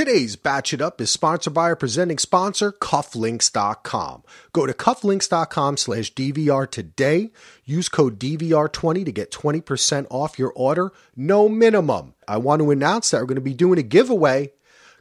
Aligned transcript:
Today's 0.00 0.34
Batch 0.34 0.72
It 0.72 0.80
Up 0.80 0.98
is 1.02 1.10
sponsored 1.10 1.52
by 1.52 1.64
our 1.64 1.76
presenting 1.76 2.16
sponsor, 2.16 2.72
Cufflinks.com. 2.72 4.22
Go 4.50 4.64
to 4.64 4.72
cufflinks.com 4.72 5.76
slash 5.76 6.14
DVR 6.14 6.70
today. 6.70 7.32
Use 7.66 7.90
code 7.90 8.18
DVR20 8.18 9.04
to 9.04 9.12
get 9.12 9.30
20% 9.30 10.06
off 10.08 10.38
your 10.38 10.54
order. 10.56 10.92
No 11.14 11.50
minimum. 11.50 12.14
I 12.26 12.38
want 12.38 12.62
to 12.62 12.70
announce 12.70 13.10
that 13.10 13.18
we're 13.20 13.26
going 13.26 13.34
to 13.34 13.42
be 13.42 13.52
doing 13.52 13.78
a 13.78 13.82
giveaway. 13.82 14.52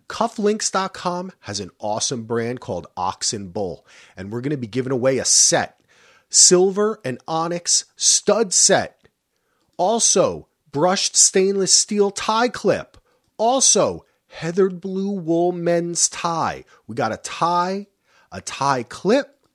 Cufflinks.com 0.09 1.31
has 1.39 1.61
an 1.61 1.71
awesome 1.79 2.23
brand 2.23 2.59
called 2.59 2.87
Ox 2.97 3.31
and 3.31 3.53
Bull, 3.53 3.87
and 4.17 4.33
we're 4.33 4.41
going 4.41 4.51
to 4.51 4.57
be 4.57 4.67
giving 4.67 4.91
away 4.91 5.17
a 5.17 5.23
set. 5.23 5.79
Silver 6.27 6.99
and 7.05 7.19
onyx 7.25 7.85
stud 7.95 8.53
set. 8.53 9.07
Also, 9.77 10.49
brushed 10.73 11.15
stainless 11.15 11.73
steel 11.73 12.11
tie 12.11 12.49
clip. 12.49 12.97
Also, 13.37 14.03
heathered 14.29 14.79
blue 14.79 15.11
wool 15.11 15.51
men's 15.51 16.07
tie. 16.07 16.63
We 16.87 16.95
got 16.95 17.11
a 17.11 17.17
tie, 17.17 17.87
a 18.31 18.41
tie 18.41 18.83
clip, 18.83 19.45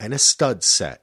and 0.00 0.12
a 0.12 0.18
stud 0.18 0.64
set. 0.64 1.02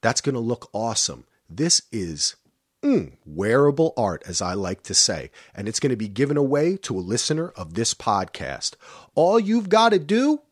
That's 0.00 0.20
going 0.20 0.34
to 0.34 0.40
look 0.40 0.68
awesome. 0.72 1.24
This 1.48 1.82
is 1.92 2.36
mm, 2.82 3.12
wearable 3.24 3.92
art, 3.96 4.22
as 4.26 4.40
I 4.40 4.54
like 4.54 4.82
to 4.84 4.94
say, 4.94 5.30
and 5.54 5.68
it's 5.68 5.80
going 5.80 5.90
to 5.90 5.96
be 5.96 6.08
given 6.08 6.36
away 6.36 6.76
to 6.78 6.96
a 6.96 7.00
listener 7.00 7.48
of 7.50 7.74
this 7.74 7.94
podcast. 7.94 8.74
All 9.14 9.38
you've 9.38 9.68
got 9.68 9.90
to 9.90 9.98
do 9.98 10.42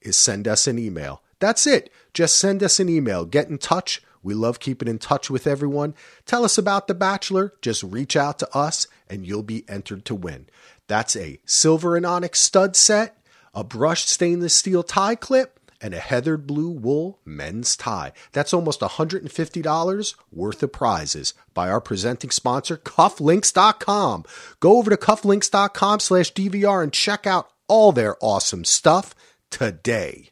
is 0.00 0.16
send 0.16 0.46
us 0.46 0.66
an 0.66 0.78
email. 0.78 1.22
That's 1.40 1.66
it. 1.66 1.90
Just 2.12 2.38
send 2.38 2.62
us 2.62 2.78
an 2.78 2.88
email. 2.88 3.24
Get 3.24 3.48
in 3.48 3.58
touch. 3.58 4.02
We 4.22 4.32
love 4.32 4.58
keeping 4.58 4.88
in 4.88 4.98
touch 4.98 5.28
with 5.28 5.46
everyone. 5.46 5.94
Tell 6.24 6.44
us 6.44 6.56
about 6.56 6.88
The 6.88 6.94
Bachelor. 6.94 7.52
Just 7.60 7.82
reach 7.82 8.16
out 8.16 8.38
to 8.38 8.56
us 8.56 8.86
and 9.08 9.26
you'll 9.26 9.42
be 9.42 9.68
entered 9.68 10.06
to 10.06 10.14
win. 10.14 10.46
That's 10.86 11.16
a 11.16 11.40
silver 11.46 11.96
and 11.96 12.04
onyx 12.04 12.40
stud 12.40 12.76
set, 12.76 13.16
a 13.54 13.64
brushed 13.64 14.08
stainless 14.08 14.54
steel 14.54 14.82
tie 14.82 15.14
clip, 15.14 15.58
and 15.80 15.92
a 15.92 15.98
heathered 15.98 16.46
blue 16.46 16.70
wool 16.70 17.20
men's 17.26 17.76
tie. 17.76 18.12
That's 18.32 18.54
almost 18.54 18.80
$150 18.80 20.14
worth 20.32 20.62
of 20.62 20.72
prizes 20.72 21.34
by 21.52 21.68
our 21.68 21.80
presenting 21.80 22.30
sponsor, 22.30 22.78
cufflinks.com. 22.78 24.24
Go 24.60 24.78
over 24.78 24.90
to 24.90 24.96
cufflinks.com 24.96 26.00
slash 26.00 26.32
DVR 26.32 26.82
and 26.82 26.92
check 26.92 27.26
out 27.26 27.50
all 27.68 27.92
their 27.92 28.16
awesome 28.20 28.64
stuff 28.64 29.14
today. 29.50 30.30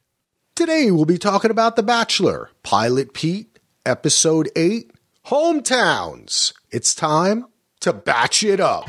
Today 0.55 0.91
we'll 0.91 1.05
be 1.05 1.19
talking 1.19 1.51
about 1.51 1.77
The 1.77 1.83
Bachelor, 1.83 2.51
Pilot 2.63 3.13
Pete, 3.13 3.59
Episode 3.85 4.49
8, 4.57 4.91
Hometowns. 5.27 6.55
It's 6.71 6.95
time 6.95 7.47
to 7.81 7.93
batch 7.93 8.43
it 8.43 8.61
up. 8.61 8.89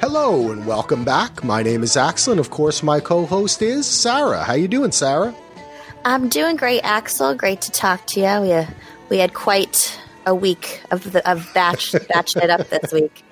Hello 0.00 0.50
and 0.50 0.66
welcome 0.66 1.04
back. 1.04 1.44
My 1.44 1.62
name 1.62 1.82
is 1.82 1.96
Axel, 1.96 2.32
and 2.32 2.40
of 2.40 2.50
course, 2.50 2.82
my 2.82 3.00
co-host 3.00 3.60
is 3.62 3.86
Sarah. 3.86 4.42
How 4.42 4.54
you 4.54 4.66
doing, 4.68 4.92
Sarah? 4.92 5.34
I'm 6.04 6.28
doing 6.28 6.56
great, 6.56 6.80
Axel. 6.80 7.34
Great 7.34 7.60
to 7.62 7.70
talk 7.70 8.06
to 8.08 8.20
you. 8.20 8.40
We 8.40 8.66
we 9.10 9.18
had 9.18 9.34
quite 9.34 9.98
a 10.26 10.34
week 10.34 10.82
of 10.90 11.12
the, 11.12 11.28
of 11.30 11.48
batch 11.54 11.92
batched 11.92 12.42
it 12.42 12.50
up 12.50 12.68
this 12.68 12.92
week. 12.92 13.22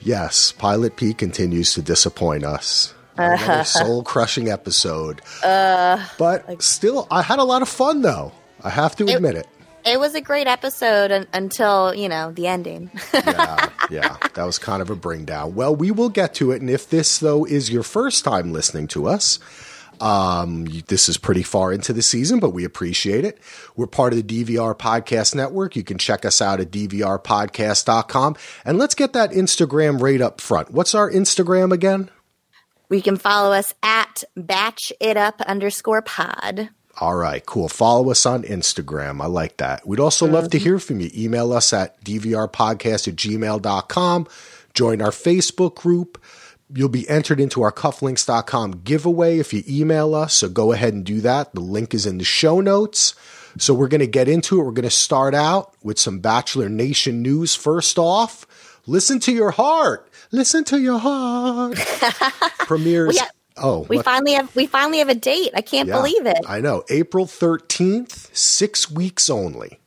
Yes, 0.00 0.52
Pilot 0.52 0.96
Pete 0.96 1.18
continues 1.18 1.74
to 1.74 1.82
disappoint 1.82 2.44
us. 2.44 2.94
Another 3.16 3.64
soul 3.64 4.04
crushing 4.04 4.48
episode. 4.48 5.20
Uh, 5.42 6.04
but 6.18 6.46
like- 6.48 6.62
still, 6.62 7.08
I 7.10 7.22
had 7.22 7.40
a 7.40 7.44
lot 7.44 7.62
of 7.62 7.68
fun 7.68 8.02
though. 8.02 8.32
I 8.62 8.70
have 8.70 8.94
to 8.96 9.06
It- 9.08 9.16
admit 9.16 9.34
it. 9.36 9.48
It 9.88 9.98
was 9.98 10.14
a 10.14 10.20
great 10.20 10.46
episode 10.46 11.10
un- 11.10 11.26
until 11.32 11.94
you 11.94 12.08
know 12.08 12.32
the 12.32 12.46
ending. 12.46 12.90
yeah, 13.14 13.70
yeah, 13.90 14.16
that 14.34 14.44
was 14.44 14.58
kind 14.58 14.82
of 14.82 14.90
a 14.90 14.96
bring 14.96 15.24
down. 15.24 15.54
Well, 15.54 15.74
we 15.74 15.90
will 15.90 16.08
get 16.08 16.34
to 16.34 16.52
it, 16.52 16.60
and 16.60 16.70
if 16.70 16.88
this 16.88 17.18
though 17.18 17.44
is 17.44 17.70
your 17.70 17.82
first 17.82 18.24
time 18.24 18.52
listening 18.52 18.86
to 18.88 19.06
us, 19.06 19.38
um, 20.00 20.66
this 20.86 21.08
is 21.08 21.18
pretty 21.18 21.42
far 21.42 21.72
into 21.72 21.92
the 21.92 22.02
season, 22.02 22.40
but 22.40 22.50
we 22.50 22.64
appreciate 22.64 23.24
it. 23.24 23.38
We're 23.76 23.86
part 23.86 24.12
of 24.12 24.26
the 24.26 24.44
DVR 24.44 24.76
Podcast 24.76 25.34
Network. 25.34 25.76
You 25.76 25.84
can 25.84 25.98
check 25.98 26.24
us 26.24 26.40
out 26.40 26.60
at 26.60 26.70
dvrpodcast.com, 26.70 28.36
and 28.64 28.78
let's 28.78 28.94
get 28.94 29.12
that 29.12 29.30
Instagram 29.30 30.00
right 30.00 30.20
up 30.20 30.40
front. 30.40 30.70
What's 30.70 30.94
our 30.94 31.10
Instagram 31.10 31.72
again? 31.72 32.10
We 32.88 33.02
can 33.02 33.16
follow 33.16 33.52
us 33.52 33.74
at 33.82 34.24
batch 34.34 34.92
it 34.98 35.16
up 35.16 35.42
underscore 35.42 36.02
pod. 36.02 36.70
All 37.00 37.14
right, 37.14 37.44
cool. 37.46 37.68
Follow 37.68 38.10
us 38.10 38.26
on 38.26 38.42
Instagram. 38.42 39.22
I 39.22 39.26
like 39.26 39.58
that. 39.58 39.86
We'd 39.86 40.00
also 40.00 40.26
love 40.26 40.50
to 40.50 40.56
mm-hmm. 40.56 40.64
hear 40.64 40.78
from 40.80 41.00
you. 41.00 41.10
Email 41.14 41.52
us 41.52 41.72
at 41.72 42.02
dvrpodcast 42.04 43.06
at 43.08 43.14
gmail.com. 43.14 44.26
Join 44.74 45.00
our 45.00 45.10
Facebook 45.10 45.76
group. 45.76 46.20
You'll 46.74 46.88
be 46.88 47.08
entered 47.08 47.40
into 47.40 47.62
our 47.62 47.72
cufflinks.com 47.72 48.82
giveaway 48.82 49.38
if 49.38 49.52
you 49.52 49.62
email 49.68 50.14
us. 50.14 50.34
So 50.34 50.48
go 50.48 50.72
ahead 50.72 50.92
and 50.92 51.04
do 51.04 51.20
that. 51.20 51.54
The 51.54 51.60
link 51.60 51.94
is 51.94 52.04
in 52.04 52.18
the 52.18 52.24
show 52.24 52.60
notes. 52.60 53.14
So 53.58 53.74
we're 53.74 53.88
going 53.88 54.00
to 54.00 54.06
get 54.06 54.28
into 54.28 54.60
it. 54.60 54.64
We're 54.64 54.72
going 54.72 54.82
to 54.82 54.90
start 54.90 55.34
out 55.34 55.74
with 55.82 55.98
some 55.98 56.18
Bachelor 56.18 56.68
Nation 56.68 57.22
news. 57.22 57.54
First 57.54 57.98
off, 57.98 58.46
listen 58.86 59.20
to 59.20 59.32
your 59.32 59.52
heart. 59.52 60.10
Listen 60.30 60.64
to 60.64 60.78
your 60.78 60.98
heart. 60.98 61.76
Premieres. 62.58 63.14
We 63.14 63.18
ha- 63.18 63.30
oh, 63.60 63.86
We 63.88 63.96
what- 63.96 64.04
finally 64.04 64.32
have 64.32 64.54
we 64.54 64.66
finally 64.66 64.98
have 64.98 65.08
a 65.08 65.14
date. 65.14 65.50
I 65.54 65.60
can't 65.60 65.88
yeah, 65.88 65.96
believe 65.96 66.26
it. 66.26 66.38
I 66.48 66.60
know. 66.60 66.84
April 66.88 67.26
13th, 67.26 68.34
six 68.36 68.90
weeks 68.90 69.28
only. 69.30 69.78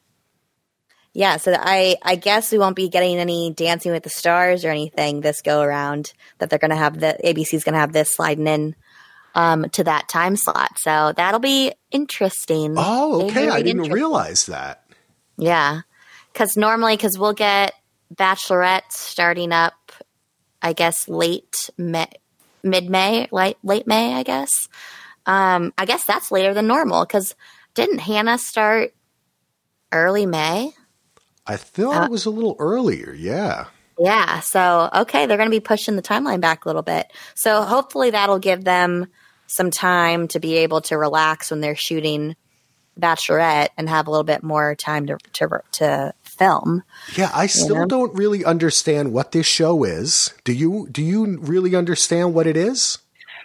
Yeah, 1.13 1.37
so 1.37 1.53
I 1.57 1.97
I 2.03 2.15
guess 2.15 2.51
we 2.51 2.57
won't 2.57 2.75
be 2.75 2.87
getting 2.87 3.17
any 3.17 3.51
Dancing 3.51 3.91
with 3.91 4.03
the 4.03 4.09
Stars 4.09 4.63
or 4.63 4.69
anything 4.69 5.21
this 5.21 5.41
go 5.41 5.61
around. 5.61 6.13
That 6.37 6.49
they're 6.49 6.59
going 6.59 6.71
to 6.71 6.77
have 6.77 6.99
the 6.99 7.17
ABC's 7.23 7.63
going 7.65 7.73
to 7.73 7.79
have 7.79 7.91
this 7.91 8.15
sliding 8.15 8.47
in 8.47 8.75
um, 9.35 9.69
to 9.71 9.83
that 9.83 10.07
time 10.07 10.37
slot. 10.37 10.77
So 10.77 11.13
that'll 11.15 11.41
be 11.41 11.73
interesting. 11.91 12.75
Oh, 12.77 13.25
okay. 13.27 13.49
I 13.49 13.61
didn't 13.61 13.91
realize 13.91 14.45
that. 14.45 14.85
Yeah, 15.37 15.81
because 16.31 16.55
normally, 16.55 16.95
because 16.95 17.17
we'll 17.17 17.33
get 17.33 17.73
Bachelorette 18.13 18.91
starting 18.91 19.51
up, 19.51 19.91
I 20.61 20.71
guess 20.73 21.09
late 21.09 21.69
May, 21.77 22.07
mid 22.63 22.89
May, 22.89 23.27
late 23.31 23.57
late 23.63 23.87
May, 23.87 24.13
I 24.13 24.23
guess. 24.23 24.49
Um, 25.25 25.73
I 25.77 25.85
guess 25.85 26.03
that's 26.03 26.31
later 26.31 26.53
than 26.53 26.67
normal. 26.67 27.05
Because 27.05 27.35
didn't 27.73 27.99
Hannah 27.99 28.37
start 28.37 28.93
early 29.91 30.25
May? 30.25 30.73
I 31.45 31.57
thought 31.57 32.03
Uh, 32.03 32.05
it 32.05 32.11
was 32.11 32.25
a 32.25 32.29
little 32.29 32.55
earlier. 32.59 33.13
Yeah. 33.13 33.65
Yeah. 33.99 34.39
So, 34.39 34.89
okay, 34.93 35.25
they're 35.25 35.37
going 35.37 35.49
to 35.49 35.55
be 35.55 35.59
pushing 35.59 35.95
the 35.95 36.01
timeline 36.01 36.41
back 36.41 36.65
a 36.65 36.69
little 36.69 36.81
bit. 36.81 37.11
So, 37.35 37.63
hopefully, 37.63 38.11
that'll 38.11 38.39
give 38.39 38.63
them 38.63 39.07
some 39.47 39.69
time 39.69 40.27
to 40.29 40.39
be 40.39 40.57
able 40.57 40.81
to 40.81 40.97
relax 40.97 41.51
when 41.51 41.59
they're 41.61 41.75
shooting 41.75 42.35
Bachelorette 42.99 43.69
and 43.77 43.89
have 43.89 44.07
a 44.07 44.11
little 44.11 44.23
bit 44.23 44.43
more 44.43 44.75
time 44.75 45.07
to 45.07 45.17
to, 45.33 45.61
to 45.73 46.13
film. 46.41 46.83
Yeah, 47.15 47.29
I 47.33 47.47
still 47.47 47.75
Yeah. 47.77 47.85
don't 47.87 48.13
really 48.15 48.43
understand 48.43 49.13
what 49.13 49.31
this 49.31 49.45
show 49.45 49.83
is. 49.83 50.33
Do 50.43 50.53
you 50.53 50.87
do 50.91 51.01
you 51.03 51.37
really 51.39 51.75
understand 51.75 52.33
what 52.33 52.47
it 52.47 52.57
is? 52.57 52.97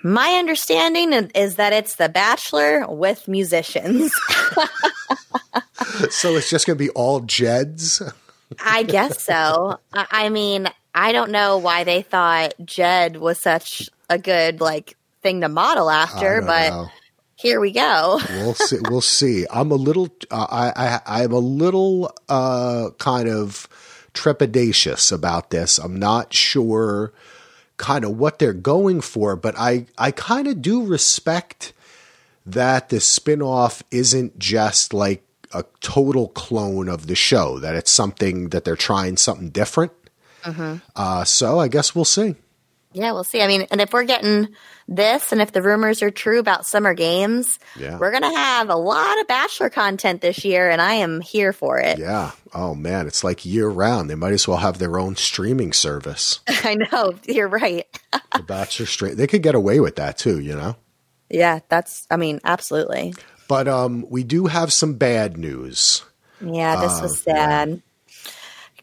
My 0.02 0.30
understanding 0.38 1.12
is- 1.34 1.56
that 1.56 1.72
it's 1.72 1.96
The 1.96 2.08
Bachelor 2.08 2.86
with 2.88 3.26
musicians. 3.28 4.12
so 6.10 6.36
it's 6.36 6.50
just 6.50 6.66
going 6.66 6.78
to 6.78 6.84
be 6.84 6.90
all 6.90 7.20
Jeds. 7.22 8.02
I 8.64 8.82
guess 8.84 9.22
so. 9.22 9.78
I, 9.92 10.06
I 10.10 10.28
mean, 10.28 10.68
I 10.94 11.12
don't 11.12 11.30
know 11.30 11.58
why 11.58 11.84
they 11.84 12.02
thought 12.02 12.54
Jed 12.64 13.16
was 13.16 13.38
such 13.38 13.90
a 14.08 14.18
good 14.18 14.60
like 14.60 14.96
thing 15.22 15.40
to 15.40 15.48
model 15.48 15.90
after, 15.90 16.40
but 16.42 16.70
know. 16.70 16.88
Here 17.36 17.60
we 17.60 17.70
go. 17.70 18.18
we'll 18.30 18.54
see. 18.54 18.78
We'll 18.88 19.00
see. 19.02 19.46
I'm 19.50 19.70
a 19.70 19.76
little. 19.76 20.08
Uh, 20.30 20.46
I, 20.50 21.00
I 21.06 21.22
I'm 21.22 21.32
a 21.32 21.38
little 21.38 22.10
uh, 22.28 22.90
kind 22.98 23.28
of 23.28 23.68
trepidatious 24.14 25.12
about 25.12 25.50
this. 25.50 25.78
I'm 25.78 25.98
not 25.98 26.32
sure 26.32 27.12
kind 27.76 28.04
of 28.06 28.18
what 28.18 28.38
they're 28.38 28.54
going 28.54 29.02
for, 29.02 29.36
but 29.36 29.54
I 29.58 29.86
I 29.98 30.10
kind 30.10 30.48
of 30.48 30.62
do 30.62 30.84
respect 30.84 31.74
that 32.46 32.88
the 32.88 32.96
spinoff 32.96 33.82
isn't 33.90 34.38
just 34.38 34.94
like 34.94 35.22
a 35.52 35.64
total 35.80 36.28
clone 36.28 36.88
of 36.88 37.06
the 37.06 37.14
show. 37.14 37.58
That 37.58 37.74
it's 37.74 37.90
something 37.90 38.48
that 38.48 38.64
they're 38.64 38.76
trying 38.76 39.18
something 39.18 39.50
different. 39.50 39.92
Uh 40.42 40.78
huh. 40.94 41.24
so 41.24 41.58
I 41.58 41.68
guess 41.68 41.94
we'll 41.94 42.04
see. 42.06 42.36
Yeah, 42.98 43.12
we'll 43.12 43.24
see. 43.24 43.42
I 43.42 43.46
mean, 43.46 43.66
and 43.70 43.82
if 43.82 43.92
we're 43.92 44.04
getting 44.04 44.48
this, 44.88 45.30
and 45.30 45.42
if 45.42 45.52
the 45.52 45.60
rumors 45.60 46.02
are 46.02 46.10
true 46.10 46.38
about 46.38 46.64
summer 46.64 46.94
games, 46.94 47.58
Yeah. 47.78 47.98
we're 47.98 48.10
gonna 48.10 48.34
have 48.34 48.70
a 48.70 48.74
lot 48.74 49.20
of 49.20 49.26
Bachelor 49.28 49.68
content 49.68 50.22
this 50.22 50.46
year, 50.46 50.70
and 50.70 50.80
I 50.80 50.94
am 50.94 51.20
here 51.20 51.52
for 51.52 51.78
it. 51.78 51.98
Yeah. 51.98 52.30
Oh 52.54 52.74
man, 52.74 53.06
it's 53.06 53.22
like 53.22 53.44
year 53.44 53.68
round. 53.68 54.08
They 54.08 54.14
might 54.14 54.32
as 54.32 54.48
well 54.48 54.56
have 54.56 54.78
their 54.78 54.98
own 54.98 55.14
streaming 55.16 55.74
service. 55.74 56.40
I 56.48 56.76
know 56.76 57.12
you're 57.26 57.48
right. 57.48 57.84
The 58.34 58.42
Bachelor 58.42 58.86
stream. 58.86 59.16
They 59.16 59.26
could 59.26 59.42
get 59.42 59.54
away 59.54 59.78
with 59.78 59.96
that 59.96 60.16
too, 60.16 60.40
you 60.40 60.56
know. 60.56 60.76
yeah, 61.28 61.58
that's. 61.68 62.06
I 62.10 62.16
mean, 62.16 62.40
absolutely. 62.44 63.12
But 63.46 63.68
um, 63.68 64.06
we 64.08 64.24
do 64.24 64.46
have 64.46 64.72
some 64.72 64.94
bad 64.94 65.36
news. 65.36 66.02
Yeah, 66.40 66.80
this 66.80 66.98
Uh, 66.98 67.02
was 67.02 67.20
sad. 67.20 67.82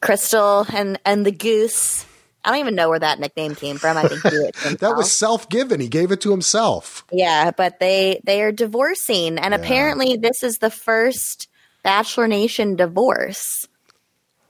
Krystal 0.01 0.71
and 0.73 0.99
and 1.05 1.25
the 1.25 1.31
goose 1.31 2.05
I 2.43 2.51
don't 2.51 2.59
even 2.59 2.75
know 2.75 2.89
where 2.89 2.99
that 2.99 3.19
nickname 3.19 3.55
came 3.55 3.77
from. 3.77 3.97
I 3.97 4.07
think 4.07 4.21
that 4.79 4.93
was 4.95 5.11
self-given. 5.11 5.79
He 5.79 5.87
gave 5.87 6.11
it 6.11 6.21
to 6.21 6.31
himself. 6.31 7.05
Yeah, 7.11 7.51
but 7.51 7.79
they 7.79 8.21
they 8.25 8.41
are 8.41 8.51
divorcing, 8.51 9.37
and 9.37 9.53
apparently 9.53 10.17
this 10.17 10.43
is 10.43 10.57
the 10.57 10.69
first 10.69 11.47
Bachelor 11.83 12.27
Nation 12.27 12.75
divorce. 12.75 13.67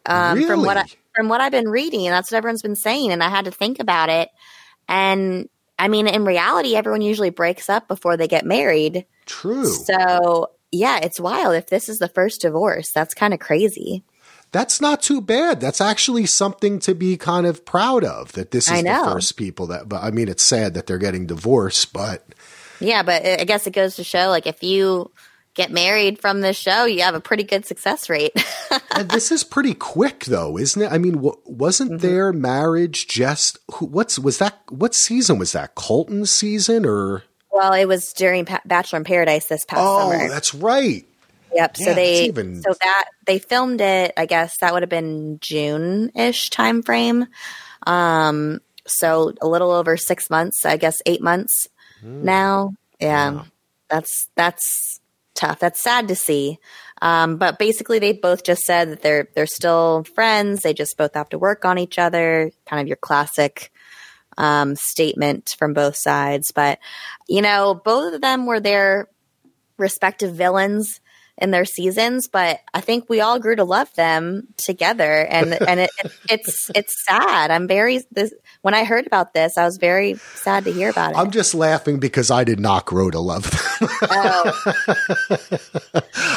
Um, 0.06 0.45
From 0.45 0.63
what 0.63 0.78
I, 0.78 0.86
from 1.16 1.30
what 1.30 1.40
I've 1.40 1.51
been 1.51 1.69
reading, 1.69 2.06
that's 2.10 2.31
what 2.31 2.38
everyone's 2.38 2.62
been 2.62 2.75
saying, 2.75 3.12
and 3.12 3.24
I 3.24 3.30
had 3.30 3.45
to 3.45 3.51
think 3.51 3.80
about 3.80 4.10
it. 4.10 4.30
And 4.88 5.48
I 5.80 5.88
mean, 5.88 6.07
in 6.07 6.25
reality, 6.25 6.75
everyone 6.75 7.01
usually 7.01 7.30
breaks 7.30 7.69
up 7.69 7.88
before 7.88 8.18
they 8.18 8.28
get 8.28 8.46
married. 8.46 9.06
True. 9.25 9.66
So 9.66 10.51
yeah, 10.72 11.00
it's 11.01 11.19
wild. 11.19 11.56
If 11.56 11.68
this 11.68 11.88
is 11.88 12.00
the 12.00 12.07
first 12.07 12.42
divorce, 12.42 12.92
that's 12.92 13.13
kind 13.13 13.34
of 13.34 13.39
crazy. 13.39 14.04
That's 14.54 14.80
not 14.80 15.02
too 15.02 15.20
bad. 15.20 15.60
That's 15.60 15.82
actually 15.82 16.26
something 16.28 16.80
to 16.80 16.96
be 16.96 17.18
kind 17.18 17.46
of 17.46 17.66
proud 17.66 18.06
of. 18.06 18.32
That 18.34 18.52
this 18.52 18.72
is 18.72 18.82
the 18.84 19.02
first 19.12 19.36
people 19.36 19.68
that. 19.68 19.90
But 19.90 20.02
I 20.04 20.12
mean, 20.12 20.30
it's 20.30 20.44
sad 20.44 20.76
that 20.76 20.88
they're 20.88 20.98
getting 20.98 21.28
divorced. 21.28 21.92
But 21.92 22.24
Yeah, 22.80 23.04
but 23.04 23.26
I 23.26 23.44
guess 23.44 23.68
it 23.68 23.72
goes 23.74 23.96
to 23.98 24.04
show, 24.06 24.30
like, 24.30 24.48
if 24.48 24.64
you 24.64 25.12
get 25.56 25.70
married 25.72 26.20
from 26.20 26.42
this 26.42 26.58
show, 26.58 26.86
you 26.86 27.02
have 27.04 27.14
a 27.16 27.20
pretty 27.20 27.44
good 27.44 27.66
success 27.66 28.10
rate. 28.10 28.32
and 28.96 29.10
this 29.10 29.32
is 29.32 29.44
pretty 29.44 29.74
quick, 29.76 30.26
though, 30.26 30.58
isn't 30.58 30.82
it? 30.82 30.92
I 30.92 30.98
mean, 30.98 31.14
w- 31.14 31.36
wasn't 31.46 31.92
Mm-hmm. 31.92 32.08
their 32.08 32.34
marriage 32.34 33.08
just 33.08 33.60
who, 33.76 33.86
what's 33.88 34.18
was 34.18 34.38
that? 34.40 34.60
What 34.70 34.96
season 34.96 35.38
was 35.40 35.52
that? 35.52 35.76
Colton 35.76 36.26
season 36.26 36.86
or? 36.86 37.24
Well, 37.52 37.74
it 37.74 37.86
was 37.86 38.14
during 38.14 38.46
pa- 38.46 38.62
Bachelor 38.66 38.98
in 38.98 39.04
Paradise 39.04 39.46
this 39.46 39.64
past 39.66 39.80
Oh, 39.84 40.12
summer. 40.12 40.28
that's 40.30 40.56
right. 40.56 41.06
Yep. 41.54 41.76
yeah, 41.78 41.86
so 41.86 41.94
they 41.94 42.26
even- 42.26 42.62
so 42.62 42.74
that 42.82 43.06
they 43.26 43.40
filmed 43.40 43.82
it. 43.82 44.14
I 44.18 44.26
guess 44.26 44.58
that 44.62 44.74
would 44.74 44.84
have 44.84 44.90
been 44.90 45.40
June 45.42 46.12
ish 46.16 46.50
time 46.50 46.82
frame. 46.84 47.28
Um, 47.86 48.60
so 48.86 49.34
a 49.42 49.48
little 49.48 49.72
over 49.72 49.98
six 49.98 50.30
months. 50.30 50.66
I 50.66 50.78
guess 50.78 50.98
eight 51.06 51.22
months 51.22 51.68
Hmm. 52.02 52.24
now. 52.26 52.74
Yeah, 53.00 53.44
that's 53.90 54.28
that's 54.36 55.00
tough. 55.36 55.60
That's 55.60 55.82
sad 55.82 56.08
to 56.10 56.16
see. 56.16 56.60
Um, 57.02 57.36
but 57.38 57.60
basically, 57.60 58.00
they 58.00 58.14
both 58.14 58.44
just 58.44 58.62
said 58.64 58.90
that 58.90 59.02
they're 59.02 59.28
they're 59.36 59.46
still 59.46 60.06
friends. 60.16 60.62
They 60.62 60.74
just 60.74 60.98
both 60.98 61.14
have 61.16 61.30
to 61.30 61.38
work 61.40 61.66
on 61.66 61.78
each 61.78 62.00
other. 62.00 62.52
Kind 62.66 62.82
of 62.82 62.88
your 62.88 62.98
classic 62.98 63.72
um, 64.38 64.76
statement 64.76 65.52
from 65.60 65.74
both 65.74 65.96
sides. 65.98 66.52
But 66.52 66.80
you 67.28 67.42
know, 67.42 67.74
both 67.76 68.14
of 68.14 68.22
them 68.22 68.46
were 68.46 68.60
their 68.60 69.08
respective 69.78 70.34
villains 70.36 71.02
in 71.38 71.52
their 71.52 71.66
seasons, 71.66 72.28
but 72.28 72.62
I 72.74 72.82
think 72.82 73.10
we 73.10 73.20
all 73.20 73.40
grew 73.40 73.56
to 73.56 73.64
love 73.64 73.94
them 73.96 74.50
together, 74.58 75.26
and 75.26 75.54
and 75.68 75.80
it, 75.80 75.90
it's 76.30 76.70
it's 76.76 77.04
sad. 77.06 77.52
I'm 77.52 77.68
very 77.68 78.02
this 78.12 78.34
when 78.62 78.74
I 78.74 78.84
heard 78.84 79.08
about 79.08 79.34
this, 79.34 79.58
I 79.58 79.66
was 79.66 79.78
very 79.78 80.16
sad 80.36 80.66
to 80.66 80.72
hear 80.72 80.90
about 80.90 81.12
it. 81.12 81.18
I'm 81.18 81.32
just 81.32 81.56
laughing 81.56 82.00
because 82.00 82.30
I 82.30 82.44
did 82.44 82.60
not 82.60 82.86
grow 82.86 83.10
to 83.10 83.20
love 83.20 83.50
them. 83.50 83.90
oh, 84.04 84.74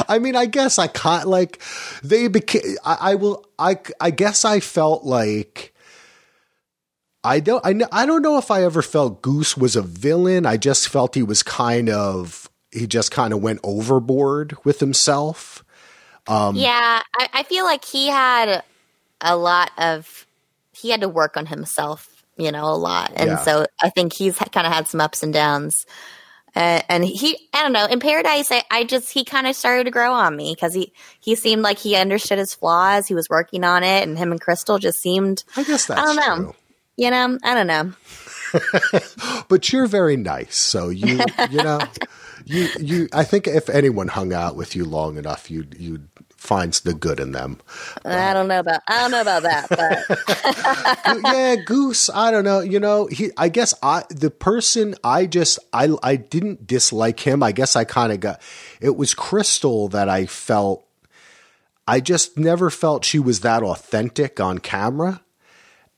I 0.09 0.19
mean, 0.19 0.35
I 0.35 0.47
guess 0.47 0.79
I 0.79 0.87
can't 0.87 1.29
like 1.29 1.63
they 2.03 2.29
became. 2.29 2.77
I, 2.85 2.99
I 3.01 3.15
will. 3.17 3.45
I 3.59 3.79
I 4.01 4.11
guess 4.11 4.45
I 4.45 4.61
felt 4.61 5.05
like. 5.05 5.75
I 7.23 7.41
don't. 7.41 7.65
I, 7.67 7.75
I 7.91 8.07
don't 8.07 8.23
know 8.23 8.39
if 8.39 8.53
I 8.53 8.63
ever 8.63 8.83
felt 8.83 9.21
Goose 9.21 9.57
was 9.57 9.75
a 9.75 9.83
villain. 9.83 10.47
I 10.47 10.57
just 10.57 10.89
felt 10.89 11.17
he 11.17 11.25
was 11.25 11.43
kind 11.43 11.91
of. 11.91 12.46
He 12.77 12.87
just 12.87 13.11
kind 13.11 13.33
of 13.33 13.41
went 13.43 13.61
overboard 13.63 14.57
with 14.65 14.81
himself. 14.81 15.65
yeah, 16.29 17.03
I, 17.19 17.29
I 17.33 17.43
feel 17.45 17.65
like 17.65 17.85
he 17.85 18.09
had 18.09 18.63
a 19.21 19.37
lot 19.37 19.71
of 19.79 20.27
he 20.73 20.91
had 20.91 21.01
to 21.01 21.09
work 21.09 21.37
on 21.37 21.47
himself, 21.47 22.25
you 22.37 22.53
know, 22.53 22.65
a 22.65 22.77
lot, 22.77 23.13
and 23.17 23.31
Yeah. 23.31 23.37
so 23.37 23.67
I 23.83 23.89
think 23.91 24.13
he's 24.13 24.37
kind 24.37 24.67
of 24.67 24.73
had 24.73 24.89
some 24.89 25.01
ups 25.01 25.23
and 25.23 25.33
downs. 25.33 25.87
Uh, 26.55 26.81
and 26.89 27.05
he, 27.05 27.39
I 27.53 27.63
don't 27.63 27.73
know, 27.75 27.85
in 27.85 28.01
Paradise, 28.01 28.51
I, 28.51 28.63
I 28.71 28.85
just 28.85 29.11
he 29.13 29.25
kind 29.25 29.47
of 29.47 29.55
started 29.55 29.85
to 29.85 29.91
grow 29.91 30.13
on 30.13 30.35
me 30.37 30.55
because 30.55 30.73
he 30.75 30.93
he 31.21 31.35
seemed 31.35 31.61
like 31.63 31.79
he 31.79 31.97
understood 31.97 32.39
his 32.39 32.55
flaws. 32.55 33.07
He 33.07 33.15
was 33.15 33.29
working 33.29 33.63
on 33.63 33.83
it, 33.85 34.03
and 34.09 34.17
him 34.17 34.33
and 34.33 34.41
Krystal 34.41 34.81
just 34.81 34.99
seemed, 34.99 35.45
I 35.57 35.65
guess 35.65 35.87
that's 35.87 36.01
I 36.01 36.05
don't 36.05 36.17
know. 36.17 36.45
true. 36.45 36.55
you 36.97 37.11
know, 37.11 37.39
I 37.43 37.55
don't 37.55 37.67
know. 37.67 37.93
But 39.49 39.73
you're 39.73 39.87
very 39.87 40.17
nice, 40.17 40.57
so 40.57 40.89
you 40.89 41.25
you 41.51 41.63
know 41.63 41.81
you 42.47 42.69
you. 42.79 43.09
I 43.13 43.25
think 43.25 43.49
if 43.49 43.69
anyone 43.69 44.09
hung 44.09 44.33
out 44.33 44.55
with 44.55 44.77
you 44.77 44.85
long 44.85 45.19
enough, 45.19 45.51
you'd 45.51 45.75
you'd 45.79 46.09
find 46.37 46.73
the 46.73 46.95
good 46.95 47.19
in 47.19 47.33
them. 47.33 47.59
I 48.05 48.33
don't 48.33 48.47
know 48.47 48.61
about 48.61 48.83
I 48.87 49.01
don't 49.01 49.11
know 49.11 49.21
about 49.21 49.43
that, 49.43 49.69
but 49.69 51.23
yeah, 51.35 51.57
Goose. 51.57 52.09
I 52.09 52.31
don't 52.31 52.45
know. 52.45 52.61
You 52.61 52.79
know, 52.79 53.07
he. 53.07 53.31
I 53.37 53.49
guess 53.49 53.75
I 53.83 54.05
the 54.11 54.31
person 54.31 54.95
I 55.03 55.27
just 55.27 55.59
I 55.73 55.97
I 56.05 56.15
didn't 56.15 56.69
dislike 56.69 57.19
him. 57.21 57.43
I 57.43 57.51
guess 57.51 57.75
I 57.75 57.83
kind 57.83 58.13
of 58.13 58.21
got. 58.21 58.41
It 58.81 58.97
was 58.97 59.13
Krystal 59.13 59.91
that 59.91 60.09
I 60.09 60.27
felt. 60.27 60.87
I 61.89 62.01
just 62.01 62.39
never 62.39 62.71
felt 62.71 63.05
she 63.05 63.19
was 63.19 63.41
that 63.41 63.63
authentic 63.65 64.39
on 64.41 64.59
camera. 64.59 65.21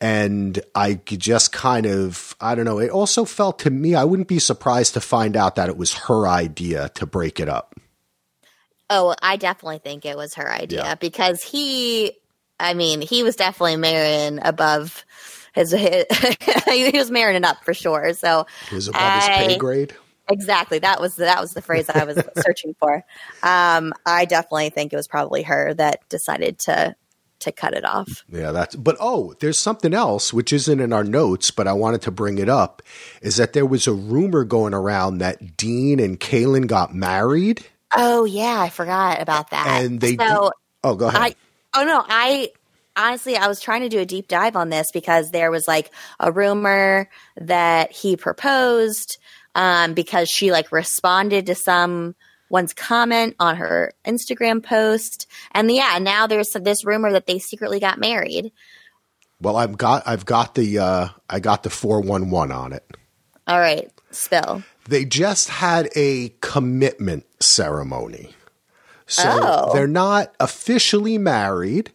And 0.01 0.61
I 0.77 0.95
could 0.95 1.19
just 1.19 1.51
kind 1.53 1.85
of, 1.85 2.37
I 2.41 2.55
don't 2.55 2.65
know. 2.65 2.79
It 2.79 2.91
also 2.91 3.25
felt 3.25 3.59
to 3.61 3.71
me, 3.71 3.95
I 3.97 4.05
wouldn't 4.05 4.29
be 4.29 4.39
surprised 4.39 4.95
to 4.95 5.01
find 5.01 5.37
out 5.37 5.57
that 5.57 5.69
it 5.69 5.77
was 5.77 5.93
her 5.95 6.29
idea 6.29 6.91
to 6.95 7.05
break 7.07 7.41
it 7.41 7.49
up. 7.49 7.75
oh, 8.91 9.15
I 9.21 9.37
definitely 9.37 9.79
think 9.81 10.07
it 10.07 10.17
was 10.17 10.35
her 10.35 10.51
idea 10.51 10.83
Yeah. 10.85 10.95
because 10.95 11.43
he, 11.43 12.13
I 12.61 12.75
mean, 12.75 13.01
he 13.03 13.23
was 13.23 13.37
definitely 13.37 13.77
marrying 13.77 14.39
above 14.43 15.05
his, 15.53 15.73
his 15.73 16.05
he 16.69 16.97
was 16.97 17.11
marrying 17.11 17.45
up 17.45 17.65
for 17.65 17.75
sure. 17.75 18.15
So 18.15 18.47
It 18.71 18.75
was 18.75 18.89
above 18.89 19.15
his 19.15 19.29
pay 19.29 19.59
grade. 19.59 19.95
Exactly. 20.31 20.79
That 20.79 21.01
was 21.01 21.17
that 21.17 21.41
was 21.41 21.53
the 21.55 21.63
phrase 21.63 21.89
I 21.89 22.05
was 22.05 22.19
searching 22.39 22.75
for. 22.79 23.03
Um, 23.43 23.93
I 24.07 24.27
definitely 24.27 24.71
think 24.71 24.93
it 24.93 24.97
was 24.97 25.09
probably 25.09 25.43
her 25.43 25.75
that 25.75 26.07
decided 26.09 26.59
to 26.61 26.95
to 27.41 27.53
cut 27.53 27.75
it 27.75 27.85
off. 27.85 28.25
Yeah, 28.29 28.53
that's 28.53 28.75
but 28.77 28.97
oh, 29.01 29.35
there's 29.41 29.59
something 29.59 29.95
else 29.95 30.33
which 30.33 30.53
isn't 30.53 30.81
in 30.81 30.93
our 30.93 31.05
notes, 31.05 31.51
but 31.51 31.67
I 31.69 31.73
wanted 31.73 32.03
to 32.03 32.11
bring 32.11 32.39
it 32.39 32.49
up 32.49 32.83
is 33.23 33.37
that 33.37 33.53
there 33.53 33.67
was 33.67 33.87
a 33.87 33.93
rumor 33.93 34.45
going 34.45 34.75
around 34.75 35.19
that 35.19 35.57
Dean 35.57 36.01
and 36.01 36.19
Caelynn 36.19 36.67
got 36.67 36.95
married 36.95 37.65
Oh 37.97 38.25
yeah, 38.25 38.61
I 38.61 38.69
forgot 38.69 39.21
about 39.23 39.51
that. 39.51 39.83
and 39.83 40.01
they 40.01 40.17
so 40.17 40.43
did- 40.43 40.53
Oh, 40.85 40.95
go 40.95 41.09
ahead. 41.09 41.21
I 41.21 41.35
oh 41.75 41.85
no, 41.85 42.05
I 42.07 42.51
honestly 42.97 43.37
I 43.37 43.49
was 43.49 43.61
trying 43.61 43.83
to 43.83 43.89
do 43.89 43.99
a 43.99 44.05
deep 44.07 44.29
dive 44.29 44.57
on 44.57 44.69
this 44.69 44.87
because 44.93 45.31
there 45.31 45.51
was 45.51 45.67
like 45.67 45.91
a 46.21 46.31
rumor 46.31 47.09
that 47.37 47.93
he 47.93 48.17
proposed 48.17 49.19
um, 49.55 49.95
because 49.95 50.29
she 50.29 50.53
like 50.53 50.71
responded 50.71 51.47
to 51.47 51.55
some 51.55 52.15
one's 52.51 52.73
comment 52.73 53.37
on 53.39 53.57
her 53.57 53.93
Instagram 54.07 54.63
post, 54.63 55.27
and 55.53 55.71
yeah, 55.71 55.99
now 56.01 56.27
there's 56.27 56.51
this 56.53 56.85
rumor 56.85 57.13
that 57.13 57.27
they 57.27 57.39
secretly 57.39 57.81
got 57.81 57.99
married. 57.99 58.53
well, 59.41 59.57
I've 59.57 59.77
got 59.79 60.03
I've 60.07 60.25
got 60.25 60.55
the 60.55 60.79
uh 60.79 61.09
I 61.31 61.41
got 61.41 61.63
the 61.63 61.71
411 61.71 62.51
on 62.55 62.73
it. 62.73 62.85
All 63.47 63.59
right, 63.61 63.91
spill. 64.11 64.63
They 64.89 65.05
just 65.05 65.49
had 65.49 65.89
a 65.95 66.31
commitment 66.41 67.25
ceremony. 67.43 68.35
So 69.07 69.23
Oh. 69.27 69.73
they're 69.73 69.87
not 69.87 70.35
officially 70.41 71.17
married, 71.19 71.93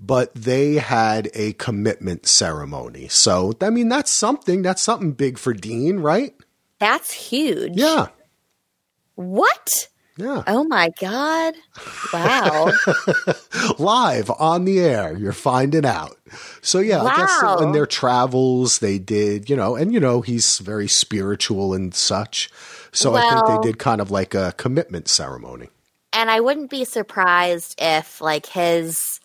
but 0.00 0.34
they 0.34 0.74
had 0.74 1.30
a 1.34 1.52
commitment 1.54 2.26
ceremony. 2.26 3.08
So 3.08 3.52
I 3.60 3.70
mean 3.70 3.88
that's 3.88 4.12
something. 4.12 4.62
That's 4.62 4.82
something 4.82 5.12
big 5.12 5.38
for 5.38 5.52
Dean, 5.52 5.98
right? 6.00 6.34
That's 6.80 7.12
huge. 7.12 7.72
Yeah. 7.76 8.08
What? 9.18 9.88
Yeah. 10.16 10.42
Oh 10.46 10.64
my 10.64 10.90
god! 11.00 11.54
Wow. 12.12 12.72
live 13.78 14.30
on 14.38 14.64
the 14.64 14.80
air. 14.80 15.16
You're 15.16 15.32
finding 15.32 15.84
out. 15.84 16.16
So 16.60 16.78
yeah, 16.78 17.02
I 17.02 17.16
guess 17.16 17.42
Wow. 17.42 17.58
in 17.58 17.72
their 17.72 17.86
travels 17.86 18.78
they 18.80 18.98
did, 18.98 19.48
you 19.50 19.56
know, 19.56 19.76
and 19.76 19.92
you 19.92 20.00
know 20.00 20.20
he's 20.20 20.58
very 20.58 20.88
spiritual 20.88 21.74
and 21.74 21.94
such. 21.94 22.48
So 22.92 23.14
I 23.14 23.28
think 23.28 23.46
they 23.46 23.58
did 23.58 23.78
kind 23.78 24.00
of 24.00 24.10
like 24.10 24.34
a 24.34 24.54
commitment 24.56 25.08
ceremony. 25.08 25.68
and 26.12 26.30
I 26.30 26.40
wouldn't 26.40 26.70
be 26.70 26.84
surprised 26.84 27.74
if 27.78 28.20
like 28.20 28.46
his 28.46 29.20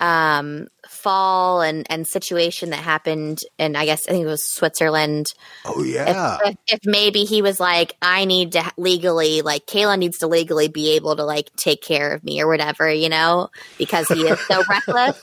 um 0.00 0.68
fall 1.08 1.62
and 1.62 1.86
and 1.88 2.06
situation 2.06 2.68
that 2.68 2.80
happened 2.80 3.40
and 3.58 3.78
I 3.78 3.86
guess 3.86 4.06
I 4.06 4.10
think 4.10 4.24
it 4.24 4.28
was 4.28 4.44
Switzerland. 4.44 5.32
Oh 5.64 5.82
if, 5.82 5.94
yeah, 5.94 6.36
if, 6.44 6.56
if 6.66 6.80
maybe 6.84 7.24
he 7.24 7.40
was 7.40 7.58
like 7.58 7.96
I 8.02 8.26
need 8.26 8.52
to 8.52 8.72
legally 8.76 9.40
like 9.40 9.64
Caelynn 9.64 10.00
needs 10.00 10.18
to 10.18 10.26
legally 10.26 10.68
be 10.68 10.96
able 10.96 11.16
to 11.16 11.24
like 11.24 11.48
take 11.56 11.80
care 11.80 12.12
of 12.12 12.22
me 12.22 12.42
or 12.42 12.46
whatever 12.46 12.92
you 12.92 13.08
know 13.08 13.48
because 13.78 14.06
he 14.08 14.26
is 14.26 14.38
so 14.40 14.62
reckless 14.68 15.22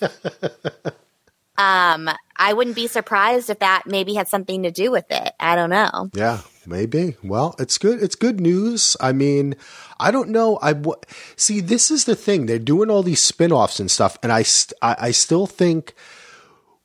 um 1.57 2.09
I 2.37 2.53
wouldn't 2.53 2.75
be 2.75 2.87
surprised 2.87 3.49
if 3.49 3.59
that 3.59 3.83
maybe 3.85 4.13
had 4.13 4.27
something 4.27 4.63
to 4.63 4.71
do 4.71 4.91
with 4.91 5.05
it 5.09 5.33
I 5.39 5.55
don't 5.55 5.69
know 5.69 6.09
yeah, 6.13 6.41
maybe. 6.65 7.17
Well, 7.23 7.55
it's 7.59 7.77
good. 7.77 8.01
It's 8.01 8.15
good 8.15 8.39
news. 8.39 8.95
I 8.99 9.11
mean, 9.11 9.55
I 9.99 10.11
don't 10.11 10.29
know. 10.29 10.59
I 10.61 10.73
w- 10.73 10.99
see. 11.35 11.61
This 11.61 11.91
is 11.91 12.05
the 12.05 12.15
thing. 12.15 12.45
They're 12.45 12.59
doing 12.59 12.89
all 12.89 13.03
these 13.03 13.23
spin-offs 13.23 13.79
and 13.79 13.89
stuff, 13.89 14.17
and 14.23 14.31
I, 14.31 14.43
st- 14.43 14.77
I, 14.81 14.95
I 14.99 15.11
still 15.11 15.47
think 15.47 15.93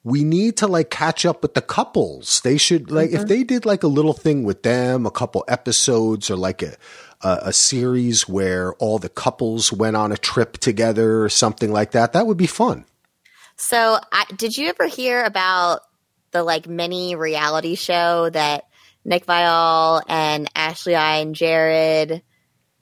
we 0.03 0.25
need 0.25 0.57
to 0.59 0.67
like 0.67 0.91
catch 0.91 1.27
up 1.27 1.43
with 1.43 1.55
the 1.55 1.63
couples. 1.63 2.41
They 2.43 2.57
should 2.57 2.91
like 2.91 3.11
if 3.11 3.27
they 3.27 3.45
did 3.45 3.67
like 3.67 3.83
a 3.83 3.89
little 3.89 4.15
thing 4.15 4.45
with 4.45 4.63
them, 4.63 5.07
a 5.07 5.11
couple 5.11 5.45
episodes 5.49 6.31
or 6.31 6.37
like 6.37 6.63
a 6.63 6.77
a, 7.23 7.39
a 7.45 7.53
series 7.53 8.29
where 8.29 8.75
all 8.75 8.99
the 8.99 9.11
couples 9.11 9.73
went 9.73 9.97
on 9.97 10.13
a 10.13 10.17
trip 10.17 10.59
together 10.59 11.23
or 11.23 11.29
something 11.29 11.73
like 11.73 11.93
that. 11.93 12.13
That 12.13 12.27
would 12.27 12.39
be 12.39 12.47
fun. 12.47 12.85
So, 13.61 13.99
I, 14.11 14.25
did 14.37 14.57
you 14.57 14.69
ever 14.69 14.87
hear 14.87 15.23
about 15.23 15.81
the 16.33 16.43
like 16.43 16.67
mini 16.69 17.15
reality 17.15 17.75
show 17.75 18.31
that 18.31 18.65
Nick 19.05 19.27
Viall 19.27 20.03
and 20.09 20.51
Ashley 20.55 20.95
I 20.95 21.17
and 21.19 21.35
Jared 21.35 22.23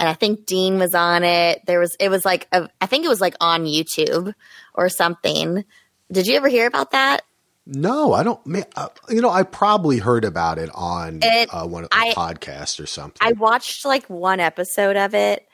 and 0.01 0.09
I 0.09 0.15
think 0.15 0.47
Dean 0.47 0.79
was 0.79 0.95
on 0.95 1.25
it. 1.25 1.61
There 1.67 1.81
was 1.81 1.97
it 1.99 2.09
was 2.11 2.25
like 2.25 2.47
a, 2.53 2.69
I 2.81 2.87
think 2.87 3.05
it 3.05 3.09
was 3.09 3.21
like 3.21 3.35
on 3.41 3.65
YouTube 3.65 4.33
or 4.75 4.89
something. 4.89 5.65
Did 6.13 6.27
you 6.29 6.37
ever 6.37 6.49
hear 6.49 6.67
about 6.69 6.93
that? 6.93 7.23
No, 7.67 8.13
I 8.13 8.23
don't. 8.23 8.41
uh, 8.77 8.89
You 9.11 9.21
know, 9.21 9.31
I 9.31 9.43
probably 9.43 9.99
heard 9.99 10.25
about 10.25 10.59
it 10.59 10.71
on 10.73 11.19
It- 11.23 11.49
uh, 11.53 11.67
one 11.67 11.83
of 11.85 11.91
the 11.91 11.97
podcasts 12.17 12.79
or 12.83 12.87
something. 12.87 13.19
I 13.21 13.33
watched 13.33 13.85
like 13.85 14.07
one 14.07 14.39
episode 14.41 14.97
of 14.97 15.15
it, 15.15 15.48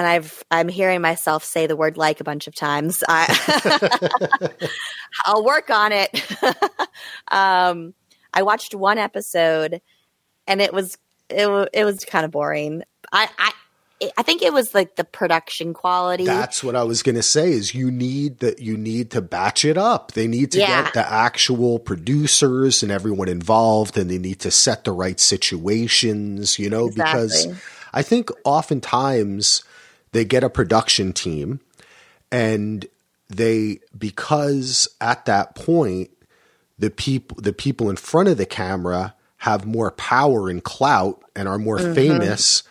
and 0.00 0.08
I've 0.08 0.42
I'm 0.50 0.68
hearing 0.68 1.02
myself 1.02 1.44
say 1.44 1.66
the 1.66 1.76
word 1.76 1.98
like 1.98 2.22
a 2.22 2.24
bunch 2.24 2.46
of 2.46 2.54
times. 2.54 3.04
I, 3.06 4.48
I'll 5.26 5.44
work 5.44 5.68
on 5.68 5.92
it. 5.92 6.26
um, 7.28 7.92
I 8.32 8.40
watched 8.40 8.74
one 8.74 8.96
episode, 8.96 9.82
and 10.46 10.62
it 10.62 10.72
was 10.72 10.96
it 11.28 11.68
it 11.74 11.84
was 11.84 12.02
kind 12.06 12.24
of 12.24 12.30
boring. 12.30 12.82
I 13.12 13.28
I 13.38 13.52
I 14.16 14.22
think 14.22 14.40
it 14.40 14.54
was 14.54 14.74
like 14.74 14.96
the 14.96 15.04
production 15.04 15.74
quality. 15.74 16.24
That's 16.24 16.64
what 16.64 16.76
I 16.76 16.84
was 16.84 17.02
going 17.02 17.16
to 17.16 17.22
say. 17.22 17.50
Is 17.52 17.74
you 17.74 17.90
need 17.90 18.38
that 18.38 18.58
you 18.58 18.78
need 18.78 19.10
to 19.10 19.20
batch 19.20 19.66
it 19.66 19.76
up. 19.76 20.12
They 20.12 20.26
need 20.26 20.52
to 20.52 20.60
Yeah. 20.60 20.84
get 20.84 20.94
the 20.94 21.12
actual 21.12 21.78
producers 21.78 22.82
and 22.82 22.90
everyone 22.90 23.28
involved, 23.28 23.98
and 23.98 24.08
they 24.08 24.16
need 24.16 24.40
to 24.40 24.50
set 24.50 24.84
the 24.84 24.92
right 24.92 25.20
situations. 25.20 26.58
You 26.58 26.70
know, 26.70 26.88
because 26.88 27.48
I 27.92 28.00
think 28.00 28.30
oftentimes 28.44 29.62
they 30.12 30.24
get 30.24 30.44
a 30.44 30.50
production 30.50 31.12
team, 31.12 31.60
and 32.30 32.86
they 33.28 33.78
because 33.96 34.88
at 35.00 35.24
that 35.26 35.54
point 35.54 36.10
the 36.78 36.90
people 36.90 37.36
the 37.40 37.52
people 37.52 37.88
in 37.88 37.96
front 37.96 38.28
of 38.28 38.36
the 38.36 38.46
camera 38.46 39.14
have 39.38 39.64
more 39.64 39.90
power 39.92 40.50
and 40.50 40.64
clout 40.64 41.22
and 41.34 41.48
are 41.48 41.58
more 41.58 41.78
mm-hmm. 41.78 41.94
famous 41.94 42.62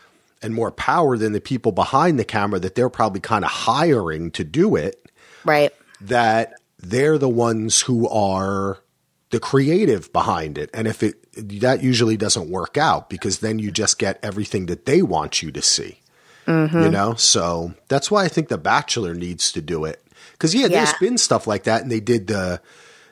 and 0.42 0.54
more 0.54 0.72
power 0.72 1.18
than 1.18 1.34
the 1.34 1.42
people 1.42 1.72
behind 1.72 2.20
the 2.20 2.26
camera 2.26 2.60
that 2.60 2.76
they're 2.76 2.90
probably 2.90 3.20
kind 3.20 3.44
of 3.44 3.52
hiring 3.52 4.32
to 4.32 4.44
do 4.44 4.76
it 4.76 5.10
right. 5.46 5.72
that 6.00 6.54
they're 6.78 7.18
the 7.18 7.30
ones 7.30 7.82
who 7.82 8.08
are 8.08 8.80
the 9.32 9.40
creative 9.40 10.12
behind 10.14 10.58
it. 10.58 10.70
And 10.74 10.88
if 10.88 11.04
it 11.04 11.26
that 11.34 11.84
usually 11.84 12.18
doesn't 12.18 12.50
work 12.50 12.78
out 12.78 13.10
because 13.10 13.40
then 13.40 13.60
you 13.60 13.72
just 13.72 14.00
get 14.00 14.20
everything 14.24 14.66
that 14.66 14.86
they 14.86 15.02
want 15.02 15.42
you 15.42 15.52
to 15.52 15.62
see 15.62 16.00
you 16.50 16.54
mm-hmm. 16.68 16.92
know 16.92 17.14
so 17.16 17.74
that's 17.88 18.10
why 18.12 18.26
i 18.26 18.28
think 18.28 18.48
the 18.50 18.58
bachelor 18.58 19.14
needs 19.14 19.52
to 19.52 19.62
do 19.62 19.86
it 19.86 20.04
because 20.34 20.54
yeah, 20.56 20.68
there's 20.68 20.90
Yeah. 20.90 20.98
been 21.00 21.18
stuff 21.18 21.48
like 21.48 21.64
that 21.64 21.82
and 21.84 21.92
they 21.92 22.00
did 22.00 22.28
the 22.28 22.62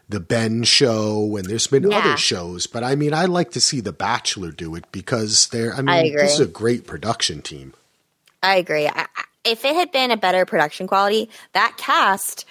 the 0.09 0.19
ben 0.19 0.63
show 0.63 1.35
and 1.37 1.45
there's 1.45 1.67
been 1.67 1.89
Yeah. 1.89 1.97
other 1.99 2.17
shows 2.17 2.65
but 2.67 2.83
i 2.83 2.95
mean 2.95 3.13
i 3.13 3.25
like 3.25 3.51
to 3.51 3.61
see 3.61 3.79
the 3.81 3.93
bachelor 3.93 4.51
do 4.51 4.73
it 4.75 4.85
because 4.91 5.47
they're 5.49 5.73
i 5.73 5.77
mean 5.77 5.89
I 5.89 6.09
this 6.09 6.33
is 6.35 6.39
a 6.39 6.47
great 6.47 6.87
production 6.87 7.41
team 7.41 7.73
I 8.43 8.57
agree. 8.57 8.87
I- 8.87 9.07
if 9.43 9.65
it 9.65 9.75
had 9.75 9.91
been 9.91 10.11
a 10.11 10.17
better 10.17 10.45
production 10.45 10.87
quality, 10.87 11.29
that 11.53 11.75
cast, 11.77 12.45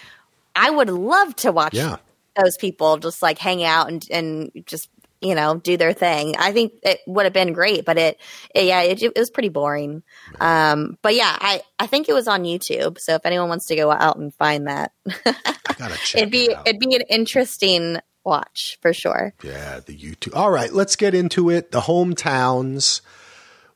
I 0.57 0.69
would 0.71 0.89
love 0.91 1.37
to 1.37 1.53
watch 1.53 1.75
Yeah. 1.75 1.97
those 2.43 2.57
people 2.57 2.97
just 2.97 3.23
like 3.23 3.39
hang 3.39 3.63
out 3.63 3.89
and 3.89 4.07
and 4.11 4.51
just 4.67 4.89
you 5.21 5.35
know 5.35 5.57
do 5.57 5.77
their 5.77 5.93
thing. 5.93 6.35
I 6.39 6.53
think 6.53 6.75
it 6.83 7.01
would 7.07 7.25
have 7.25 7.33
been 7.33 7.53
great, 7.53 7.85
but 7.85 7.99
it, 7.99 8.21
it 8.55 8.65
yeah, 8.65 8.83
it, 8.83 9.03
it 9.03 9.17
was 9.17 9.31
pretty 9.31 9.49
boring. 9.49 10.03
Um, 10.41 10.99
but 11.03 11.15
yeah, 11.15 11.37
I 11.39 11.63
I 11.79 11.87
think 11.87 12.09
it 12.09 12.13
was 12.13 12.29
on 12.29 12.45
YouTube. 12.45 12.99
So 12.99 13.15
if 13.15 13.25
anyone 13.25 13.49
wants 13.49 13.67
to 13.67 13.77
go 13.77 13.91
out 13.91 14.17
and 14.17 14.35
find 14.35 14.67
that, 14.67 14.93
i 15.25 15.35
gotta 15.79 15.97
check 16.05 16.23
it'd 16.23 16.31
be 16.31 16.47
it 16.47 16.59
it'd 16.67 16.81
be 16.81 16.95
an 16.95 17.03
interesting 17.09 17.99
watch 18.25 18.79
for 18.83 18.93
sure. 18.93 19.33
Yeah, 19.43 19.81
the 19.85 19.97
YouTube. 19.97 20.35
All 20.37 20.51
right, 20.51 20.73
let's 20.73 20.97
get 20.97 21.15
into 21.15 21.51
it. 21.51 21.71
The 21.71 21.83
hometowns. 21.83 23.01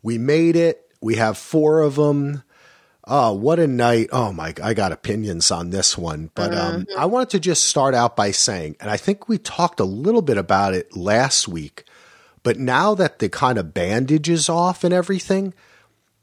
We 0.03 0.19
made 0.19 0.57
it. 0.57 0.83
We 1.01 1.17
have 1.17 1.39
four 1.39 1.81
of 1.81 1.95
them. 1.95 2.43
Oh, 3.13 3.33
what 3.33 3.59
a 3.59 3.67
night. 3.67 4.09
Oh 4.13 4.33
my, 4.33 4.55
I 4.63 4.73
got 4.73 4.93
opinions 4.93 5.51
on 5.51 5.71
this 5.71 5.99
one. 5.99 6.31
But 6.37 6.55
um, 6.55 6.87
I 6.97 7.07
wanted 7.07 7.31
to 7.31 7.41
just 7.41 7.65
start 7.65 7.93
out 7.93 8.15
by 8.15 8.31
saying, 8.31 8.77
and 8.81 8.89
I 8.89 8.97
think 8.97 9.29
we 9.29 9.37
talked 9.37 9.81
a 9.81 9.85
little 9.85 10.23
bit 10.23 10.39
about 10.39 10.75
it 10.75 10.97
last 10.97 11.49
week, 11.49 11.85
but 12.45 12.57
now 12.57 12.95
that 12.95 13.19
the 13.19 13.29
kind 13.29 13.59
of 13.59 13.75
bandage 13.75 14.29
is 14.29 14.49
off 14.49 14.85
and 14.85 14.95
everything, 14.95 15.55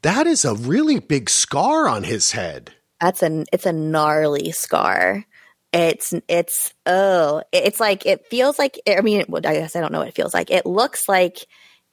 that 0.00 0.26
is 0.26 0.46
a 0.46 0.54
really 0.54 0.98
big 0.98 1.28
scar 1.28 1.86
on 1.88 2.04
his 2.04 2.32
head. 2.32 2.72
That's 3.02 3.22
an 3.22 3.44
it's 3.52 3.66
a 3.66 3.72
gnarly 3.72 4.50
scar. 4.52 5.26
It's 5.74 6.14
it's 6.26 6.72
oh 6.86 7.42
it's 7.52 7.78
like 7.80 8.06
it 8.06 8.26
feels 8.30 8.58
like 8.58 8.80
I 8.88 9.02
mean 9.02 9.24
I 9.44 9.54
guess 9.54 9.76
I 9.76 9.80
don't 9.80 9.92
know 9.92 9.98
what 9.98 10.08
it 10.08 10.14
feels 10.14 10.32
like. 10.32 10.50
It 10.50 10.64
looks 10.64 11.06
like 11.06 11.36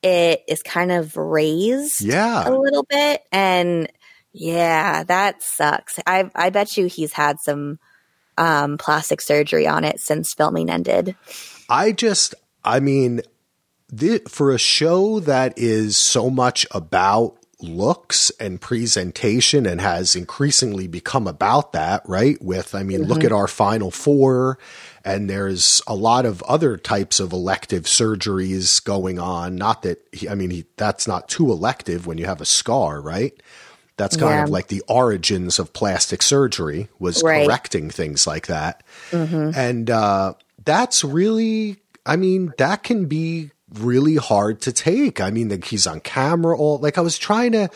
it 0.01 0.41
is 0.47 0.63
kind 0.63 0.91
of 0.91 1.17
raised 1.17 2.01
Yeah. 2.01 2.47
a 2.47 2.53
little 2.55 2.85
bit, 2.89 3.21
and 3.31 3.91
yeah, 4.37 5.03
that 5.05 5.41
sucks. 5.41 5.97
I 6.05 6.29
I 6.35 6.49
bet 6.49 6.75
you 6.75 6.87
he's 6.87 7.13
had 7.13 7.39
some 7.39 7.79
um, 8.37 8.77
plastic 8.77 9.21
surgery 9.21 9.65
on 9.65 9.85
it 9.85 9.99
since 10.01 10.33
filming 10.33 10.69
ended. 10.69 11.15
I 11.69 11.93
just, 11.93 12.35
I 12.63 12.81
mean, 12.81 13.21
for 14.29 14.51
a 14.51 14.57
show 14.57 15.21
that 15.21 15.57
is 15.57 15.95
so 15.95 16.29
much 16.29 16.65
about 16.71 17.37
looks 17.61 18.29
and 18.31 18.59
presentation 18.59 19.65
and 19.65 19.79
has 19.79 20.17
increasingly 20.17 20.87
become 20.87 21.27
about 21.27 21.71
that, 21.71 22.01
right? 22.05 22.39
With, 22.41 22.75
I 22.75 22.83
mean, 22.83 23.03
look 23.03 23.23
at 23.23 23.31
our 23.31 23.47
final 23.47 23.89
four, 23.89 24.59
and 25.05 25.29
there's 25.29 25.81
a 25.87 25.95
lot 25.95 26.25
of 26.25 26.43
other 26.43 26.75
types 26.75 27.21
of 27.21 27.31
elective 27.31 27.83
surgeries 27.83 28.83
going 28.83 29.17
on. 29.17 29.55
Not 29.55 29.83
that, 29.83 30.05
he, 30.11 30.27
I 30.27 30.35
mean, 30.35 30.49
he, 30.49 30.65
that's 30.75 31.07
not 31.07 31.29
too 31.29 31.51
elective 31.51 32.05
when 32.05 32.17
you 32.17 32.25
have 32.25 32.41
a 32.41 32.45
scar, 32.45 32.99
right? 32.99 33.41
That's 33.97 34.17
kind 34.17 34.33
Yeah. 34.35 34.43
of 34.43 34.49
like 34.49 34.67
the 34.67 34.83
origins 34.87 35.57
of 35.59 35.71
plastic 35.73 36.21
surgery 36.21 36.89
was 36.99 37.23
Right. 37.23 37.45
correcting 37.45 37.89
things 37.89 38.27
like 38.27 38.47
that. 38.47 38.83
And 39.11 39.89
uh, 39.89 40.33
that's 40.63 41.03
really, 41.03 41.77
I 42.05 42.15
mean, 42.17 42.53
that 42.57 42.83
can 42.83 43.05
be 43.05 43.51
really 43.73 44.15
hard 44.15 44.61
to 44.61 44.71
take. 44.73 45.21
I 45.21 45.31
mean, 45.31 45.49
like 45.49 45.65
he's 45.65 45.87
on 45.87 45.99
camera 46.01 46.57
all 46.57 46.77
like 46.79 46.97
I 46.97 47.01
was 47.01 47.17
trying 47.17 47.53
to, 47.53 47.69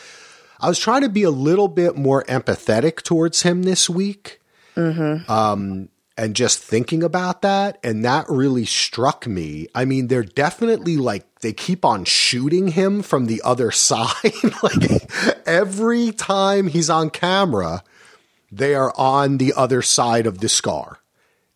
I 0.59 0.67
was 0.67 0.77
trying 0.77 1.01
to 1.03 1.09
be 1.09 1.23
a 1.23 1.31
little 1.31 1.69
bit 1.69 1.95
more 1.95 2.23
empathetic 2.25 3.01
towards 3.03 3.43
him 3.43 3.63
this 3.63 3.89
week. 3.89 4.41
Um, 4.75 5.89
and 6.17 6.35
just 6.35 6.59
thinking 6.59 7.01
about 7.01 7.41
that, 7.43 7.77
and 7.81 8.03
that 8.03 8.25
really 8.29 8.65
struck 8.65 9.25
me. 9.25 9.67
I 9.73 9.85
mean, 9.85 10.07
they're 10.07 10.23
definitely 10.23 10.97
like 10.97 11.28
they 11.41 11.53
keep 11.53 11.85
on 11.85 12.05
shooting 12.05 12.69
him 12.69 13.01
from 13.01 13.25
the 13.25 13.41
other 13.43 13.71
side. 13.89 14.33
like 14.63 15.09
every 15.45 16.11
time 16.11 16.67
he's 16.67 16.89
on 16.89 17.09
camera, 17.09 17.83
they 18.51 18.75
are 18.75 18.93
on 18.97 19.37
the 19.37 19.53
other 19.55 19.81
side 19.81 20.25
of 20.25 20.39
the 20.39 20.49
scar. 20.49 20.99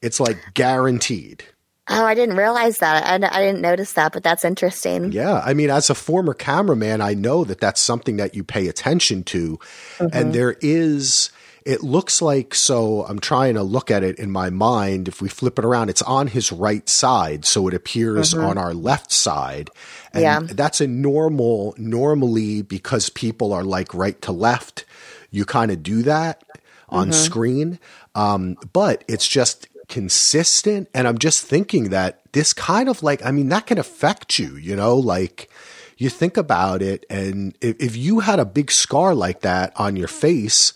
It's 0.01 0.19
like 0.19 0.53
guaranteed. 0.53 1.45
Oh, 1.89 2.05
I 2.05 2.15
didn't 2.15 2.37
realize 2.37 2.77
that. 2.77 3.05
I, 3.05 3.15
I 3.15 3.45
didn't 3.45 3.61
notice 3.61 3.93
that, 3.93 4.13
but 4.13 4.23
that's 4.23 4.45
interesting. 4.45 5.11
Yeah. 5.11 5.41
I 5.45 5.53
mean, 5.53 5.69
as 5.69 5.89
a 5.89 5.95
former 5.95 6.33
cameraman, 6.33 7.01
I 7.01 7.13
know 7.13 7.43
that 7.43 7.59
that's 7.59 7.81
something 7.81 8.17
that 8.17 8.35
you 8.35 8.43
pay 8.43 8.67
attention 8.67 9.23
to. 9.25 9.59
And 9.99 10.11
mm-hmm. 10.11 10.31
there 10.31 10.55
is, 10.61 11.29
it 11.65 11.81
looks 11.83 12.21
like, 12.21 12.53
so 12.55 13.05
I'm 13.05 13.19
trying 13.19 13.53
to 13.55 13.63
look 13.63 13.89
at 13.91 14.03
it 14.03 14.19
in 14.19 14.31
my 14.31 14.49
mind. 14.49 15.07
If 15.07 15.21
we 15.21 15.29
flip 15.29 15.57
it 15.59 15.65
around, 15.65 15.89
it's 15.89 16.01
on 16.01 16.27
his 16.27 16.51
right 16.51 16.87
side. 16.89 17.45
So 17.45 17.67
it 17.67 17.73
appears 17.73 18.33
on 18.33 18.57
our 18.57 18.73
left 18.73 19.11
side. 19.11 19.69
And 20.13 20.21
Yeah. 20.21 20.39
that's 20.41 20.81
a 20.81 20.87
normal, 20.87 21.73
normally 21.77 22.61
because 22.61 23.09
people 23.09 23.53
are 23.53 23.63
like 23.63 23.93
right 23.93 24.21
to 24.23 24.31
left, 24.31 24.85
you 25.31 25.45
kind 25.45 25.71
of 25.71 25.81
do 25.83 26.03
that 26.03 26.43
on 26.89 27.11
screen. 27.11 27.79
Um, 28.13 28.57
but 28.73 29.03
it's 29.07 29.27
just 29.27 29.67
consistent. 29.87 30.89
And 30.93 31.07
I'm 31.07 31.17
just 31.17 31.41
thinking 31.41 31.89
that 31.89 32.21
this 32.33 32.53
kind 32.53 32.89
of 32.89 33.01
like, 33.03 33.25
I 33.25 33.31
mean, 33.31 33.49
that 33.49 33.65
can 33.67 33.77
affect 33.77 34.37
you, 34.37 34.55
you 34.57 34.75
know, 34.75 34.95
like 34.95 35.49
you 35.97 36.09
think 36.09 36.37
about 36.37 36.81
it. 36.81 37.05
And 37.09 37.55
if, 37.61 37.79
if 37.79 37.95
you 37.95 38.19
had 38.19 38.39
a 38.39 38.45
big 38.45 38.69
scar 38.71 39.15
like 39.15 39.41
that 39.41 39.71
on 39.75 39.95
your 39.95 40.07
face, 40.07 40.73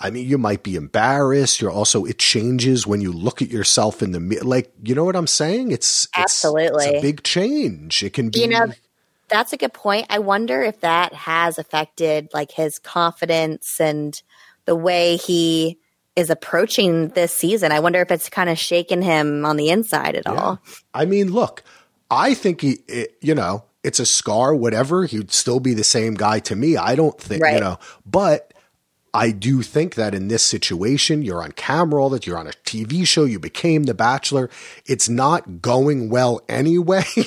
I 0.00 0.10
mean, 0.10 0.28
you 0.28 0.38
might 0.38 0.62
be 0.62 0.76
embarrassed. 0.76 1.60
You're 1.60 1.72
also, 1.72 2.04
it 2.04 2.18
changes 2.18 2.86
when 2.86 3.00
you 3.00 3.12
look 3.12 3.42
at 3.42 3.48
yourself 3.48 4.02
in 4.02 4.12
the, 4.12 4.20
mi- 4.20 4.38
like, 4.40 4.72
you 4.82 4.94
know 4.94 5.04
what 5.04 5.16
I'm 5.16 5.26
saying? 5.26 5.72
It's, 5.72 6.04
it's, 6.04 6.16
Absolutely. 6.16 6.86
it's 6.86 6.98
a 6.98 7.02
big 7.02 7.24
change. 7.24 8.02
It 8.02 8.12
can 8.12 8.30
be, 8.30 8.40
You 8.40 8.48
know, 8.48 8.72
that's 9.28 9.52
a 9.52 9.56
good 9.56 9.72
point. 9.72 10.06
I 10.08 10.20
wonder 10.20 10.62
if 10.62 10.80
that 10.80 11.12
has 11.12 11.58
affected 11.58 12.28
like 12.32 12.52
his 12.52 12.78
confidence 12.78 13.80
and 13.80 14.20
the 14.66 14.76
way 14.76 15.16
he 15.16 15.78
is 16.14 16.30
approaching 16.30 17.08
this 17.08 17.32
season. 17.32 17.72
I 17.72 17.80
wonder 17.80 18.00
if 18.00 18.10
it's 18.10 18.28
kind 18.28 18.48
of 18.48 18.58
shaken 18.58 19.02
him 19.02 19.44
on 19.44 19.56
the 19.56 19.70
inside 19.70 20.14
at 20.14 20.26
all. 20.26 20.60
I 20.94 21.04
mean, 21.06 21.32
look, 21.32 21.62
I 22.10 22.34
think 22.34 22.60
he, 22.60 22.78
it, 22.88 23.16
you 23.20 23.34
know, 23.34 23.64
it's 23.82 24.00
a 24.00 24.06
scar, 24.06 24.54
whatever. 24.54 25.06
He'd 25.06 25.32
still 25.32 25.60
be 25.60 25.74
the 25.74 25.84
same 25.84 26.14
guy 26.14 26.40
to 26.40 26.56
me. 26.56 26.76
I 26.76 26.94
don't 26.94 27.18
think, 27.20 27.44
you 27.44 27.60
know, 27.60 27.78
but 28.04 28.52
I 29.14 29.30
do 29.30 29.62
think 29.62 29.94
that 29.94 30.14
in 30.14 30.28
this 30.28 30.44
situation, 30.44 31.22
you're 31.22 31.42
on 31.42 31.52
camera 31.52 32.02
all 32.02 32.10
that 32.10 32.26
you're 32.26 32.38
on 32.38 32.46
a 32.46 32.52
TV 32.64 33.06
show, 33.06 33.24
you 33.24 33.38
became 33.38 33.84
the 33.84 33.94
bachelor. 33.94 34.50
It's 34.86 35.08
not 35.08 35.62
going 35.62 36.10
well 36.10 36.42
anyway. 36.48 37.04
you 37.16 37.24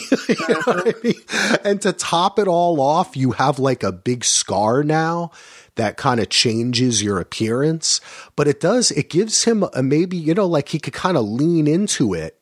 know 0.48 0.62
I 0.68 0.72
uh-huh. 0.72 0.92
mean? 1.04 1.60
And 1.64 1.82
to 1.82 1.94
top 1.94 2.40
it 2.40 2.48
all 2.48 2.80
off, 2.80 3.18
you 3.18 3.32
have 3.32 3.60
like 3.60 3.84
a 3.84 3.92
big 3.92 4.24
scar 4.24 4.84
now 4.84 5.32
that 5.76 5.98
kind 5.98 6.20
of 6.20 6.30
changes 6.30 7.02
your 7.02 7.20
appearance, 7.20 8.02
but 8.36 8.48
it 8.48 8.60
does, 8.60 8.92
it 8.92 9.10
gives 9.10 9.46
him 9.46 9.64
a 9.74 9.82
maybe, 9.82 10.18
you 10.18 10.34
know, 10.34 10.46
like 10.46 10.70
he 10.70 10.80
could 10.80 10.94
kind 10.94 11.18
of 11.18 11.24
lean 11.24 11.68
into 11.68 12.14
it 12.14 12.41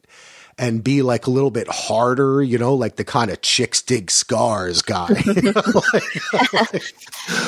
and 0.59 0.83
be 0.83 1.01
like 1.01 1.25
a 1.25 1.31
little 1.31 1.49
bit 1.51 1.67
harder, 1.69 2.43
you 2.43 2.57
know, 2.57 2.73
like 2.75 2.97
the 2.97 3.03
kind 3.05 3.31
of 3.31 3.41
chicks 3.41 3.81
dig 3.81 4.11
scars 4.11 4.81
guy. 4.81 5.07
Know, 5.25 5.53
like- 5.93 6.83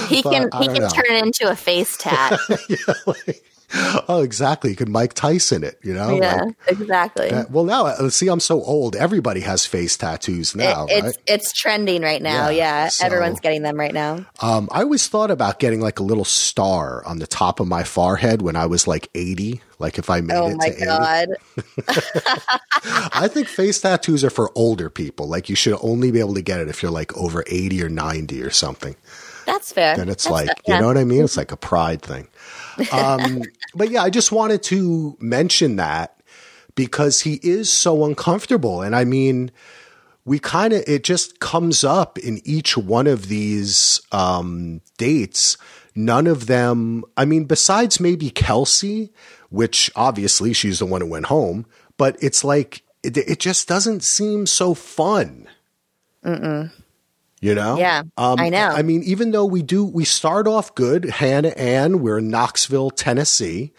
He 0.07 0.21
can 0.23 0.49
he 0.59 0.67
can 0.67 0.73
know. 0.81 0.89
turn 0.89 1.15
into 1.17 1.49
a 1.49 1.55
face 1.55 1.97
tat. 1.99 2.39
yeah, 2.69 2.77
like- 3.05 3.43
oh, 4.07 4.21
exactly. 4.23 4.71
You 4.71 4.75
could 4.75 4.89
Mike 4.89 5.13
Tyson 5.13 5.63
it, 5.63 5.79
you 5.83 5.93
know? 5.93 6.15
yeah, 6.15 6.43
Like, 6.43 6.55
exactly. 6.67 7.29
uh, 7.29 7.45
well, 7.49 7.63
now, 7.63 7.85
uh, 7.85 8.09
see, 8.09 8.27
I'm 8.27 8.39
so 8.39 8.61
old. 8.63 8.95
Everybody 8.95 9.41
has 9.41 9.65
face 9.65 9.95
tattoos 9.97 10.55
now, 10.55 10.85
It- 10.85 10.91
it's 10.91 11.03
right? 11.05 11.17
it's 11.27 11.53
trending 11.53 12.01
right 12.01 12.21
now. 12.21 12.49
Yeah, 12.49 12.83
Yeah, 12.83 12.87
so- 12.89 13.05
everyone's 13.05 13.39
getting 13.39 13.61
them 13.61 13.77
right 13.77 13.93
now. 13.93 14.25
Um, 14.41 14.67
I 14.71 14.81
always 14.83 15.07
thought 15.07 15.31
about 15.31 15.59
getting 15.59 15.79
like 15.81 15.99
a 15.99 16.03
little 16.03 16.25
star 16.25 17.05
on 17.05 17.19
the 17.19 17.27
top 17.27 17.59
of 17.59 17.67
my 17.67 17.83
forehead 17.83 18.41
when 18.41 18.55
I 18.55 18.65
was 18.65 18.87
like 18.87 19.09
80. 19.15 19.61
Like 19.79 19.97
if 19.97 20.09
I 20.09 20.21
made 20.21 20.35
Oh 20.37 20.47
it 20.49 20.57
my 20.57 20.69
to 20.69 20.75
80. 20.75 20.85
god! 20.85 21.27
I 23.13 23.27
think 23.27 23.47
face 23.47 23.81
tattoos 23.81 24.23
are 24.23 24.29
for 24.29 24.51
older 24.55 24.89
people. 24.89 25.27
Like 25.27 25.49
you 25.49 25.55
should 25.55 25.77
only 25.81 26.11
be 26.11 26.19
able 26.19 26.33
to 26.35 26.41
get 26.41 26.59
it 26.59 26.67
if 26.67 26.81
you're 26.83 26.91
like 26.91 27.15
over 27.17 27.43
80 27.47 27.83
or 27.83 27.89
90 27.89 28.41
or 28.43 28.49
something. 28.51 28.95
That's 29.45 29.71
fair. 29.71 29.95
Then 29.95 30.09
it's 30.09 30.25
That's 30.25 30.31
like, 30.31 30.47
fair. 30.65 30.75
you 30.75 30.81
know 30.81 30.87
what 30.87 30.97
I 30.97 31.03
mean? 31.03 31.23
It's 31.23 31.37
like 31.37 31.51
a 31.51 31.57
pride 31.57 32.01
thing. 32.01 32.27
Um, 32.91 33.43
but 33.75 33.91
yeah, 33.91 34.01
I 34.01 34.09
just 34.09 34.31
wanted 34.31 34.63
to 34.63 35.15
mention 35.19 35.75
that 35.75 36.19
because 36.73 37.21
he 37.21 37.39
is 37.43 37.71
so 37.71 38.05
uncomfortable. 38.05 38.81
And 38.81 38.95
I 38.95 39.03
mean, 39.03 39.51
we 40.25 40.39
kind 40.39 40.73
of, 40.73 40.83
it 40.87 41.03
just 41.03 41.39
comes 41.39 41.83
up 41.83 42.17
in 42.17 42.41
each 42.43 42.77
one 42.77 43.07
of 43.07 43.27
these 43.27 44.01
um, 44.11 44.81
dates. 44.97 45.57
None 45.93 46.25
of 46.27 46.47
them, 46.47 47.03
I 47.17 47.25
mean, 47.25 47.43
besides 47.43 47.99
maybe 47.99 48.29
Kelsey, 48.29 49.11
which 49.49 49.91
obviously 49.95 50.53
she's 50.53 50.79
the 50.79 50.85
one 50.85 51.01
who 51.01 51.07
went 51.07 51.25
home, 51.25 51.65
but 51.97 52.15
it's 52.21 52.43
like, 52.43 52.83
it, 53.03 53.17
it 53.17 53.39
just 53.39 53.67
doesn't 53.67 54.01
seem 54.03 54.45
so 54.47 54.73
fun. 54.73 55.47
You 57.41 57.55
know? 57.55 57.77
Yeah, 57.77 58.03
I 58.17 58.49
know. 58.49 58.67
I 58.69 58.83
mean, 58.83 59.01
even 59.03 59.31
though 59.31 59.45
we 59.45 59.63
do, 59.63 59.83
we 59.83 60.05
start 60.05 60.47
off 60.47 60.75
good. 60.75 61.05
Hannah 61.05 61.49
Ann, 61.49 61.99
we're 62.01 62.19
in 62.19 62.29
Knoxville, 62.29 62.91
Tennessee, 62.91 63.73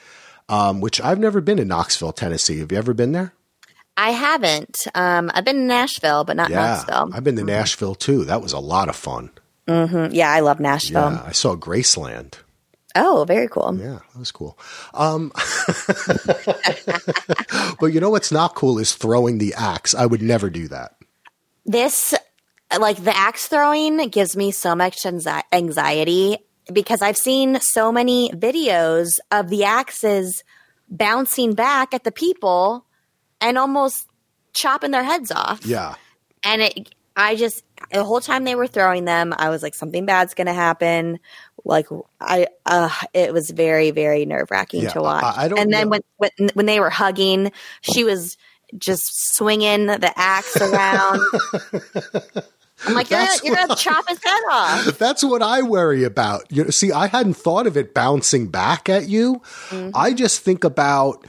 um, 0.48 0.80
which 0.80 1.00
I've 1.00 1.20
never 1.20 1.40
been 1.40 1.60
in 1.60 1.68
Knoxville, 1.68 2.12
Tennessee. 2.12 2.58
Have 2.58 2.72
you 2.72 2.78
ever 2.78 2.92
been 2.92 3.12
there? 3.12 3.32
I 3.96 4.10
haven't. 4.10 4.78
Um, 4.96 5.30
I've 5.32 5.44
been 5.44 5.58
in 5.58 5.66
Nashville, 5.68 6.24
but 6.24 6.36
not 6.36 6.50
Knoxville. 6.50 7.10
I've 7.14 7.22
been 7.22 7.36
to 7.36 7.44
Nashville 7.44 7.94
too. 7.94 8.24
That 8.24 8.42
was 8.42 8.52
a 8.52 8.58
lot 8.58 8.88
of 8.88 8.96
fun. 8.96 9.30
Mhm. 9.68 10.10
Yeah, 10.12 10.30
I 10.30 10.40
love 10.40 10.58
Nashville. 10.58 11.12
Yeah, 11.12 11.22
I 11.24 11.30
saw 11.32 11.54
Graceland. 11.54 12.34
Oh, 12.96 13.24
very 13.28 13.46
cool. 13.48 13.78
Yeah, 13.78 14.00
that 14.12 14.18
was 14.18 14.32
cool. 14.32 14.58
Um, 14.92 15.30
but 17.80 17.86
you 17.86 18.00
know 18.00 18.10
what's 18.10 18.32
not 18.32 18.54
cool 18.54 18.78
is 18.78 18.94
throwing 18.94 19.38
the 19.38 19.54
axe. 19.54 19.94
I 19.94 20.06
would 20.06 20.20
never 20.22 20.50
do 20.50 20.68
that. 20.68 20.96
This, 21.64 22.12
like 22.78 23.02
the 23.02 23.16
axe 23.16 23.46
throwing, 23.48 23.96
gives 24.08 24.36
me 24.36 24.50
so 24.50 24.74
much 24.74 25.04
anxiety 25.52 26.38
because 26.72 27.02
I've 27.02 27.16
seen 27.16 27.58
so 27.60 27.90
many 27.92 28.30
videos 28.30 29.18
of 29.30 29.48
the 29.48 29.64
axes 29.64 30.42
bouncing 30.88 31.54
back 31.54 31.94
at 31.94 32.04
the 32.04 32.12
people 32.12 32.86
and 33.40 33.58
almost 33.58 34.06
chopping 34.52 34.90
their 34.90 35.02
heads 35.04 35.32
off. 35.32 35.64
Yeah. 35.66 35.94
and 36.44 36.62
it 36.62 36.94
i 37.16 37.34
just 37.36 37.62
the 37.92 38.02
whole 38.04 38.20
time 38.20 38.44
they 38.44 38.54
were 38.54 38.66
throwing 38.66 39.04
them 39.04 39.34
i 39.36 39.50
was 39.50 39.62
like 39.62 39.74
something 39.74 40.06
bad's 40.06 40.32
gonna 40.32 40.52
happen 40.54 41.18
like 41.64 41.86
i 42.20 42.46
uh 42.64 42.88
it 43.12 43.34
was 43.34 43.50
very 43.50 43.90
very 43.90 44.24
nerve-wracking 44.24 44.82
Yeah, 44.82 44.88
to 44.90 45.02
watch 45.02 45.22
I- 45.24 45.44
I 45.44 45.48
don't 45.48 45.58
and 45.58 45.72
then 45.72 45.84
know. 45.84 45.90
when, 45.90 46.00
when 46.38 46.48
when 46.54 46.66
they 46.66 46.80
were 46.80 46.88
hugging 46.90 47.52
she 47.82 48.02
was 48.04 48.38
just 48.78 49.34
swinging 49.36 49.86
the 49.88 50.10
axe 50.16 50.56
around 50.56 51.20
i'm 52.86 52.94
like 52.94 53.10
you're, 53.10 53.18
gonna, 53.20 53.30
you're 53.44 53.54
gonna 53.56 53.76
chop 53.76 54.08
his 54.08 54.22
head 54.22 54.40
off 54.50 54.98
That's 54.98 55.22
what 55.24 55.42
I 55.42 55.62
worry 55.62 56.04
about. 56.04 56.44
You 56.50 56.64
know, 56.64 56.70
see, 56.70 56.92
I 56.92 57.06
hadn't 57.06 57.34
thought 57.34 57.66
of 57.66 57.76
it 57.76 57.94
bouncing 57.94 58.48
back 58.48 58.88
at 58.88 59.08
you. 59.08 59.40
Mm-hmm. 59.68 59.90
I 59.94 60.12
just 60.12 60.40
think 60.40 60.64
about 60.64 61.26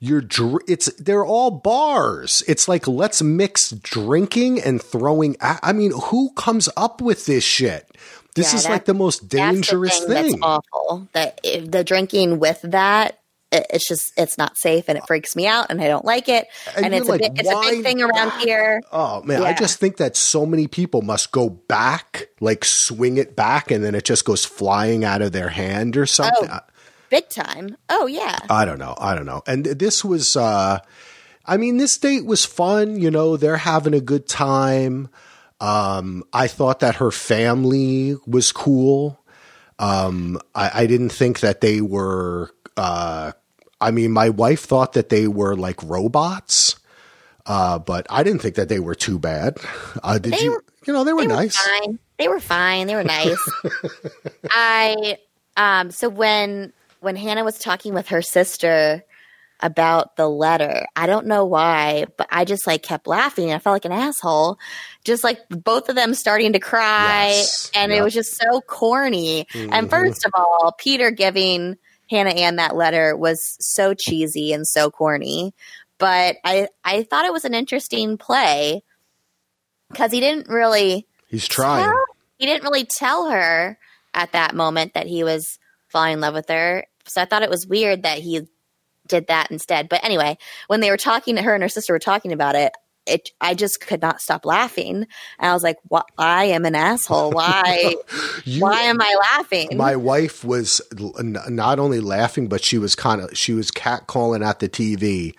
your 0.00 0.20
dr- 0.20 0.62
it's 0.68 0.92
they're 0.94 1.24
all 1.24 1.50
bars. 1.50 2.42
It's 2.48 2.66
like 2.68 2.86
let's 2.88 3.22
mix 3.22 3.70
drinking 3.70 4.60
and 4.62 4.82
throwing. 4.82 5.36
I 5.40 5.72
mean, 5.72 5.92
who 6.06 6.30
comes 6.34 6.68
up 6.76 7.00
with 7.00 7.26
this 7.26 7.44
shit? 7.44 7.86
This 8.34 8.52
Yeah, 8.52 8.56
is 8.58 8.62
that- 8.64 8.70
like 8.70 8.84
the 8.86 8.94
most 8.94 9.28
dangerous 9.28 10.00
the 10.00 10.06
thing, 10.06 10.22
thing. 10.24 10.40
that's 10.40 10.42
awful 10.42 11.08
that 11.12 11.40
the 11.42 11.84
drinking 11.84 12.38
with 12.38 12.60
that 12.62 13.18
it, 13.52 13.66
it's 13.70 13.86
just 13.86 14.12
it's 14.16 14.38
not 14.38 14.56
safe 14.56 14.86
and 14.88 14.98
it 14.98 15.04
freaks 15.06 15.36
me 15.36 15.46
out 15.46 15.66
and 15.70 15.80
i 15.80 15.86
don't 15.86 16.04
like 16.04 16.28
it 16.28 16.46
And 16.76 16.86
and, 16.86 16.94
it's 16.94 17.08
a 17.08 17.18
big, 17.18 17.32
it's 17.38 17.48
a 17.48 17.60
big 17.60 17.82
thing 17.82 18.02
around 18.02 18.28
not? 18.28 18.42
here 18.42 18.80
Oh 18.90 19.22
man, 19.22 19.42
I 19.42 19.52
just 19.52 19.78
think 19.78 19.98
that 19.98 20.16
so 20.16 20.44
many 20.44 20.66
people 20.66 21.02
must 21.02 21.32
go 21.32 21.48
back, 21.48 22.28
like 22.40 22.64
swing 22.64 23.16
it 23.16 23.36
back, 23.36 23.70
and 23.70 23.84
then 23.84 23.94
it 23.94 24.04
just 24.04 24.24
goes 24.24 24.44
flying 24.44 25.04
out 25.04 25.22
of 25.22 25.32
their 25.32 25.48
hand 25.48 25.96
or 25.96 26.06
something. 26.06 26.48
Oh. 26.50 26.60
big 27.10 27.28
time 27.28 27.76
oh 27.88 28.06
yeah 28.06 28.38
I 28.50 28.64
don't 28.64 28.78
know. 28.78 28.94
I 28.98 29.14
don't 29.14 29.26
know. 29.26 29.42
And 29.46 29.64
this 29.64 30.04
was, 30.04 30.36
uh, 30.36 30.78
I 31.44 31.56
mean, 31.56 31.76
this 31.76 31.98
date 31.98 32.24
was 32.24 32.44
fun. 32.44 32.96
You 33.00 33.10
know, 33.10 33.36
they're 33.36 33.56
having 33.56 33.94
a 33.94 34.00
good 34.00 34.28
time. 34.28 35.08
Um, 35.60 36.24
I 36.32 36.48
thought 36.48 36.80
that 36.80 36.96
her 36.96 37.10
family 37.10 38.16
was 38.26 38.52
cool. 38.52 39.22
Um, 39.78 40.38
I, 40.54 40.82
I 40.82 40.86
didn't 40.86 41.10
think 41.10 41.40
that 41.40 41.60
they 41.60 41.80
were, 41.80 42.50
uh, 42.76 43.32
I 43.82 43.90
mean, 43.90 44.12
my 44.12 44.28
wife 44.30 44.60
thought 44.60 44.94
that 44.94 45.08
they 45.10 45.26
were 45.28 45.56
like 45.56 45.82
robots. 45.82 46.76
Uh, 47.44 47.78
but 47.80 48.06
I 48.08 48.22
didn't 48.22 48.40
think 48.40 48.54
that 48.54 48.68
they 48.68 48.78
were 48.78 48.94
too 48.94 49.18
bad. 49.18 49.58
Uh, 50.02 50.18
did 50.18 50.32
They 50.32 50.44
you? 50.44 50.60
you 50.86 50.92
know, 50.92 51.02
they 51.04 51.12
were 51.12 51.22
they 51.22 51.26
nice. 51.26 51.56
were 51.56 51.80
fine. 51.80 51.98
They 52.18 52.28
were 52.28 52.40
fine. 52.40 52.86
They 52.86 52.94
were 52.94 53.02
nice. 53.04 53.48
I 54.50 55.18
um 55.56 55.90
so 55.90 56.08
when 56.08 56.72
when 57.00 57.16
Hannah 57.16 57.44
was 57.44 57.58
talking 57.58 57.94
with 57.94 58.08
her 58.08 58.22
sister 58.22 59.04
about 59.60 60.16
the 60.16 60.28
letter, 60.28 60.86
I 60.96 61.06
don't 61.06 61.26
know 61.26 61.44
why, 61.44 62.06
but 62.16 62.28
I 62.30 62.44
just 62.44 62.66
like 62.66 62.82
kept 62.82 63.06
laughing. 63.06 63.52
I 63.52 63.58
felt 63.58 63.74
like 63.74 63.84
an 63.84 63.92
asshole. 63.92 64.58
Just 65.04 65.24
like 65.24 65.38
both 65.50 65.88
of 65.88 65.96
them 65.96 66.14
starting 66.14 66.52
to 66.52 66.58
cry 66.60 67.28
Yes. 67.28 67.70
and 67.74 67.90
Yep. 67.92 68.00
it 68.00 68.02
was 68.04 68.14
just 68.14 68.36
so 68.40 68.60
corny. 68.60 69.46
And 69.54 69.86
Mhm. 69.88 69.90
first 69.90 70.24
of 70.24 70.32
all, 70.36 70.74
Peter 70.78 71.10
giving 71.10 71.76
Hannah 72.12 72.30
Ann 72.30 72.56
that 72.56 72.76
letter 72.76 73.16
was 73.16 73.56
so 73.58 73.94
cheesy 73.94 74.52
and 74.52 74.66
so 74.66 74.90
corny. 74.90 75.54
But 75.98 76.36
I 76.44 76.68
I 76.84 77.04
thought 77.04 77.24
it 77.24 77.32
was 77.32 77.44
an 77.44 77.54
interesting 77.54 78.18
play 78.18 78.82
because 79.90 80.12
he 80.12 80.20
didn't 80.20 80.48
really 80.48 81.06
He's 81.28 81.48
trying. 81.48 81.84
tell- 81.84 82.04
he 82.38 82.46
didn't 82.46 82.64
really 82.64 82.84
tell 82.84 83.30
her 83.30 83.78
at 84.14 84.32
that 84.32 84.54
moment 84.54 84.94
that 84.94 85.06
he 85.06 85.22
was 85.24 85.58
falling 85.88 86.14
in 86.14 86.20
love 86.20 86.34
with 86.34 86.48
her. 86.48 86.84
So 87.06 87.22
I 87.22 87.24
thought 87.24 87.42
it 87.42 87.50
was 87.50 87.66
weird 87.66 88.02
that 88.02 88.18
he 88.18 88.42
did 89.06 89.28
that 89.28 89.50
instead. 89.50 89.88
But 89.88 90.04
anyway, 90.04 90.38
when 90.66 90.80
they 90.80 90.90
were 90.90 90.96
talking 90.96 91.36
to 91.36 91.42
her 91.42 91.54
and 91.54 91.62
her 91.62 91.68
sister 91.68 91.92
were 91.92 91.98
talking 91.98 92.32
about 92.32 92.54
it, 92.56 92.72
it 93.06 93.30
I 93.40 93.54
just 93.54 93.80
could 93.80 94.00
not 94.00 94.20
stop 94.20 94.44
laughing. 94.46 94.96
And 95.38 95.50
I 95.50 95.52
was 95.54 95.62
like, 95.62 95.78
"What? 95.88 96.06
I 96.18 96.44
am 96.46 96.64
an 96.64 96.74
asshole. 96.74 97.32
Why? 97.32 97.96
You- 98.44 98.62
why 98.62 98.82
am 98.82 99.00
I 99.00 99.14
laughing?" 99.32 99.76
my 99.76 99.96
wife 99.96 100.44
was 100.44 100.80
n- 101.18 101.36
not 101.48 101.78
only 101.78 102.00
laughing, 102.00 102.48
but 102.48 102.62
she 102.64 102.78
was 102.78 102.94
kind 102.94 103.20
of 103.20 103.36
she 103.36 103.52
was 103.52 103.70
catcalling 103.70 104.44
at 104.46 104.58
the 104.60 104.68
TV, 104.68 105.34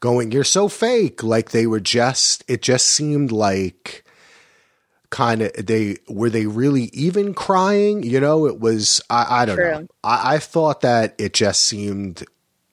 going, 0.00 0.32
"You're 0.32 0.44
so 0.44 0.68
fake!" 0.68 1.22
Like 1.22 1.50
they 1.50 1.66
were 1.66 1.80
just. 1.80 2.44
It 2.48 2.62
just 2.62 2.86
seemed 2.88 3.32
like 3.32 4.04
kind 5.10 5.42
of 5.42 5.52
they 5.54 5.98
were 6.08 6.30
they 6.30 6.46
really 6.46 6.84
even 6.92 7.34
crying. 7.34 8.02
You 8.02 8.20
know, 8.20 8.46
it 8.46 8.58
was. 8.60 9.00
I, 9.10 9.42
I 9.42 9.44
don't 9.44 9.56
know. 9.80 9.86
I, 10.02 10.34
I 10.34 10.38
thought 10.38 10.80
that 10.80 11.14
it 11.18 11.32
just 11.34 11.62
seemed 11.62 12.24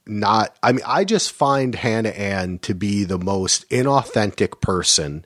not. 0.05 0.55
I 0.61 0.71
mean, 0.71 0.83
I 0.85 1.05
just 1.05 1.31
find 1.31 1.75
Hannah 1.75 2.09
Ann 2.09 2.59
to 2.59 2.73
be 2.73 3.03
the 3.03 3.19
most 3.19 3.69
inauthentic 3.69 4.61
person. 4.61 5.25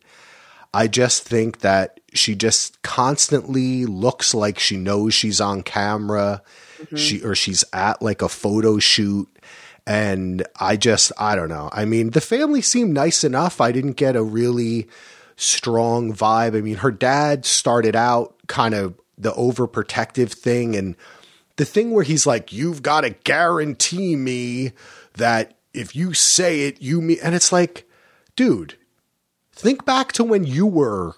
I 0.74 0.88
just 0.88 1.24
think 1.24 1.60
that 1.60 2.00
she 2.14 2.36
just 2.36 2.82
constantly 2.82 3.86
looks 3.86 4.34
like 4.34 4.60
she 4.60 4.76
knows 4.76 5.14
she's 5.14 5.40
on 5.40 5.64
camera, 5.64 6.42
mm-hmm. 6.78 6.96
she 6.96 7.22
or 7.24 7.36
she's 7.36 7.64
at 7.72 8.02
like 8.02 8.22
a 8.22 8.30
photo 8.30 8.80
shoot. 8.80 9.30
And 9.88 10.46
I 10.60 10.78
just, 10.78 11.12
I 11.18 11.36
don't 11.36 11.50
know. 11.50 11.70
I 11.72 11.86
mean, 11.86 12.10
the 12.10 12.22
family 12.22 12.62
seemed 12.62 12.94
nice 12.94 13.24
enough. 13.24 13.62
I 13.62 13.72
didn't 13.72 13.94
get 13.94 14.16
a 14.16 14.24
really 14.24 14.88
strong 15.36 16.14
vibe. 16.14 16.58
I 16.58 16.62
mean, 16.62 16.78
her 16.78 16.92
dad 16.92 17.46
started 17.46 17.96
out 17.96 18.36
kind 18.48 18.74
of 18.74 18.96
the 19.18 19.32
overprotective 19.34 20.32
thing 20.32 20.76
and 20.76 20.96
the 21.58 21.66
thing 21.66 21.92
where 21.92 22.04
he's 22.04 22.26
like, 22.26 22.52
you've 22.52 22.84
got 22.84 23.02
to 23.02 23.12
guarantee 23.12 24.16
me 24.16 24.74
that 25.14 25.58
if 25.74 25.96
you 25.96 26.14
say 26.14 26.62
it, 26.62 26.82
you 26.82 27.02
mean, 27.02 27.18
and 27.24 27.36
it's 27.36 27.52
like, 27.52 27.90
dude, 28.36 28.76
think 29.52 29.86
back 29.86 30.12
to 30.14 30.24
when 30.24 30.46
you 30.46 30.66
were 30.66 31.16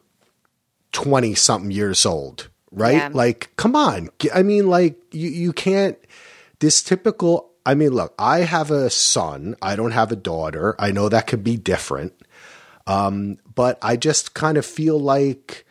20 0.92 1.36
something 1.36 1.72
years 1.72 2.06
old, 2.06 2.50
right? 2.72 2.94
Yeah. 2.94 3.10
Like, 3.12 3.52
come 3.56 3.76
on. 3.76 4.10
I 4.34 4.44
mean, 4.44 4.68
like, 4.68 5.00
you, 5.12 5.30
you 5.30 5.54
can't, 5.54 5.98
this 6.60 6.82
typical, 6.82 7.52
I 7.66 7.76
mean, 7.76 7.92
look, 7.92 8.14
I 8.18 8.40
have 8.40 8.72
a 8.72 8.90
son, 8.90 9.56
I 9.62 9.76
don't 9.76 9.92
have 9.92 10.12
a 10.12 10.16
daughter. 10.16 10.76
I 10.80 10.92
know 10.92 11.10
that 11.10 11.28
could 11.28 11.44
be 11.44 11.58
different. 11.58 12.14
Um, 12.86 13.38
but 13.54 13.78
I 13.82 13.98
just 13.98 14.34
kind 14.34 14.58
of 14.58 14.66
feel 14.66 15.00
like 15.00 15.66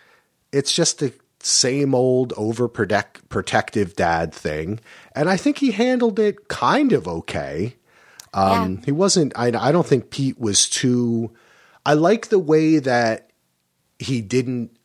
it's 0.52 0.72
just 0.72 0.98
the 0.98 1.12
same 1.40 1.94
old 1.94 2.32
overprotect 2.34 3.28
protective 3.28 3.94
dad 3.96 4.32
thing. 4.32 4.80
And 5.14 5.28
I 5.28 5.36
think 5.36 5.58
he 5.58 5.70
handled 5.70 6.18
it 6.18 6.48
kind 6.48 6.92
of 6.92 7.06
okay. 7.06 7.76
Um, 8.34 8.82
He 8.84 8.92
wasn't, 8.92 9.32
I, 9.36 9.46
I 9.48 9.72
don't 9.72 9.86
think 9.86 10.10
Pete 10.10 10.38
was 10.38 10.68
too, 10.68 11.30
I 11.84 11.94
like 11.94 12.28
the 12.28 12.38
way 12.38 12.78
that 12.78 13.30
he 13.98 14.20
didn't 14.20 14.76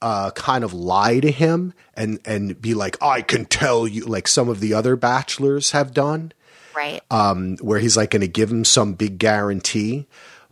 uh, 0.00 0.30
kind 0.30 0.64
of 0.64 0.72
lie 0.72 1.20
to 1.20 1.30
him 1.30 1.74
and, 1.94 2.20
and 2.24 2.60
be 2.60 2.72
like, 2.72 2.96
I 3.02 3.20
can 3.20 3.44
tell 3.44 3.86
you, 3.86 4.06
like 4.06 4.28
some 4.28 4.48
of 4.48 4.60
the 4.60 4.72
other 4.74 4.96
bachelors 4.96 5.72
have 5.72 5.92
done 5.92 6.32
Right. 6.74 7.02
um, 7.10 7.56
where 7.58 7.80
he's 7.80 7.96
like 7.96 8.10
going 8.10 8.20
to 8.22 8.28
give 8.28 8.50
him 8.50 8.64
some 8.64 8.94
big 8.94 9.18
guarantee. 9.18 10.06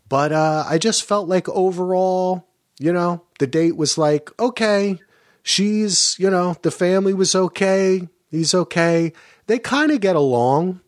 But 0.08 0.32
uh, 0.32 0.64
I 0.68 0.76
just 0.78 1.04
felt 1.04 1.28
like 1.28 1.48
overall, 1.48 2.46
you 2.78 2.92
know, 2.92 3.22
the 3.38 3.46
date 3.46 3.76
was 3.76 3.96
like, 3.96 4.30
okay, 4.38 5.00
she's, 5.48 6.14
you 6.18 6.28
know, 6.28 6.56
the 6.60 6.70
family 6.70 7.14
was 7.14 7.34
okay. 7.34 8.06
He's 8.30 8.52
okay. 8.54 9.14
They 9.46 9.58
kind 9.58 9.90
of 9.90 10.00
get 10.00 10.14
along. 10.14 10.80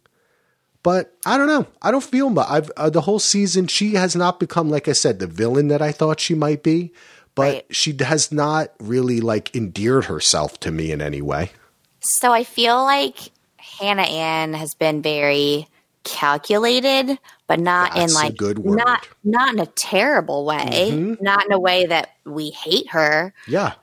But 0.83 1.15
I 1.27 1.39
don't 1.39 1.47
know. 1.47 1.67
I 1.83 1.91
don't 1.91 2.05
feel 2.05 2.29
much. 2.31 2.47
I've 2.49 2.71
uh, 2.77 2.91
the 2.91 3.03
whole 3.03 3.19
season. 3.19 3.67
She 3.67 3.95
has 3.95 4.15
not 4.15 4.39
become, 4.39 4.69
like 4.71 4.87
I 4.89 4.93
said, 4.93 5.19
the 5.19 5.27
villain 5.27 5.69
that 5.69 5.83
I 5.83 5.93
thought 5.93 6.21
she 6.21 6.35
might 6.35 6.63
be. 6.63 6.93
But 7.35 7.43
Right. 7.55 7.67
she 7.71 7.97
has 8.01 8.33
not 8.33 8.73
really 8.81 9.21
like 9.21 9.55
endeared 9.55 10.07
herself 10.07 10.59
to 10.61 10.71
me 10.71 10.91
in 10.91 11.01
any 11.01 11.23
way. 11.23 11.53
So 12.01 12.33
I 12.33 12.45
feel 12.45 12.83
like 12.83 13.17
Hannah 13.57 14.03
Ann 14.03 14.53
has 14.55 14.75
been 14.75 15.01
very 15.03 15.69
calculated, 16.05 17.19
but 17.47 17.61
not 17.61 17.95
That's 17.95 18.13
in 18.13 18.15
like 18.15 18.37
good 18.37 18.59
word. 18.59 18.79
Mm-hmm. 18.79 18.89
not 18.89 19.09
not 19.23 19.55
in 19.55 19.61
a 19.61 19.67
terrible 19.67 20.45
way, 20.45 21.17
not 21.21 21.45
in 21.47 21.53
a 21.53 21.59
way 21.61 21.87
that 21.87 22.11
we 22.25 22.51
hate 22.51 22.91
her, 22.91 23.33
Yeah. 23.47 23.75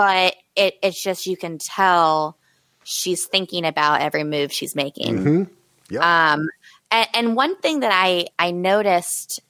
But 0.00 0.34
it, 0.56 0.76
it's 0.82 1.02
just 1.02 1.26
you 1.26 1.36
can 1.36 1.58
tell 1.58 2.38
she's 2.84 3.26
thinking 3.26 3.66
about 3.66 4.00
every 4.00 4.24
move 4.24 4.50
she's 4.50 4.74
making. 4.74 5.18
Mm-hmm. 5.18 5.42
Yeah. 5.94 6.32
Um, 6.32 6.48
and, 6.90 7.08
and 7.12 7.36
one 7.36 7.54
thing 7.58 7.80
that 7.80 7.92
I 7.92 8.28
I 8.38 8.50
noticed 8.50 9.40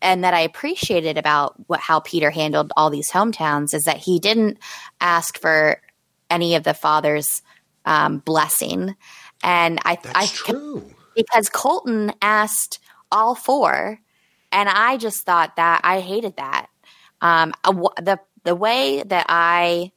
and 0.00 0.24
that 0.24 0.34
I 0.34 0.40
appreciated 0.40 1.18
about 1.18 1.54
what 1.68 1.78
how 1.78 2.00
Peter 2.00 2.30
handled 2.30 2.72
all 2.76 2.90
these 2.90 3.12
hometowns 3.12 3.74
is 3.74 3.84
that 3.84 3.98
he 3.98 4.18
didn't 4.18 4.58
ask 5.00 5.38
for 5.40 5.80
any 6.28 6.56
of 6.56 6.64
the 6.64 6.74
father's 6.74 7.40
um, 7.84 8.18
blessing, 8.18 8.96
and 9.44 9.78
I 9.84 9.98
That's 10.02 10.16
I 10.16 10.26
true. 10.26 10.90
because 11.14 11.48
Colton 11.48 12.12
asked 12.20 12.80
all 13.12 13.36
four, 13.36 14.00
and 14.50 14.68
I 14.68 14.96
just 14.96 15.24
thought 15.24 15.54
that 15.54 15.82
I 15.84 16.00
hated 16.00 16.38
that. 16.38 16.66
Um, 17.20 17.54
w- 17.64 17.88
the 17.98 18.18
the 18.44 18.54
way 18.56 19.02
that 19.02 19.26
I 19.28 19.92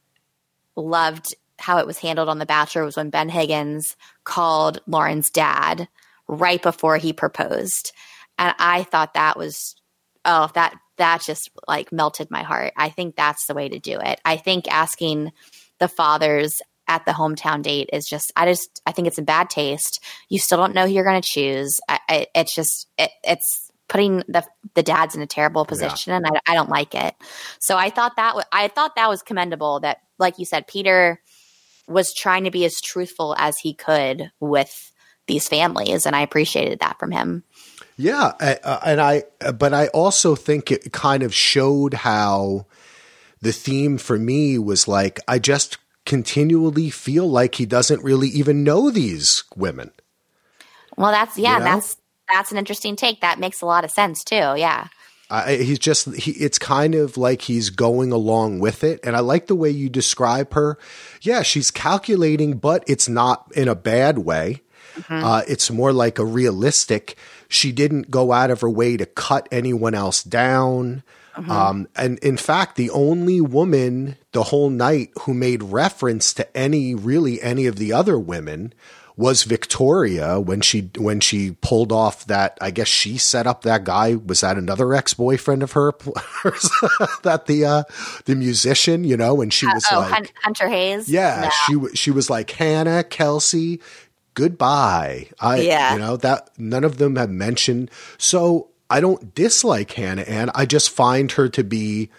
loved 0.76 1.34
how 1.58 1.78
it 1.78 1.86
was 1.86 1.98
handled 1.98 2.28
on 2.28 2.38
The 2.38 2.46
Bachelor 2.46 2.84
was 2.84 2.96
when 2.96 3.10
Ben 3.10 3.28
Higgins 3.28 3.96
called 4.24 4.80
Lauren's 4.86 5.30
dad 5.30 5.88
right 6.28 6.62
before 6.62 6.98
he 6.98 7.12
proposed, 7.12 7.92
and 8.38 8.54
I 8.58 8.82
thought 8.82 9.14
that 9.14 9.38
was 9.38 9.76
oh 10.24 10.50
that 10.54 10.74
that 10.98 11.22
just 11.22 11.50
like 11.66 11.92
melted 11.92 12.30
my 12.30 12.42
heart. 12.42 12.72
I 12.76 12.90
think 12.90 13.16
that's 13.16 13.46
the 13.46 13.54
way 13.54 13.68
to 13.68 13.78
do 13.78 13.98
it. 14.00 14.20
I 14.24 14.36
think 14.36 14.70
asking 14.70 15.32
the 15.78 15.88
fathers 15.88 16.60
at 16.88 17.04
the 17.04 17.12
hometown 17.12 17.62
date 17.62 17.90
is 17.92 18.06
just 18.06 18.32
I 18.36 18.46
just 18.46 18.80
I 18.86 18.92
think 18.92 19.08
it's 19.08 19.18
in 19.18 19.24
bad 19.24 19.50
taste. 19.50 20.02
You 20.28 20.38
still 20.38 20.58
don't 20.58 20.74
know 20.74 20.86
who 20.86 20.92
you're 20.92 21.04
going 21.04 21.20
to 21.20 21.28
choose. 21.28 21.80
I, 21.88 22.00
I, 22.08 22.26
it's 22.34 22.54
just 22.54 22.88
it, 22.98 23.10
it's 23.24 23.65
putting 23.88 24.18
the 24.28 24.44
the 24.74 24.82
dads 24.82 25.14
in 25.14 25.22
a 25.22 25.26
terrible 25.26 25.64
position, 25.64 26.12
and 26.12 26.26
I, 26.26 26.52
I 26.52 26.54
don't 26.54 26.68
like 26.70 26.94
it. 26.94 27.14
So 27.60 27.76
I 27.76 27.90
thought 27.90 28.16
that 28.16 28.34
wa- 28.34 28.44
I 28.52 28.68
thought 28.68 28.96
that 28.96 29.08
was 29.08 29.22
commendable. 29.22 29.80
That 29.80 29.98
like 30.18 30.38
you 30.38 30.44
said, 30.44 30.66
Peter 30.66 31.20
was 31.88 32.12
trying 32.14 32.44
to 32.44 32.50
be 32.50 32.64
as 32.64 32.80
truthful 32.80 33.34
as 33.38 33.58
he 33.58 33.74
could 33.74 34.30
with 34.40 34.92
these 35.26 35.48
families, 35.48 36.06
and 36.06 36.16
I 36.16 36.20
appreciated 36.22 36.80
that 36.80 36.98
from 36.98 37.10
him. 37.12 37.44
Yeah, 37.96 38.32
uh, 38.40 38.80
and 38.84 39.00
I, 39.00 39.24
but 39.54 39.72
I 39.72 39.88
also 39.88 40.34
think 40.34 40.70
it 40.70 40.92
kind 40.92 41.22
of 41.22 41.34
showed 41.34 41.94
how 41.94 42.66
the 43.40 43.52
theme 43.52 43.98
for 43.98 44.18
me 44.18 44.58
was 44.58 44.86
like 44.86 45.20
I 45.26 45.38
just 45.38 45.78
continually 46.04 46.90
feel 46.90 47.28
like 47.28 47.56
he 47.56 47.66
doesn't 47.66 48.02
really 48.02 48.28
even 48.28 48.64
know 48.64 48.90
these 48.90 49.44
women. 49.56 49.90
Well, 50.96 51.10
that's 51.10 51.38
yeah, 51.38 51.54
You 51.54 51.58
know? 51.58 51.64
that's 51.64 51.96
that's 52.32 52.52
an 52.52 52.58
interesting 52.58 52.96
take. 52.96 53.20
That 53.20 53.38
makes 53.38 53.60
a 53.60 53.66
lot 53.66 53.84
of 53.84 53.90
sense 53.90 54.24
too. 54.24 54.34
Yeah. 54.36 54.88
I, 55.28 55.56
he's 55.56 55.80
just 55.80 56.14
he, 56.14 56.32
it's 56.32 56.58
kind 56.58 56.94
of 56.94 57.16
like 57.16 57.42
he's 57.42 57.70
going 57.70 58.12
along 58.12 58.60
with 58.60 58.84
it 58.84 59.00
and 59.02 59.16
i 59.16 59.18
like 59.18 59.48
the 59.48 59.56
way 59.56 59.70
you 59.70 59.88
describe 59.88 60.52
her 60.52 60.78
yeah 61.20 61.42
she's 61.42 61.72
calculating 61.72 62.58
but 62.58 62.84
it's 62.86 63.08
not 63.08 63.50
in 63.56 63.66
a 63.66 63.74
bad 63.74 64.18
way 64.18 64.62
uh, 65.10 65.42
it's 65.46 65.70
more 65.70 65.92
like 65.92 66.18
a 66.18 66.24
realistic 66.24 67.16
she 67.48 67.72
didn't 67.72 68.10
go 68.10 68.32
out 68.32 68.50
of 68.50 68.60
her 68.60 68.70
way 68.70 68.96
to 68.96 69.04
cut 69.04 69.48
anyone 69.50 69.94
else 69.94 70.22
down 70.22 71.02
um, 71.48 71.86
and 71.96 72.18
in 72.20 72.36
fact 72.36 72.76
the 72.76 72.90
only 72.90 73.40
woman 73.40 74.16
the 74.32 74.44
whole 74.44 74.70
night 74.70 75.10
who 75.22 75.34
made 75.34 75.62
reference 75.62 76.32
to 76.32 76.56
any 76.56 76.94
really 76.94 77.42
any 77.42 77.66
of 77.66 77.76
the 77.76 77.92
other 77.92 78.18
women 78.18 78.72
was 79.18 79.44
Victoria 79.44 80.38
when 80.38 80.60
she 80.60 80.90
when 80.98 81.20
she 81.20 81.52
pulled 81.62 81.90
off 81.90 82.26
that 82.26 82.58
I 82.60 82.70
guess 82.70 82.88
she 82.88 83.16
set 83.16 83.46
up 83.46 83.62
that 83.62 83.84
guy 83.84 84.14
was 84.14 84.42
that 84.42 84.58
another 84.58 84.92
ex 84.92 85.14
boyfriend 85.14 85.62
of 85.62 85.72
her 85.72 85.92
that 87.22 87.44
the 87.46 87.64
uh 87.64 87.82
the 88.26 88.34
musician 88.34 89.04
you 89.04 89.16
know 89.16 89.40
and 89.40 89.52
she 89.52 89.66
was 89.66 89.86
oh, 89.90 90.00
like 90.00 90.34
Hunter 90.42 90.68
Hayes. 90.68 91.08
yeah 91.08 91.50
No. 91.68 91.88
she 91.90 91.96
she 91.96 92.10
was 92.10 92.28
like 92.28 92.50
Hannah 92.50 93.04
Kelsey 93.04 93.80
goodbye 94.34 95.28
I 95.40 95.60
Yeah. 95.60 95.94
you 95.94 95.98
know 95.98 96.16
that 96.18 96.50
none 96.58 96.84
of 96.84 96.98
them 96.98 97.16
have 97.16 97.30
mentioned 97.30 97.90
so 98.18 98.68
I 98.90 99.00
don't 99.00 99.34
dislike 99.34 99.90
Hannah 99.92 100.22
Ann 100.22 100.50
I 100.54 100.66
just 100.66 100.90
find 100.90 101.32
her 101.32 101.48
to 101.48 101.64
be 101.64 102.10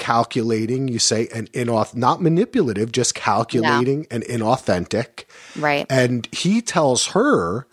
calculating 0.00 0.88
you 0.88 0.98
say 0.98 1.28
and 1.32 1.52
inauth 1.52 1.94
not 1.94 2.20
manipulative 2.20 2.90
just 2.90 3.14
calculating 3.14 4.04
and 4.10 4.24
inauthentic 4.24 5.26
right. 5.56 5.86
and 5.88 6.26
he 6.32 6.60
tells 6.60 7.08
her 7.08 7.68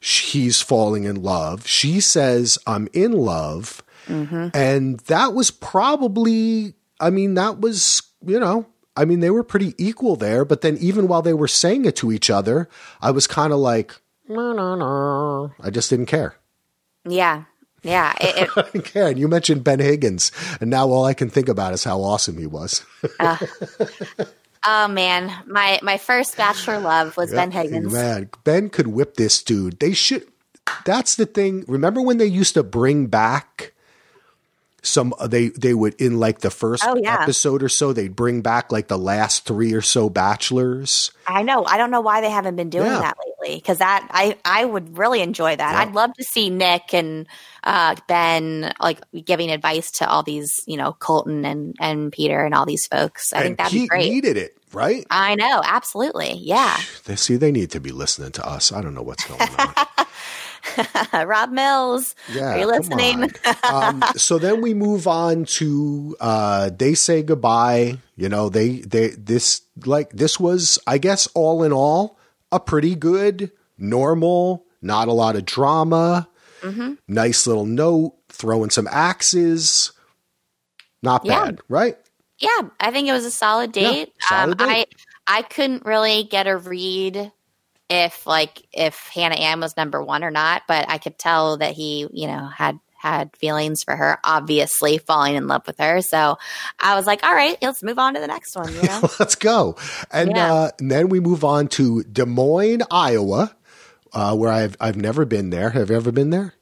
he's 0.00 0.60
falling 0.60 1.04
in 1.04 1.22
love. 1.22 1.66
She 1.66 2.00
says, 2.00 2.58
I'm 2.66 2.88
in 2.92 3.12
love. 3.12 3.82
Mm-hmm. 4.06 4.48
And 4.54 4.98
that 5.00 5.34
was 5.34 5.50
probably, 5.50 6.74
I 6.98 7.10
mean, 7.10 7.34
that 7.34 7.60
was, 7.60 8.02
you 8.24 8.40
know, 8.40 8.66
I 8.96 9.04
mean, 9.04 9.20
they 9.20 9.30
were 9.30 9.44
pretty 9.44 9.74
equal 9.78 10.16
there. 10.16 10.44
But 10.44 10.62
then 10.62 10.76
even 10.78 11.06
while 11.06 11.22
they 11.22 11.34
were 11.34 11.48
saying 11.48 11.84
it 11.84 11.96
to 11.96 12.10
each 12.10 12.30
other, 12.30 12.68
I 13.00 13.10
was 13.10 13.26
kind 13.26 13.52
of 13.52 13.58
like, 13.58 13.94
no, 14.28 14.52
no, 14.52 14.74
no. 14.74 15.52
I 15.60 15.70
just 15.70 15.90
didn't 15.90 16.06
care. 16.06 16.36
Yeah. 17.04 17.44
Yeah. 17.82 18.14
It, 18.20 18.36
it, 18.36 18.50
I 18.56 18.62
didn't 18.62 18.84
care. 18.84 19.08
And 19.08 19.18
you 19.18 19.28
mentioned 19.28 19.64
Ben 19.64 19.78
Higgins. 19.80 20.30
And 20.60 20.70
now 20.70 20.88
all 20.88 21.04
I 21.04 21.14
can 21.14 21.30
think 21.30 21.48
about 21.48 21.72
is 21.72 21.84
how 21.84 22.00
awesome 22.02 22.38
he 22.38 22.46
was. 22.46 22.84
Uh, 23.18 23.36
oh 24.66 24.88
man, 24.88 25.32
my 25.46 25.78
my 25.82 25.96
first 25.96 26.36
bachelor 26.36 26.78
love 26.78 27.16
was 27.16 27.32
Ben 27.32 27.50
Higgins. 27.50 27.92
Man, 27.92 28.30
Ben 28.44 28.68
could 28.68 28.88
whip 28.88 29.16
this 29.16 29.42
dude. 29.42 29.80
They 29.80 29.94
should. 29.94 30.26
That's 30.84 31.16
the 31.16 31.26
thing. 31.26 31.64
Remember 31.66 32.02
when 32.02 32.18
they 32.18 32.26
used 32.26 32.54
to 32.54 32.62
bring 32.62 33.06
back 33.06 33.72
some? 34.82 35.12
They 35.26 35.48
they 35.48 35.74
would 35.74 35.94
in 36.00 36.18
like 36.18 36.40
the 36.40 36.50
first 36.50 36.82
Oh, 36.86 36.96
yeah. 36.96 37.18
episode 37.22 37.62
or 37.62 37.68
so. 37.68 37.92
They'd 37.92 38.14
bring 38.16 38.40
back 38.42 38.72
like 38.72 38.88
the 38.88 38.98
last 38.98 39.44
three 39.44 39.72
or 39.72 39.82
so 39.82 40.08
bachelors. 40.10 41.12
I 41.26 41.42
know. 41.42 41.64
I 41.64 41.76
don't 41.76 41.90
know 41.90 42.00
why 42.00 42.20
they 42.20 42.30
haven't 42.30 42.56
been 42.56 42.70
doing 42.70 42.86
Yeah. 42.86 43.00
that 43.00 43.16
lately 43.40 43.56
Because 43.56 43.78
that 43.78 44.06
I 44.10 44.36
I 44.44 44.64
would 44.64 44.98
really 44.98 45.20
enjoy 45.20 45.54
that. 45.56 45.72
Yeah. 45.72 45.80
I'd 45.80 45.92
love 45.94 46.12
to 46.14 46.24
see 46.24 46.50
Nick 46.50 46.92
and 46.94 47.26
uh, 47.62 47.94
Ben 48.08 48.72
like 48.80 49.00
giving 49.24 49.50
advice 49.50 49.90
to 49.92 50.08
all 50.08 50.22
these, 50.22 50.60
you 50.66 50.76
know, 50.76 50.92
Colton 50.98 51.44
and 51.44 51.74
and 51.80 52.10
Peter 52.12 52.44
and 52.44 52.54
all 52.54 52.66
these 52.66 52.86
folks. 52.86 53.32
I 53.32 53.36
and 53.38 53.44
think 53.44 53.58
that'd 53.58 53.72
be 53.72 53.86
great. 53.86 54.10
needed 54.10 54.36
it, 54.36 54.56
right? 54.72 55.06
I 55.10 55.34
know, 55.36 55.60
absolutely. 55.64 56.34
Yeah. 56.38 56.76
They 57.04 57.16
see 57.16 57.36
they 57.36 57.52
need 57.52 57.70
to 57.72 57.80
be 57.80 57.92
listening 57.92 58.32
to 58.32 58.46
us. 58.46 58.72
I 58.72 58.80
don't 58.82 58.94
know 58.94 59.02
what's 59.02 59.24
going 59.26 59.40
on. 59.40 59.74
Rob 61.12 61.50
Mills. 61.50 62.14
Yeah, 62.28 62.54
Are 62.54 62.58
you 62.58 62.66
listening? 62.66 63.30
um, 63.64 64.04
so 64.16 64.38
then 64.38 64.60
we 64.60 64.74
move 64.74 65.06
on 65.06 65.44
to 65.46 66.16
uh, 66.20 66.70
they 66.70 66.94
say 66.94 67.22
goodbye. 67.22 67.98
You 68.16 68.28
know, 68.28 68.48
they 68.48 68.80
they 68.80 69.08
this 69.10 69.62
like 69.84 70.10
this 70.10 70.38
was, 70.38 70.78
I 70.86 70.98
guess, 70.98 71.26
all 71.34 71.62
in 71.62 71.72
all, 71.72 72.18
a 72.52 72.60
pretty 72.60 72.94
good, 72.94 73.50
normal, 73.78 74.64
not 74.82 75.08
a 75.08 75.12
lot 75.12 75.36
of 75.36 75.44
drama, 75.44 76.28
Mm-hmm. 76.62 76.94
nice 77.08 77.46
little 77.46 77.64
note, 77.66 78.14
throwing 78.28 78.68
some 78.70 78.86
axes. 78.90 79.92
Not 81.02 81.24
Yeah. 81.24 81.44
bad, 81.46 81.60
right? 81.68 81.96
Yeah, 82.38 82.68
I 82.78 82.90
think 82.90 83.08
it 83.08 83.12
was 83.12 83.24
a 83.24 83.30
solid 83.30 83.74
Yeah, 83.76 84.04
solid 84.20 84.52
um, 84.62 84.68
date. 84.68 84.68
I 85.26 85.38
I 85.38 85.42
couldn't 85.42 85.84
really 85.86 86.24
get 86.24 86.46
a 86.46 86.56
read 86.56 87.32
if 87.90 88.26
like 88.26 88.62
if 88.72 88.96
Hannah 89.12 89.34
Ann 89.34 89.60
was 89.60 89.76
number 89.76 90.02
one 90.02 90.24
or 90.24 90.30
not, 90.30 90.62
but 90.68 90.88
I 90.88 90.96
could 90.98 91.18
tell 91.18 91.58
that 91.58 91.72
he, 91.74 92.06
you 92.12 92.26
know, 92.28 92.46
had 92.46 92.78
had 92.96 93.34
feelings 93.36 93.82
for 93.82 93.96
her, 93.96 94.18
obviously 94.24 94.98
falling 94.98 95.34
in 95.34 95.46
love 95.48 95.66
with 95.66 95.78
her. 95.78 96.02
So 96.02 96.36
I 96.78 96.94
was 96.96 97.06
like, 97.06 97.24
all 97.24 97.34
right, 97.34 97.56
let's 97.62 97.82
move 97.82 97.98
on 97.98 98.12
to 98.14 98.20
the 98.20 98.26
next 98.26 98.54
one. 98.54 98.72
You 98.74 98.82
know? 98.86 99.08
Let's 99.18 99.34
go. 99.34 99.76
And, 100.12 100.30
Yeah. 100.30 100.52
uh, 100.52 100.70
and 100.78 100.90
then 100.90 101.08
we 101.08 101.18
move 101.18 101.42
on 101.42 101.68
to 101.68 102.02
Des 102.04 102.26
Moines, 102.26 102.82
Iowa, 102.90 103.56
uh, 104.12 104.36
where 104.36 104.52
I've 104.52 104.76
I've 104.80 104.96
never 104.96 105.24
been 105.24 105.50
there. 105.50 105.70
Have 105.70 105.90
you 105.90 105.96
ever 105.96 106.12
been 106.12 106.30
there? 106.30 106.54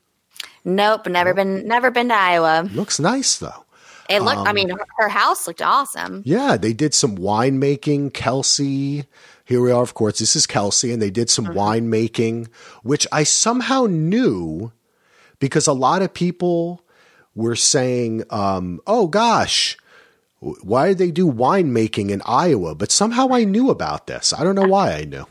nope, 0.65 1.07
never 1.07 1.35
been 1.35 1.67
never 1.67 1.91
been 1.91 2.09
to 2.09 2.15
Iowa. 2.15 2.69
Looks 2.73 2.99
nice 3.01 3.37
though. 3.39 3.65
It 4.09 4.23
looked. 4.23 4.39
Um, 4.39 4.47
I 4.47 4.53
mean, 4.53 4.71
her, 4.71 4.87
her 4.99 5.09
house 5.09 5.47
looked 5.47 5.63
awesome. 5.63 6.23
Yeah, 6.25 6.57
they 6.57 6.73
did 6.73 6.95
some 6.95 7.17
winemaking. 7.19 8.15
Kelsey, 8.15 9.05
here 9.45 9.61
we 9.61 9.71
are, 9.71 9.83
of 9.83 9.95
course. 9.95 10.19
This 10.19 10.35
is 10.35 10.47
Kelsey, 10.47 10.93
and 10.93 11.03
they 11.03 11.11
did 11.11 11.29
some 11.29 11.47
winemaking, 11.47 12.49
which 12.83 13.07
I 13.13 13.23
somehow 13.25 13.87
knew 13.87 14.73
because 15.39 15.67
a 15.67 15.73
lot 15.73 16.03
of 16.03 16.15
people 16.15 16.83
were 17.35 17.57
saying, 17.57 18.25
um, 18.31 18.81
oh 18.87 19.07
gosh, 19.07 19.77
why 20.41 20.89
did 20.89 20.99
they 20.99 21.11
do 21.11 21.31
winemaking 21.31 22.11
in 22.11 22.23
Iowa? 22.25 22.75
But 22.75 22.91
somehow 22.91 23.29
I 23.33 23.45
knew 23.45 23.71
about 23.71 24.07
this. 24.07 24.33
I 24.33 24.43
don't 24.43 24.55
know 24.55 24.69
why 24.69 24.95
I 24.95 25.05
knew. 25.05 25.27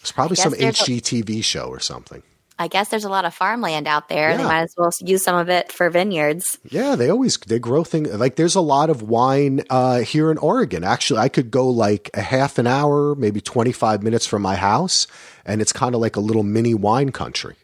It's 0.00 0.12
probably 0.12 0.36
some 0.36 0.54
HGTV 0.54 1.44
show 1.44 1.66
or 1.66 1.80
something. 1.80 2.22
I 2.60 2.68
guess 2.68 2.90
there's 2.90 3.04
a 3.04 3.08
lot 3.08 3.24
of 3.24 3.32
farmland 3.32 3.88
out 3.88 4.10
there. 4.10 4.36
They 4.36 4.44
might 4.44 4.60
as 4.64 4.74
well 4.76 4.90
use 5.00 5.24
some 5.24 5.34
of 5.34 5.48
it 5.48 5.72
for 5.72 5.88
vineyards. 5.88 6.58
Yeah, 6.68 6.94
they 6.94 7.08
always 7.08 7.38
they 7.38 7.58
grow 7.58 7.84
things 7.84 8.12
like 8.12 8.36
there's 8.36 8.54
a 8.54 8.60
lot 8.60 8.90
of 8.90 9.00
wine 9.00 9.62
uh, 9.70 10.00
here 10.00 10.30
in 10.30 10.36
Oregon. 10.36 10.84
Actually, 10.84 11.20
I 11.20 11.30
could 11.30 11.50
go 11.50 11.70
like 11.70 12.10
a 12.12 12.20
half 12.20 12.58
an 12.58 12.66
hour, 12.66 13.14
maybe 13.14 13.40
25 13.40 14.02
minutes 14.02 14.26
from 14.26 14.42
my 14.42 14.56
house, 14.56 15.06
and 15.46 15.62
it's 15.62 15.72
kind 15.72 15.94
of 15.94 16.02
like 16.02 16.16
a 16.16 16.20
little 16.20 16.42
mini 16.42 16.74
wine 16.74 17.12
country. 17.12 17.56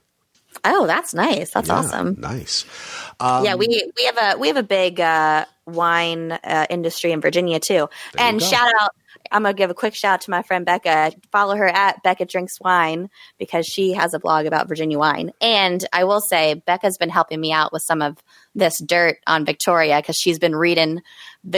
Oh, 0.64 0.86
that's 0.86 1.12
nice. 1.12 1.50
That's 1.50 1.68
Yeah, 1.68 1.74
awesome. 1.74 2.16
Nice. 2.18 2.64
yeah, 3.20 3.54
we 3.54 3.66
we 3.68 4.04
have 4.06 4.16
a 4.18 4.38
we 4.38 4.48
have 4.48 4.56
a 4.56 4.62
big 4.62 4.98
uh, 4.98 5.44
wine 5.66 6.32
uh, 6.32 6.66
industry 6.70 7.12
in 7.12 7.20
Virginia 7.20 7.60
too. 7.60 7.90
And 8.16 8.42
shout 8.42 8.72
out, 8.80 8.90
I'm 9.30 9.42
gonna 9.42 9.54
give 9.54 9.70
a 9.70 9.74
quick 9.74 9.94
shout 9.94 10.14
out 10.14 10.20
to 10.22 10.30
my 10.30 10.42
friend 10.42 10.64
Becca. 10.64 11.12
Follow 11.32 11.56
her 11.56 11.66
at 11.68 12.02
Becca 12.02 12.24
Drinks 12.26 12.60
Wine 12.60 13.08
because 13.38 13.66
she 13.66 13.92
has 13.92 14.14
a 14.14 14.18
blog 14.18 14.46
about 14.46 14.68
Virginia 14.68 14.98
wine. 14.98 15.32
And 15.40 15.84
I 15.92 16.04
will 16.04 16.20
say, 16.20 16.54
Becca's 16.54 16.98
been 16.98 17.08
helping 17.10 17.40
me 17.40 17.52
out 17.52 17.72
with 17.72 17.82
some 17.82 18.02
of 18.02 18.16
this 18.54 18.78
dirt 18.80 19.18
on 19.26 19.44
Victoria 19.44 19.98
because 19.98 20.16
she's 20.16 20.38
been 20.38 20.56
reading 20.56 21.02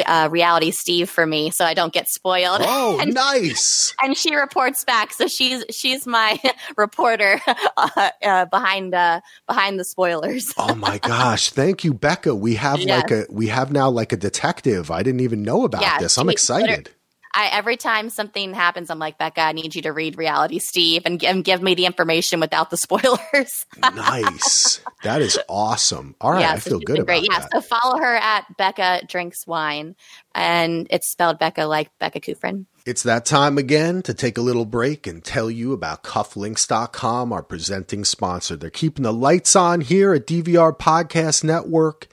uh, 0.04 0.28
Reality 0.30 0.70
Steve 0.70 1.08
for 1.08 1.24
me, 1.24 1.50
so 1.50 1.64
I 1.64 1.72
don't 1.72 1.92
get 1.92 2.08
spoiled. 2.08 2.60
Oh, 2.62 2.98
and, 3.00 3.14
nice. 3.14 3.94
and 4.02 4.16
she 4.16 4.34
reports 4.34 4.84
back, 4.84 5.12
so 5.12 5.28
she's 5.28 5.64
she's 5.70 6.06
my 6.06 6.38
reporter 6.76 7.40
uh, 7.76 8.10
uh, 8.22 8.44
behind 8.46 8.94
uh, 8.94 9.20
behind 9.46 9.78
the 9.80 9.84
spoilers. 9.84 10.52
Oh 10.58 10.74
my 10.74 10.98
gosh! 10.98 11.50
Thank 11.50 11.84
you, 11.84 11.94
Becca. 11.94 12.34
We 12.34 12.56
have 12.56 12.78
Yes. 12.80 13.02
like 13.02 13.10
a 13.10 13.26
we 13.30 13.46
have 13.48 13.72
now 13.72 13.88
like 13.90 14.12
a 14.12 14.16
detective. 14.16 14.90
I 14.90 15.02
didn't 15.02 15.20
even 15.20 15.42
know 15.42 15.64
about 15.64 15.82
Yeah, 15.82 15.98
this. 15.98 16.18
I'm 16.18 16.28
excited. 16.28 16.90
I 17.34 17.48
every 17.52 17.76
time 17.76 18.10
something 18.10 18.54
happens, 18.54 18.90
I'm 18.90 18.98
like, 18.98 19.18
Becca, 19.18 19.40
I 19.40 19.52
need 19.52 19.74
you 19.74 19.82
to 19.82 19.92
read 19.92 20.18
Reality 20.18 20.58
Steve 20.58 21.02
and, 21.04 21.22
and 21.24 21.44
give 21.44 21.62
me 21.62 21.74
the 21.74 21.86
information 21.86 22.40
without 22.40 22.70
the 22.70 22.76
spoilers. 22.88 23.66
nice. 23.78 24.80
That 25.02 25.22
is 25.22 25.38
awesome. 25.48 26.14
All 26.20 26.32
right, 26.32 26.40
yeah, 26.40 26.52
I 26.52 26.58
so 26.58 26.70
feel 26.70 26.78
good 26.80 26.94
been 26.94 27.02
about 27.02 27.06
great. 27.06 27.28
Yeah, 27.30 27.40
that. 27.40 27.50
so 27.52 27.60
follow 27.60 27.98
her 27.98 28.16
at 28.16 28.56
Becca 28.56 29.02
Drinks 29.06 29.46
Wine, 29.46 29.96
and 30.34 30.86
it's 30.90 31.10
spelled 31.10 31.38
Becca 31.38 31.64
like 31.64 31.90
Becca 31.98 32.20
Kufrin. 32.20 32.66
It's 32.86 33.02
that 33.02 33.26
time 33.26 33.58
again 33.58 34.00
to 34.02 34.14
take 34.14 34.38
a 34.38 34.40
little 34.40 34.64
break 34.64 35.06
and 35.06 35.22
tell 35.22 35.50
you 35.50 35.74
about 35.74 36.02
cufflinks.com, 36.02 37.32
our 37.34 37.42
presenting 37.42 38.02
sponsor. 38.04 38.56
They're 38.56 38.70
keeping 38.70 39.02
the 39.02 39.12
lights 39.12 39.54
on 39.54 39.82
here 39.82 40.14
at 40.14 40.26
DVR 40.26 40.74
Podcast 40.76 41.44
Network, 41.44 42.06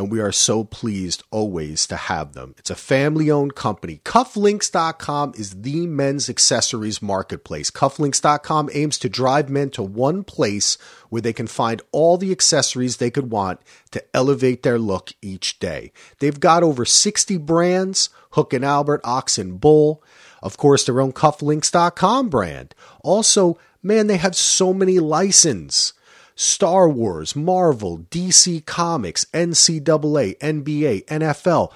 and 0.00 0.10
we 0.10 0.18
are 0.18 0.32
so 0.32 0.64
pleased 0.64 1.22
always 1.30 1.86
to 1.86 1.94
have 1.94 2.32
them. 2.32 2.54
It's 2.56 2.70
a 2.70 2.74
family 2.74 3.30
owned 3.30 3.54
company. 3.54 4.00
Cufflinks.com 4.02 5.34
is 5.36 5.60
the 5.60 5.86
men's 5.86 6.30
accessories 6.30 7.02
marketplace. 7.02 7.70
Cufflinks.com 7.70 8.70
aims 8.72 8.96
to 8.96 9.10
drive 9.10 9.50
men 9.50 9.68
to 9.70 9.82
one 9.82 10.24
place 10.24 10.78
where 11.10 11.20
they 11.20 11.34
can 11.34 11.46
find 11.46 11.82
all 11.92 12.16
the 12.16 12.32
accessories 12.32 12.96
they 12.96 13.10
could 13.10 13.30
want 13.30 13.60
to 13.90 14.02
elevate 14.16 14.62
their 14.62 14.78
look 14.78 15.12
each 15.20 15.58
day. 15.58 15.92
They've 16.18 16.40
got 16.40 16.62
over 16.62 16.86
60 16.86 17.36
brands 17.36 18.08
Hook 18.30 18.54
and 18.54 18.64
Albert, 18.64 19.02
Ox 19.04 19.36
and 19.36 19.60
Bull, 19.60 20.02
of 20.42 20.56
course, 20.56 20.84
their 20.84 21.02
own 21.02 21.12
cufflinks.com 21.12 22.30
brand. 22.30 22.74
Also, 23.02 23.58
man, 23.82 24.06
they 24.06 24.16
have 24.16 24.34
so 24.34 24.72
many 24.72 24.98
license. 24.98 25.92
Star 26.40 26.88
Wars, 26.88 27.36
Marvel, 27.36 27.98
DC 28.10 28.64
Comics, 28.64 29.26
NCAA, 29.26 30.38
NBA, 30.38 31.04
NFL. 31.04 31.70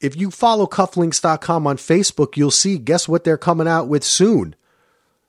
If 0.00 0.14
you 0.14 0.30
follow 0.30 0.66
cufflinks.com 0.66 1.66
on 1.66 1.76
Facebook, 1.78 2.36
you'll 2.36 2.52
see, 2.52 2.78
guess 2.78 3.08
what 3.08 3.24
they're 3.24 3.36
coming 3.36 3.66
out 3.66 3.88
with 3.88 4.04
soon? 4.04 4.54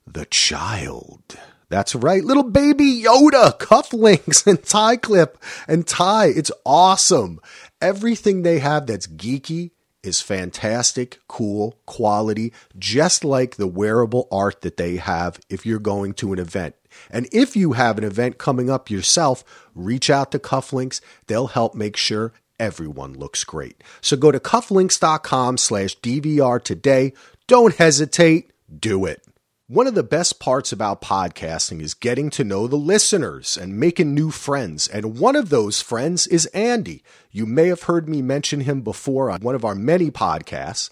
The 0.05 0.25
Child. 0.25 1.35
That's 1.69 1.95
right, 1.95 2.23
little 2.23 2.43
baby 2.43 3.01
Yoda, 3.01 3.57
cufflinks 3.57 4.45
and 4.45 4.63
tie 4.63 4.97
clip 4.97 5.39
and 5.67 5.87
tie. 5.87 6.27
It's 6.27 6.51
awesome. 6.63 7.39
Everything 7.81 8.43
they 8.43 8.59
have 8.59 8.85
that's 8.85 9.07
geeky 9.07 9.71
is 10.03 10.21
fantastic, 10.21 11.21
cool, 11.27 11.79
quality, 11.87 12.53
just 12.77 13.23
like 13.23 13.55
the 13.55 13.65
wearable 13.65 14.27
art 14.31 14.61
that 14.61 14.77
they 14.77 14.97
have 14.97 15.39
if 15.49 15.65
you're 15.65 15.79
going 15.79 16.13
to 16.13 16.33
an 16.33 16.39
event. 16.39 16.75
And 17.09 17.27
if 17.31 17.55
you 17.55 17.73
have 17.73 17.97
an 17.97 18.03
event 18.03 18.37
coming 18.37 18.69
up 18.69 18.89
yourself, 18.89 19.43
reach 19.75 20.09
out 20.09 20.31
to 20.31 20.39
Cufflinks. 20.39 21.01
They'll 21.27 21.47
help 21.47 21.75
make 21.75 21.97
sure 21.97 22.33
everyone 22.59 23.13
looks 23.13 23.43
great. 23.43 23.83
So 24.01 24.17
go 24.17 24.31
to 24.31 24.39
cufflinks.com 24.39 25.57
slash 25.57 25.97
DVR 25.99 26.63
today. 26.63 27.13
Don't 27.47 27.75
hesitate. 27.75 28.51
Do 28.79 29.05
it. 29.05 29.23
One 29.67 29.87
of 29.87 29.95
the 29.95 30.03
best 30.03 30.39
parts 30.39 30.71
about 30.71 31.01
podcasting 31.01 31.81
is 31.81 31.93
getting 31.93 32.29
to 32.31 32.43
know 32.43 32.67
the 32.67 32.75
listeners 32.75 33.57
and 33.57 33.79
making 33.79 34.13
new 34.13 34.29
friends. 34.29 34.87
And 34.87 35.17
one 35.17 35.35
of 35.35 35.49
those 35.49 35.81
friends 35.81 36.27
is 36.27 36.47
Andy. 36.47 37.01
You 37.31 37.45
may 37.45 37.69
have 37.69 37.83
heard 37.83 38.09
me 38.09 38.21
mention 38.21 38.61
him 38.61 38.81
before 38.81 39.31
on 39.31 39.41
one 39.41 39.55
of 39.55 39.63
our 39.63 39.73
many 39.73 40.11
podcasts. 40.11 40.89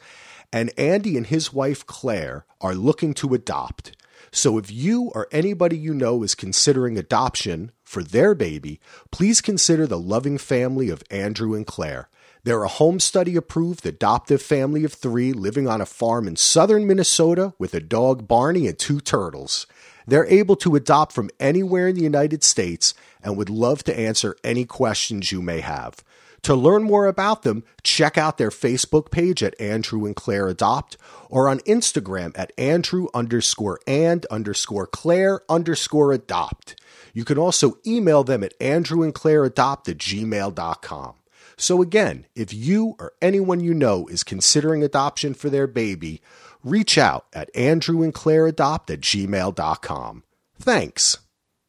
And 0.53 0.71
Andy 0.77 1.17
and 1.17 1.27
his 1.27 1.53
wife 1.53 1.85
Claire 1.85 2.45
are 2.59 2.73
looking 2.73 3.13
to 3.15 3.33
adopt. 3.33 3.95
So 4.31 4.57
if 4.57 4.71
you 4.71 5.11
or 5.13 5.27
anybody 5.31 5.77
you 5.77 5.93
know 5.93 6.23
is 6.23 6.35
considering 6.35 6.97
adoption 6.97 7.71
for 7.83 8.01
their 8.01 8.33
baby, 8.33 8.79
please 9.11 9.41
consider 9.41 9.85
the 9.85 9.99
loving 9.99 10.37
family 10.37 10.89
of 10.89 11.03
Andrew 11.11 11.53
and 11.53 11.67
Claire. 11.67 12.07
They're 12.43 12.63
a 12.63 12.69
home 12.69 12.99
study 12.99 13.35
approved 13.35 13.85
adoptive 13.85 14.41
family 14.41 14.83
of 14.83 14.93
three 14.93 15.33
living 15.33 15.67
on 15.67 15.81
a 15.81 15.85
farm 15.85 16.27
in 16.27 16.37
southern 16.37 16.87
Minnesota 16.87 17.53
with 17.59 17.73
a 17.73 17.81
dog 17.81 18.27
Barney 18.27 18.67
and 18.67 18.79
two 18.79 18.99
turtles. 19.01 19.67
They're 20.07 20.25
able 20.25 20.55
to 20.57 20.75
adopt 20.75 21.11
from 21.11 21.29
anywhere 21.39 21.89
in 21.89 21.95
the 21.95 22.01
United 22.01 22.43
States 22.43 22.93
and 23.21 23.37
would 23.37 23.49
love 23.49 23.83
to 23.83 23.99
answer 23.99 24.37
any 24.43 24.65
questions 24.65 25.31
you 25.31 25.41
may 25.41 25.59
have. 25.59 26.03
To 26.43 26.55
learn 26.55 26.83
more 26.83 27.05
about 27.05 27.43
them, 27.43 27.63
check 27.83 28.17
out 28.17 28.37
their 28.39 28.49
Facebook 28.49 29.11
page 29.11 29.43
at 29.43 29.59
Andrew 29.61 30.05
and 30.05 30.15
Claire 30.15 30.47
Adopt 30.47 30.97
or 31.29 31.47
on 31.47 31.59
Instagram 31.59 32.31
at 32.37 32.51
Andrew 32.57 33.07
underscore 33.13 33.79
and 33.85 34.25
underscore 34.27 34.87
Claire 34.87 35.41
underscore 35.49 36.11
adopt. 36.13 36.81
You 37.13 37.25
can 37.25 37.37
also 37.37 37.77
email 37.85 38.23
them 38.23 38.43
at 38.43 38.55
Andrew 38.59 39.03
and 39.03 39.13
Claire 39.13 39.43
Adopt 39.45 39.87
at 39.89 39.97
gmail.com. 39.99 41.13
So 41.57 41.81
again, 41.81 42.25
if 42.35 42.51
you 42.53 42.95
or 42.97 43.13
anyone 43.21 43.59
you 43.59 43.75
know 43.75 44.07
is 44.07 44.23
considering 44.23 44.81
adoption 44.83 45.35
for 45.35 45.49
their 45.51 45.67
baby, 45.67 46.21
reach 46.63 46.97
out 46.97 47.27
at 47.33 47.55
Andrew 47.55 48.01
and 48.01 48.13
Claire 48.13 48.47
Adopt 48.47 48.89
at 48.89 49.01
gmail.com. 49.01 50.23
thanks. 50.59 51.17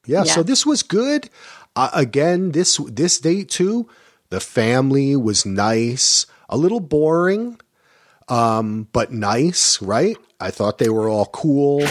Yeah, 0.07 0.25
Yeah. 0.25 0.33
so 0.35 0.43
this 0.43 0.65
was 0.67 0.83
good. 0.83 1.29
Uh, 1.77 1.91
again, 1.93 2.53
this 2.53 2.79
this 2.89 3.19
date 3.19 3.49
too, 3.51 3.89
the 4.33 4.41
family 4.41 5.15
was 5.15 5.45
nice, 5.45 6.25
a 6.49 6.57
little 6.57 6.81
boring, 6.81 7.61
um, 8.29 8.89
but 8.91 9.13
nice, 9.13 9.83
right? 9.83 10.17
I 10.41 10.51
thought 10.51 10.79
they 10.79 10.89
were 10.89 11.07
all 11.07 11.27
cool. 11.27 11.83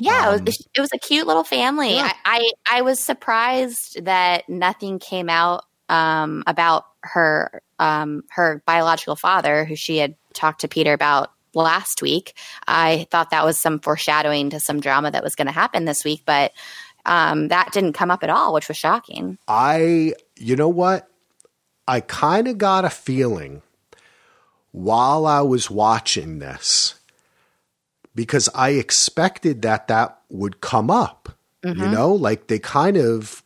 Yeah, 0.00 0.32
it, 0.32 0.40
Um, 0.40 0.44
was, 0.46 0.66
it 0.74 0.80
was 0.80 0.90
a 0.92 0.98
cute 0.98 1.28
little 1.28 1.44
family. 1.44 1.94
Yeah. 1.94 2.10
I, 2.24 2.38
I 2.68 2.78
I 2.78 2.82
was 2.82 2.98
surprised 2.98 4.04
that 4.04 4.48
nothing 4.48 4.98
came 4.98 5.30
out 5.30 5.64
um, 5.88 6.42
about 6.48 6.86
her 7.04 7.62
um, 7.78 8.24
her 8.30 8.64
biological 8.66 9.14
father, 9.14 9.64
who 9.64 9.76
she 9.76 9.98
had 9.98 10.16
talked 10.34 10.62
to 10.62 10.68
Peter 10.68 10.92
about 10.92 11.30
last 11.54 12.02
week. 12.02 12.36
I 12.66 13.06
thought 13.12 13.30
that 13.30 13.44
was 13.44 13.60
some 13.60 13.78
foreshadowing 13.78 14.50
to 14.50 14.58
some 14.58 14.80
drama 14.80 15.12
that 15.12 15.22
was 15.22 15.36
going 15.36 15.46
to 15.46 15.52
happen 15.52 15.84
this 15.84 16.04
week, 16.04 16.22
but 16.26 16.50
um, 17.04 17.46
that 17.48 17.70
didn't 17.70 17.92
come 17.92 18.10
up 18.10 18.24
at 18.24 18.28
all, 18.28 18.52
which 18.52 18.66
was 18.66 18.76
shocking. 18.76 19.38
I, 19.46 20.14
you 20.36 20.56
know 20.56 20.68
what? 20.68 21.08
I 21.88 22.00
kind 22.00 22.48
of 22.48 22.58
got 22.58 22.84
a 22.84 22.90
feeling 22.90 23.62
while 24.72 25.26
I 25.26 25.40
was 25.40 25.70
watching 25.70 26.38
this 26.38 26.94
because 28.14 28.48
I 28.54 28.70
expected 28.70 29.62
that 29.62 29.88
that 29.88 30.18
would 30.30 30.60
come 30.60 30.90
up. 30.90 31.30
You 31.64 31.88
know, 31.88 32.12
like 32.12 32.46
they 32.46 32.60
kind 32.60 32.96
of 32.96 33.42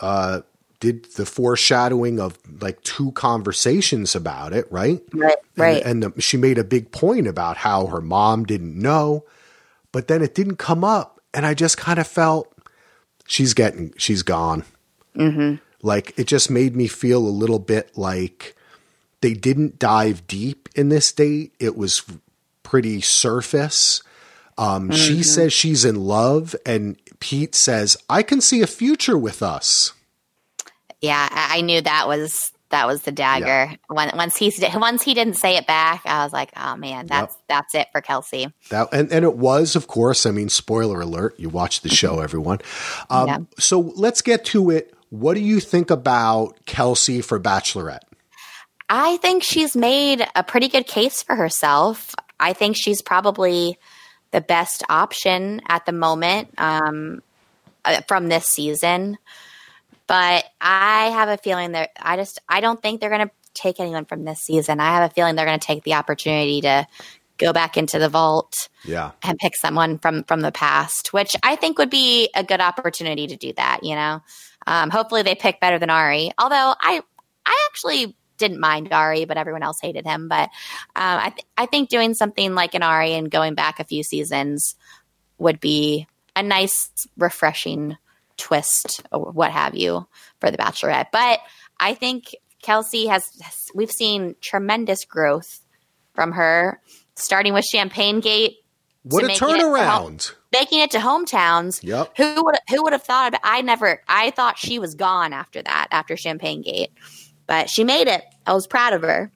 uh, 0.00 0.40
did 0.80 1.04
the 1.16 1.26
foreshadowing 1.26 2.18
of 2.18 2.38
like 2.62 2.82
two 2.82 3.12
conversations 3.12 4.14
about 4.14 4.52
it, 4.52 4.66
right? 4.70 5.02
Right, 5.12 5.36
right. 5.56 5.82
And, 5.84 6.02
the, 6.02 6.20
she 6.20 6.36
made 6.36 6.56
a 6.56 6.64
big 6.64 6.92
point 6.92 7.26
about 7.26 7.58
how 7.58 7.86
her 7.86 8.00
mom 8.00 8.44
didn't 8.44 8.76
know, 8.80 9.24
but 9.92 10.08
then 10.08 10.22
it 10.22 10.34
didn't 10.34 10.56
come 10.56 10.82
up. 10.82 11.20
And 11.34 11.44
I 11.44 11.52
just 11.52 11.76
kind 11.76 11.98
of 11.98 12.06
felt 12.06 12.50
she's 13.26 13.52
getting, 13.54 13.92
she's 13.98 14.22
gone. 14.22 14.64
Like 15.82 16.18
it 16.18 16.26
just 16.26 16.50
made 16.50 16.74
me 16.74 16.88
feel 16.88 17.18
a 17.18 17.28
little 17.28 17.58
bit 17.58 17.96
like 17.96 18.56
they 19.20 19.34
didn't 19.34 19.78
dive 19.78 20.26
deep 20.26 20.68
in 20.74 20.88
this 20.88 21.12
date. 21.12 21.54
It 21.58 21.76
was 21.76 22.02
pretty 22.62 23.00
surface. 23.00 24.02
Um, 24.56 24.90
She 24.90 25.22
says 25.22 25.52
she's 25.52 25.84
in 25.84 25.94
love, 25.94 26.56
and 26.66 26.96
Pete 27.20 27.54
says, 27.54 27.96
I 28.10 28.24
can 28.24 28.40
see 28.40 28.60
a 28.60 28.66
future 28.66 29.16
with 29.16 29.40
us. 29.40 29.92
Yeah, 31.00 31.28
I, 31.30 31.60
knew 31.60 31.80
that 31.80 32.08
was 32.08 32.50
that 32.70 32.86
was 32.88 33.02
the 33.02 33.12
dagger. 33.12 33.76
When, 33.86 34.10
once 34.16 34.36
he 34.36 34.52
once 34.74 35.02
he 35.04 35.14
didn't 35.14 35.34
say 35.34 35.56
it 35.56 35.66
back, 35.68 36.02
I 36.04 36.24
was 36.24 36.32
like, 36.32 36.50
oh 36.56 36.74
man, 36.74 37.06
that's 37.06 37.36
that's 37.48 37.74
it 37.76 37.86
for 37.92 38.00
Kelsey. 38.00 38.52
That 38.70 38.88
and, 38.92 39.10
and 39.12 39.24
it 39.24 39.36
was, 39.36 39.76
of 39.76 39.86
course, 39.86 40.26
I 40.26 40.32
mean, 40.32 40.48
spoiler 40.48 41.00
alert, 41.00 41.38
you 41.38 41.48
watched 41.48 41.84
the 41.84 41.88
show, 41.88 42.18
everyone. 42.20 42.58
Um, 43.10 43.26
Yeah. 43.28 43.38
So 43.58 43.78
let's 43.78 44.22
get 44.22 44.44
to 44.46 44.70
it. 44.70 44.92
What 45.10 45.34
do 45.34 45.40
you 45.40 45.60
think 45.60 45.90
about 45.90 46.64
Kelsey 46.66 47.20
for 47.20 47.40
Bachelorette? 47.40 48.00
I 48.88 49.16
think 49.18 49.42
she's 49.42 49.76
made 49.76 50.26
a 50.34 50.42
pretty 50.42 50.68
good 50.68 50.86
case 50.86 51.22
for 51.22 51.36
herself. 51.36 52.14
I 52.40 52.52
think 52.52 52.76
she's 52.76 53.02
probably 53.02 53.78
the 54.30 54.40
best 54.40 54.82
option 54.88 55.60
at 55.68 55.86
the 55.86 55.92
moment 55.92 56.48
um, 56.58 57.22
uh, 57.84 58.00
from 58.06 58.28
this 58.28 58.46
season. 58.46 59.18
But 60.06 60.44
I 60.60 61.08
have 61.10 61.28
a 61.28 61.36
feeling 61.36 61.72
that 61.72 61.90
I 62.00 62.16
just 62.16 62.40
I 62.48 62.60
don't 62.60 62.80
think 62.80 63.00
they're 63.00 63.10
going 63.10 63.28
to 63.28 63.34
take 63.54 63.80
anyone 63.80 64.06
from 64.06 64.24
this 64.24 64.40
season. 64.40 64.80
I 64.80 64.94
have 64.94 65.10
a 65.10 65.14
feeling 65.14 65.34
they're 65.34 65.46
going 65.46 65.60
to 65.60 65.66
take 65.66 65.84
the 65.84 65.94
opportunity 65.94 66.62
to 66.62 66.86
go 67.36 67.52
back 67.52 67.76
into 67.76 67.98
the 67.98 68.08
vault 68.08 68.68
Yeah. 68.84 69.12
and 69.22 69.38
pick 69.38 69.54
someone 69.54 69.98
from 69.98 70.24
from 70.24 70.40
the 70.40 70.52
past, 70.52 71.12
which 71.12 71.36
I 71.42 71.56
think 71.56 71.78
would 71.78 71.90
be 71.90 72.30
a 72.34 72.42
good 72.42 72.60
opportunity 72.60 73.26
to 73.26 73.36
do 73.36 73.52
that. 73.54 73.80
You 73.82 73.96
know, 73.96 74.22
um, 74.68 74.90
hopefully 74.90 75.22
they 75.22 75.34
pick 75.34 75.60
better 75.60 75.78
than 75.78 75.88
Ari. 75.88 76.30
Although 76.38 76.74
I 76.78 77.00
I 77.46 77.68
actually 77.70 78.14
didn't 78.36 78.60
mind 78.60 78.92
Ari, 78.92 79.24
but 79.24 79.38
everyone 79.38 79.62
else 79.62 79.78
hated 79.80 80.06
him. 80.06 80.28
But 80.28 80.50
um, 80.94 81.18
I 81.18 81.30
th- 81.30 81.46
I 81.56 81.66
think 81.66 81.88
doing 81.88 82.12
something 82.12 82.54
like 82.54 82.74
an 82.74 82.82
Ari 82.82 83.14
and 83.14 83.30
going 83.30 83.54
back 83.54 83.80
a 83.80 83.84
few 83.84 84.02
seasons 84.02 84.76
would 85.38 85.58
be 85.58 86.06
a 86.36 86.42
nice, 86.42 86.90
refreshing 87.16 87.96
twist 88.36 89.02
or 89.10 89.32
what 89.32 89.50
have 89.50 89.74
you 89.74 90.06
for 90.38 90.50
the 90.50 90.58
Bachelorette. 90.58 91.06
But 91.12 91.40
I 91.80 91.94
think 91.94 92.36
Kelsey 92.62 93.06
has 93.06 93.24
we've 93.74 93.90
seen 93.90 94.36
tremendous 94.42 95.06
growth 95.06 95.62
from 96.14 96.32
her, 96.32 96.80
starting 97.14 97.54
with 97.54 97.64
Champagne 97.64 98.20
Gate 98.20 98.58
What 99.10 99.24
a 99.24 99.28
it 99.30 99.38
home- 99.38 99.58
turnaround. 99.58 100.34
making 100.52 100.80
it 100.80 100.90
to 100.92 100.98
hometowns. 100.98 101.80
Yep. 101.82 102.16
Who 102.16 102.44
would 102.44 102.56
who 102.70 102.82
would 102.82 102.92
have 102.92 103.02
thought 103.02 103.34
it? 103.34 103.40
I 103.42 103.62
never 103.62 104.02
I 104.08 104.30
thought 104.30 104.58
she 104.58 104.78
was 104.78 104.94
gone 104.94 105.32
after 105.32 105.62
that, 105.62 105.88
after 105.90 106.16
Champagne 106.16 106.62
Gate. 106.62 106.90
But 107.46 107.70
she 107.70 107.84
made 107.84 108.08
it. 108.08 108.24
I 108.46 108.52
was 108.52 108.66
proud 108.66 108.92
of 108.92 109.02
her. 109.02 109.32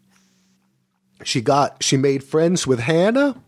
She 1.24 1.40
got, 1.40 1.82
she 1.82 1.96
made 1.96 2.24
friends 2.24 2.66
with 2.66 2.80
Hannah. 2.80 3.40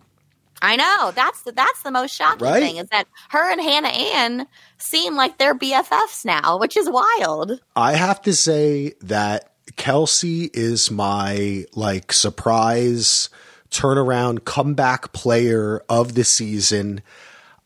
I 0.63 0.77
know. 0.77 1.13
That's 1.15 1.43
the 1.43 1.53
that's 1.53 1.83
the 1.83 1.91
most 1.91 2.15
shocking 2.15 2.47
Right? 2.47 2.63
thing 2.63 2.77
is 2.77 2.87
that 2.89 3.07
her 3.31 3.51
and 3.51 3.61
Hannah 3.61 3.89
Ann 3.89 4.47
seem 4.79 5.17
like 5.17 5.37
they're 5.37 5.55
BFFs 5.55 6.25
now, 6.25 6.59
which 6.59 6.77
is 6.77 6.89
wild. 6.89 7.61
I 7.77 7.95
have 7.97 8.23
to 8.23 8.33
say 8.35 8.95
that 9.03 9.51
Kelsey 9.77 10.49
is 10.55 10.91
my 10.91 11.67
like 11.75 12.13
surprise 12.13 13.29
turnaround 13.75 14.45
comeback 14.45 15.13
player 15.13 15.83
of 15.89 16.15
the 16.15 16.25
season. 16.25 17.03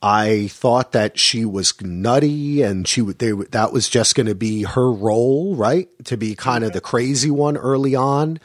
I 0.00 0.48
thought 0.48 0.92
that 0.92 1.18
she 1.18 1.44
was 1.44 1.80
nutty 1.82 2.62
and 2.62 2.86
she 2.86 3.02
would 3.02 3.18
they 3.18 3.32
that 3.32 3.72
was 3.72 3.88
just 3.88 4.14
going 4.14 4.26
to 4.28 4.34
be 4.34 4.62
her 4.62 4.90
role, 4.90 5.56
right? 5.56 5.88
To 6.04 6.16
be 6.16 6.34
kind 6.34 6.64
of 6.64 6.72
the 6.72 6.80
mm-hmm. 6.80 6.86
crazy 6.86 7.30
one 7.30 7.56
early 7.56 7.94
on, 7.94 8.38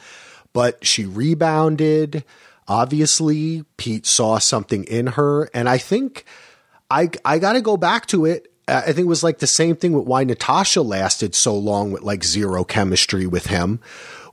but 0.52 0.84
she 0.84 1.04
rebounded. 1.04 2.24
Obviously, 2.66 3.64
Pete 3.76 4.06
saw 4.06 4.38
something 4.38 4.84
in 4.84 5.08
her 5.08 5.48
and 5.54 5.68
I 5.68 5.78
think 5.78 6.24
I 6.90 7.10
I 7.24 7.38
got 7.38 7.52
to 7.52 7.60
go 7.60 7.76
back 7.76 8.06
to 8.06 8.24
it. 8.24 8.50
I 8.66 8.80
think 8.92 9.00
it 9.00 9.04
was 9.06 9.22
like 9.22 9.38
the 9.38 9.46
same 9.46 9.76
thing 9.76 9.92
with 9.92 10.06
why 10.06 10.24
Natasha 10.24 10.82
lasted 10.82 11.34
so 11.34 11.56
long 11.56 11.92
with 11.92 12.02
like 12.02 12.24
zero 12.24 12.64
chemistry 12.64 13.26
with 13.26 13.46
him, 13.46 13.78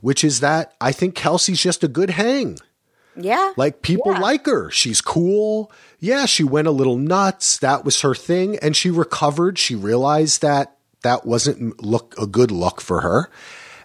which 0.00 0.24
is 0.24 0.40
that 0.40 0.74
I 0.80 0.90
think 0.90 1.14
Kelsey's 1.14 1.62
just 1.62 1.84
a 1.84 1.88
good 1.88 2.10
hang. 2.10 2.58
Yeah. 3.16 3.52
Like 3.56 3.82
people 3.82 4.12
Yeah. 4.12 4.18
like 4.20 4.46
her. 4.46 4.70
She's 4.70 5.00
cool. 5.00 5.70
Yeah, 5.98 6.26
she 6.26 6.44
went 6.44 6.68
a 6.68 6.72
little 6.72 6.96
nuts. 6.96 7.58
That 7.58 7.84
was 7.84 8.00
her 8.00 8.14
thing 8.14 8.58
and 8.58 8.76
she 8.76 8.90
recovered. 8.90 9.58
She 9.58 9.74
realized 9.74 10.42
that 10.42 10.76
that 11.02 11.26
wasn't 11.26 11.82
look 11.82 12.14
a 12.18 12.26
good 12.26 12.50
look 12.50 12.80
for 12.80 13.00
her. 13.00 13.28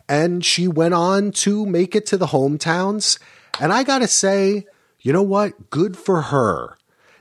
And 0.08 0.46
she 0.46 0.68
went 0.68 0.94
on 0.94 1.32
to 1.32 1.66
make 1.66 1.96
it 1.96 2.06
to 2.08 2.18
the 2.18 2.28
hometowns. 2.28 3.20
And 3.60 3.74
I 3.74 3.84
got 3.84 4.00
to 4.00 4.08
say, 4.08 4.66
you 5.02 5.12
know 5.12 5.24
what? 5.24 5.70
Good 5.70 5.98
for 5.98 6.22
her 6.24 6.78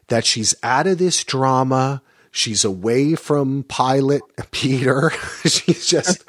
that 0.09 0.25
she's 0.25 0.55
out 0.62 0.87
of 0.87 0.99
this 0.99 1.25
drama. 1.25 2.03
She's 2.37 2.66
away 2.66 3.14
from 3.14 3.62
pilot 3.64 4.20
Peter. 4.51 5.11
she 5.46 5.72
just 5.72 6.22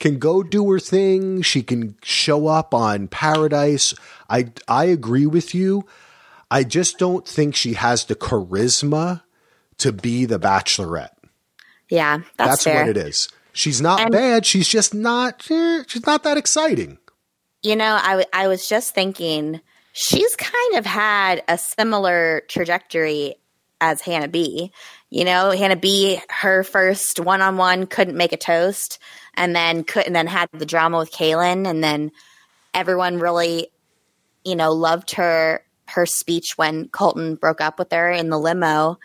can 0.00 0.18
go 0.18 0.42
do 0.42 0.68
her 0.72 0.80
thing. 0.80 1.42
She 1.42 1.62
can 1.62 1.94
show 2.02 2.48
up 2.48 2.74
on 2.74 3.06
Paradise. 3.06 3.94
I 4.28 4.50
I 4.66 4.86
agree 4.86 5.26
with 5.26 5.54
you. 5.54 5.86
I 6.50 6.64
just 6.64 6.98
don't 6.98 7.26
think 7.26 7.54
she 7.54 7.74
has 7.74 8.04
the 8.06 8.16
charisma 8.16 9.22
to 9.78 9.92
be 9.92 10.24
the 10.24 10.38
bachelorette. 10.40 11.14
yeah, 11.88 12.18
that's, 12.36 12.64
That's 12.64 12.66
what 12.66 12.88
it 12.88 12.96
is. 12.96 13.28
She's 13.52 13.80
not 13.80 14.00
And- 14.00 14.10
bad. 14.12 14.44
She's 14.44 14.66
just 14.68 14.92
not. 14.94 15.46
eh, 15.50 15.84
she's 15.86 16.06
not 16.06 16.24
that 16.24 16.36
exciting. 16.36 16.98
You 17.62 17.76
know, 17.76 17.98
I, 18.02 18.08
w- 18.10 18.26
I 18.32 18.48
was 18.48 18.66
just 18.68 18.94
thinking 18.94 19.60
she's 19.92 20.34
kind 20.36 20.74
of 20.74 20.84
had 20.86 21.42
a 21.48 21.56
similar 21.56 22.42
trajectory 22.48 23.36
as 23.80 24.00
Hannah 24.00 24.28
B. 24.28 24.72
You 25.12 25.26
know, 25.26 25.50
Hannah 25.50 25.76
B, 25.76 26.18
her 26.30 26.64
first 26.64 27.20
one 27.20 27.42
on 27.42 27.58
one 27.58 27.86
couldn't 27.86 28.16
make 28.16 28.32
a 28.32 28.38
toast, 28.38 28.98
and 29.34 29.54
then 29.54 29.84
couldn't 29.84 30.14
then 30.14 30.26
had 30.26 30.48
the 30.54 30.64
drama 30.64 30.96
with 30.96 31.12
Caelynn, 31.12 31.68
and 31.68 31.84
then 31.84 32.12
everyone 32.72 33.18
really, 33.18 33.68
you 34.42 34.56
know, 34.56 34.72
loved 34.72 35.10
her 35.16 35.66
her 35.88 36.06
speech 36.06 36.52
when 36.56 36.88
Colton 36.88 37.34
broke 37.34 37.60
up 37.60 37.78
with 37.78 37.92
her 37.92 38.10
in 38.10 38.30
the 38.30 38.38
limo, 38.38 38.96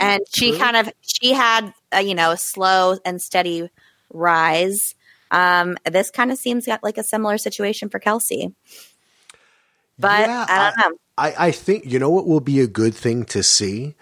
and 0.00 0.22
she 0.34 0.58
kind 0.58 0.76
of 0.76 0.92
she 1.02 1.32
had 1.32 1.72
a, 1.92 2.02
you 2.02 2.16
know 2.16 2.32
a 2.32 2.36
slow 2.36 2.98
and 3.04 3.20
steady 3.20 3.70
rise. 4.12 4.96
Um, 5.30 5.76
this 5.88 6.10
kind 6.10 6.32
of 6.32 6.38
seems 6.38 6.66
like 6.66 6.98
a 6.98 7.04
similar 7.04 7.38
situation 7.38 7.90
for 7.90 8.00
Kelsey. 8.00 8.52
But 10.00 10.26
Yeah, 10.26 10.46
I 10.48 10.58
don't 10.64 10.90
know. 10.90 10.98
I, 11.16 11.34
I 11.38 11.50
think 11.52 11.84
you 11.86 12.00
know 12.00 12.10
what 12.10 12.26
will 12.26 12.40
be 12.40 12.58
a 12.58 12.66
good 12.66 12.96
thing 12.96 13.24
to 13.26 13.44
see. 13.44 13.94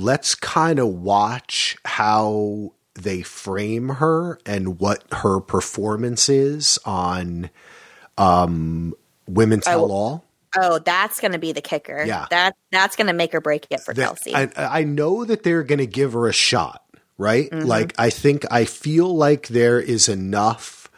Let's 0.00 0.34
kind 0.34 0.78
of 0.78 0.88
watch 0.88 1.76
how 1.84 2.72
they 2.94 3.22
frame 3.22 3.88
her 3.88 4.38
and 4.46 4.80
what 4.80 5.04
her 5.12 5.40
performance 5.40 6.28
is 6.28 6.78
on 6.84 7.50
um, 8.18 8.94
Women 9.26 9.60
Tell 9.60 9.90
All. 9.90 10.24
Oh, 10.56 10.80
that's 10.80 11.20
going 11.20 11.32
to 11.32 11.38
be 11.38 11.52
the 11.52 11.62
kicker. 11.62 12.04
Yeah. 12.04 12.26
that 12.30 12.56
that's 12.72 12.96
going 12.96 13.06
to 13.06 13.12
make 13.12 13.34
or 13.34 13.40
break 13.40 13.66
it 13.70 13.80
for 13.80 13.94
That- 13.94 14.02
Kelsey. 14.02 14.34
I, 14.34 14.50
I 14.56 14.84
know 14.84 15.24
that 15.24 15.42
they're 15.42 15.62
going 15.62 15.78
to 15.78 15.86
give 15.86 16.12
her 16.14 16.26
a 16.26 16.32
shot, 16.32 16.84
right? 17.16 17.52
Like, 17.52 17.94
I 17.98 18.10
think 18.10 18.44
I 18.50 18.64
feel 18.64 19.14
like 19.14 19.48
there 19.48 19.80
is 19.80 20.08
enough 20.08 20.90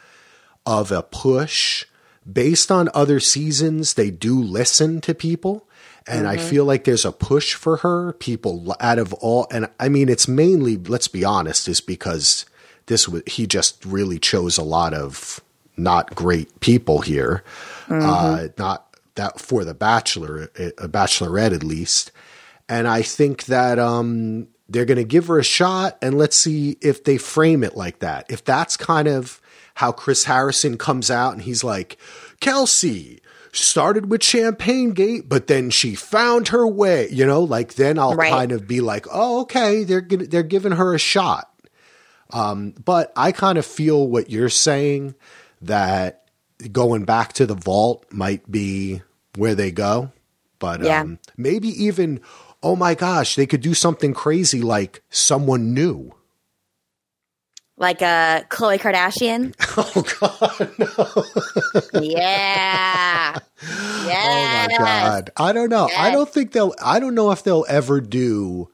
of 0.65 0.91
a 0.91 1.03
push 1.03 1.85
based 2.31 2.71
on 2.71 2.89
other 2.93 3.19
seasons. 3.19 3.93
They 3.93 4.09
do 4.09 4.41
listen 4.41 5.01
to 5.01 5.13
people. 5.13 5.67
And 6.05 6.27
I 6.27 6.37
feel 6.37 6.65
like 6.65 6.83
there's 6.83 7.05
a 7.05 7.11
push 7.11 7.53
for 7.53 7.77
her. 7.77 8.13
People 8.13 8.75
out 8.79 8.99
of 8.99 9.13
all, 9.13 9.47
and 9.51 9.69
I 9.79 9.89
mean, 9.89 10.09
it's 10.09 10.27
mainly, 10.27 10.77
let's 10.77 11.07
be 11.07 11.23
honest, 11.23 11.67
is 11.67 11.81
because 11.81 12.45
this 12.87 13.07
was, 13.07 13.23
he 13.25 13.47
just 13.47 13.85
really 13.85 14.19
chose 14.19 14.57
a 14.57 14.63
lot 14.63 14.93
of 14.93 15.39
not 15.77 16.13
great 16.13 16.59
people 16.59 17.01
here. 17.01 17.43
Uh, 17.89 18.47
not 18.57 18.95
that 19.15 19.39
for 19.39 19.63
the 19.63 19.73
bachelor, 19.73 20.51
a 20.57 20.87
bachelorette 20.87 21.53
at 21.53 21.63
least. 21.63 22.11
And 22.67 22.87
I 22.87 23.01
think 23.01 23.45
that, 23.45 23.79
um, 23.79 24.47
they're 24.69 24.85
going 24.85 24.97
to 24.97 25.03
give 25.03 25.27
her 25.27 25.39
a 25.39 25.43
shot 25.43 25.97
and 26.01 26.17
let's 26.17 26.37
see 26.37 26.77
if 26.81 27.03
they 27.03 27.17
frame 27.17 27.63
it 27.63 27.75
like 27.75 27.99
that. 27.99 28.25
If 28.29 28.43
that's 28.43 28.75
kind 28.77 29.07
of 29.07 29.39
how 29.75 29.91
Chris 29.91 30.23
Harrison 30.23 30.77
comes 30.77 31.11
out 31.11 31.33
and 31.33 31.41
he's 31.41 31.63
like, 31.63 31.97
Kelsey 32.39 33.21
started 33.53 34.09
with 34.11 34.21
Champagne 34.23 34.91
Gate, 34.91 35.29
but 35.29 35.47
then 35.47 35.69
she 35.69 35.95
found 35.95 36.49
her 36.49 36.67
way, 36.67 37.07
you 37.09 37.25
know, 37.25 37.41
like 37.43 37.75
then 37.75 37.97
I'll 37.97 38.15
Right. 38.15 38.29
kind 38.31 38.51
of 38.51 38.67
be 38.67 38.81
like, 38.81 39.05
oh, 39.11 39.41
okay, 39.41 39.83
they're 39.85 40.01
they're 40.01 40.43
giving 40.43 40.73
her 40.73 40.93
a 40.93 40.99
shot. 40.99 41.49
Um, 42.31 42.73
but 42.83 43.13
I 43.15 43.31
kind 43.31 43.57
of 43.57 43.65
feel 43.65 44.07
what 44.07 44.29
you're 44.29 44.49
saying 44.49 45.13
that 45.61 46.25
going 46.71 47.05
back 47.05 47.33
to 47.33 47.45
the 47.45 47.53
vault 47.55 48.05
might 48.11 48.49
be 48.51 49.01
where 49.35 49.55
they 49.55 49.71
go. 49.71 50.11
But 50.59 50.83
Yeah. 50.83 51.01
um, 51.01 51.19
maybe 51.37 51.67
even, 51.83 52.21
oh 52.63 52.75
my 52.75 52.95
gosh, 52.95 53.35
they 53.35 53.45
could 53.45 53.61
do 53.61 53.73
something 53.73 54.13
crazy 54.13 54.61
like 54.61 55.03
someone 55.09 55.73
new. 55.73 56.11
Like 57.77 58.01
a 58.01 58.45
Khloe 58.49 58.79
Kardashian. 58.79 59.53
Oh 59.75 60.03
God, 60.19 61.93
no! 61.93 62.01
Yeah. 62.01 63.39
Oh 63.65 64.05
Yeah. 64.07 64.67
my 64.69 64.77
God, 64.77 65.29
I 65.37 65.53
don't 65.53 65.69
know. 65.69 65.89
I 65.97 66.11
don't 66.11 66.29
think 66.29 66.51
they'll. 66.51 66.73
I 66.83 66.99
don't 66.99 67.15
know 67.15 67.31
if 67.31 67.43
they'll 67.43 67.65
ever 67.69 68.01
do. 68.01 68.69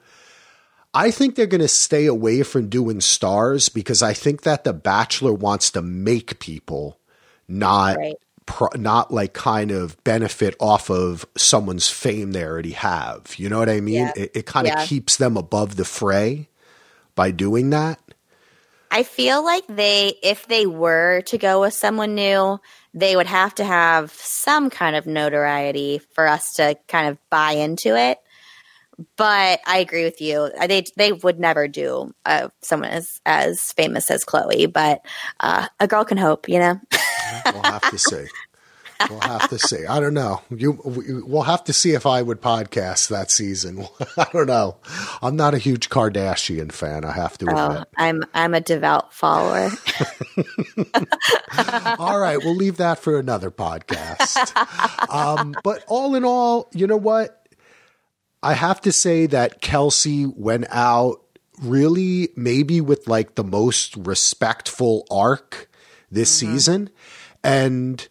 I 0.94 1.12
think 1.12 1.36
they're 1.36 1.46
going 1.46 1.62
to 1.62 1.68
stay 1.68 2.08
away 2.08 2.42
from 2.42 2.68
doing 2.68 3.00
stars 3.00 3.70
because 3.70 4.02
I 4.02 4.14
think 4.14 4.42
that 4.42 4.64
The 4.64 4.74
Bachelor 4.74 5.32
wants 5.34 5.70
to 5.72 5.84
make 5.84 6.40
people, 6.40 7.00
not 7.48 7.98
Right. 7.98 8.16
pro, 8.48 8.70
not 8.76 9.14
like 9.14 9.34
kind 9.34 9.70
of 9.70 10.04
benefit 10.04 10.56
off 10.60 10.90
of 10.90 11.26
someone's 11.38 11.88
fame 11.90 12.32
they 12.32 12.44
already 12.44 12.72
have. 12.72 13.36
You 13.38 13.50
know 13.50 13.60
what 13.60 13.70
I 13.70 13.80
mean? 13.82 14.06
Yeah. 14.08 14.14
It, 14.16 14.32
it 14.34 14.46
kind 14.48 14.66
of 14.68 14.74
Yeah. 14.74 14.86
keeps 14.86 15.18
them 15.18 15.38
above 15.38 15.76
the 15.76 15.86
fray 15.86 16.50
by 17.14 17.30
doing 17.30 17.70
that. 17.70 18.00
I 18.92 19.04
feel 19.04 19.44
like 19.44 19.64
they, 19.68 20.14
if 20.24 20.48
they 20.48 20.66
were 20.66 21.22
to 21.28 21.38
go 21.38 21.62
with 21.62 21.74
someone 21.74 22.16
new, 22.16 22.60
they 22.94 23.16
would 23.16 23.28
have 23.28 23.54
to 23.56 23.64
have 23.64 24.12
some 24.12 24.70
kind 24.70 24.96
of 24.96 25.06
notoriety 25.06 26.00
for 26.14 26.28
us 26.28 26.54
to 26.56 26.76
kind 26.88 27.08
of 27.08 27.18
buy 27.30 27.52
into 27.52 27.96
it. 27.96 28.18
But 29.16 29.62
I 29.66 29.78
agree 29.78 30.04
with 30.04 30.20
you. 30.20 30.50
Uh, 30.60 30.68
They 30.68 30.84
they 30.98 31.14
would 31.14 31.40
never 31.40 31.70
do 31.70 32.14
uh, 32.26 32.50
someone 32.62 32.90
as 32.90 33.22
as 33.26 33.72
famous 33.74 34.12
as 34.12 34.26
Khloe, 34.26 34.72
but 34.72 35.06
uh, 35.40 35.68
a 35.80 35.88
girl 35.88 36.04
can 36.04 36.18
hope, 36.18 36.50
you 36.50 36.60
know. 36.60 36.82
We'll 37.54 37.64
have 37.64 37.90
to 37.92 37.98
see. 37.98 38.26
We'll 39.10 39.20
have 39.22 39.50
to 39.50 39.60
see. 39.60 39.86
I 39.86 40.00
don't 40.00 40.14
know. 40.14 40.42
You, 40.50 40.72
we- 40.84 41.22
we'll 41.22 41.44
have 41.44 41.64
to 41.66 41.74
see 41.74 41.92
if 41.92 42.06
I 42.06 42.22
would 42.22 42.42
podcast 42.42 43.10
that 43.10 43.32
season. 43.32 43.86
I 44.18 44.28
don't 44.34 44.48
know. 44.48 44.78
I'm 45.22 45.36
not 45.36 45.54
a 45.54 45.58
huge 45.58 45.90
Kardashian 45.90 46.72
fan. 46.72 47.06
I 47.06 47.12
have 47.14 47.38
to 47.38 47.46
Oh, 47.50 47.68
admit. 47.72 47.88
I'm 47.98 48.24
I'm 48.34 48.54
a 48.54 48.62
devout 48.62 49.14
follower. 49.14 49.70
All 52.00 52.20
right, 52.20 52.38
we'll 52.38 52.56
leave 52.56 52.78
that 52.78 53.00
for 53.00 53.20
another 53.20 53.52
podcast. 53.52 54.56
Um, 55.14 55.56
but 55.64 55.84
all 55.88 56.16
in 56.16 56.24
all, 56.26 56.70
you 56.74 56.88
know 56.88 56.98
what? 56.98 57.48
I 58.42 58.54
have 58.54 58.82
to 58.82 58.92
say 58.92 59.26
that 59.28 59.62
Kelsey 59.62 60.26
went 60.26 60.66
out 60.70 61.22
really 61.62 62.30
maybe 62.36 62.80
with 62.82 63.08
like 63.08 63.36
the 63.36 63.44
most 63.44 63.96
respectful 63.98 65.06
arc 65.12 65.70
this 66.12 66.32
season. 66.32 66.90
And, 67.44 68.08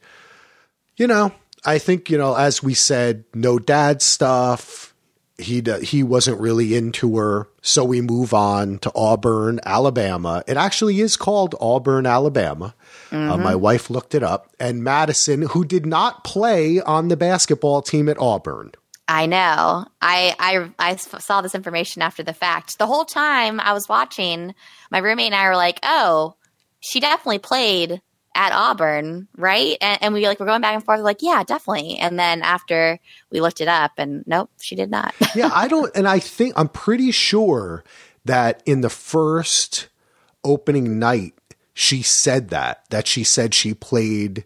you 0.98 1.06
know, 1.06 1.32
I 1.64 1.78
think, 1.78 2.10
you 2.10 2.18
know, 2.18 2.34
as 2.34 2.62
we 2.62 2.74
said, 2.74 3.24
no 3.34 3.58
dad 3.58 4.02
stuff. 4.02 4.94
He, 5.40 5.62
he 5.82 6.02
wasn't 6.02 6.40
really 6.40 6.74
into 6.74 7.16
her. 7.16 7.48
So 7.62 7.84
we 7.84 8.00
move 8.00 8.34
on 8.34 8.78
to 8.80 8.90
Auburn, 8.92 9.60
Alabama. 9.64 10.42
It 10.48 10.56
actually 10.56 11.00
is 11.00 11.16
called 11.16 11.54
Auburn, 11.60 12.06
Alabama. 12.06 12.74
Uh, 13.12 13.36
my 13.36 13.54
wife 13.54 13.88
looked 13.88 14.16
it 14.16 14.24
up. 14.24 14.50
And 14.58 14.82
Madison, 14.82 15.42
who 15.42 15.64
did 15.64 15.86
not 15.86 16.24
play 16.24 16.80
on 16.80 17.06
the 17.06 17.16
basketball 17.16 17.82
team 17.82 18.08
at 18.08 18.18
Auburn. 18.18 18.72
I 19.06 19.26
know. 19.26 19.86
I, 20.02 20.34
I 20.38 20.70
I 20.78 20.96
saw 20.96 21.40
this 21.40 21.54
information 21.54 22.02
after 22.02 22.22
the 22.22 22.34
fact. 22.34 22.78
The 22.78 22.86
whole 22.86 23.06
time 23.06 23.58
I 23.58 23.72
was 23.72 23.88
watching, 23.88 24.54
my 24.90 24.98
roommate 24.98 25.32
and 25.32 25.34
I 25.34 25.48
were 25.48 25.56
like, 25.56 25.78
"Oh, 25.82 26.34
she 26.80 27.00
definitely 27.00 27.38
played 27.38 28.02
at 28.38 28.52
Auburn, 28.52 29.26
right?" 29.36 29.76
And, 29.80 29.98
and 30.00 30.14
we 30.14 30.26
like 30.26 30.38
were 30.38 30.46
going 30.46 30.62
back 30.62 30.74
and 30.74 30.84
forth, 30.84 31.00
like, 31.00 31.18
"Yeah, 31.20 31.42
definitely." 31.42 31.98
And 31.98 32.18
then 32.18 32.40
after 32.42 33.00
we 33.30 33.40
looked 33.40 33.60
it 33.60 33.68
up, 33.68 33.92
and 33.98 34.22
nope, 34.26 34.50
she 34.60 34.76
did 34.76 34.90
not. 34.90 35.14
yeah, 35.34 35.50
I 35.52 35.66
don't, 35.68 35.94
and 35.94 36.06
I 36.08 36.20
think 36.20 36.54
I'm 36.56 36.68
pretty 36.68 37.10
sure 37.10 37.82
that 38.24 38.62
in 38.64 38.80
the 38.80 38.90
first 38.90 39.88
opening 40.44 40.98
night, 40.98 41.34
she 41.74 42.02
said 42.02 42.50
that 42.50 42.84
that 42.90 43.06
she 43.06 43.24
said 43.24 43.54
she 43.54 43.74
played, 43.74 44.44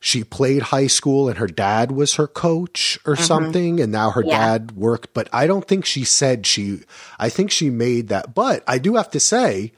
she 0.00 0.24
played 0.24 0.62
high 0.62 0.86
school, 0.86 1.28
and 1.28 1.36
her 1.38 1.46
dad 1.46 1.92
was 1.92 2.14
her 2.14 2.26
coach 2.26 2.98
or 3.04 3.14
mm-hmm. 3.14 3.24
something, 3.24 3.80
and 3.80 3.92
now 3.92 4.10
her 4.10 4.24
Yeah. 4.24 4.38
dad 4.38 4.72
worked. 4.72 5.12
But 5.12 5.28
I 5.32 5.46
don't 5.46 5.68
think 5.68 5.84
she 5.84 6.04
said 6.04 6.46
she. 6.46 6.80
I 7.18 7.28
think 7.28 7.50
she 7.50 7.68
made 7.68 8.08
that. 8.08 8.34
But 8.34 8.64
I 8.66 8.78
do 8.78 8.96
have 8.96 9.10
to 9.10 9.20
say. 9.20 9.72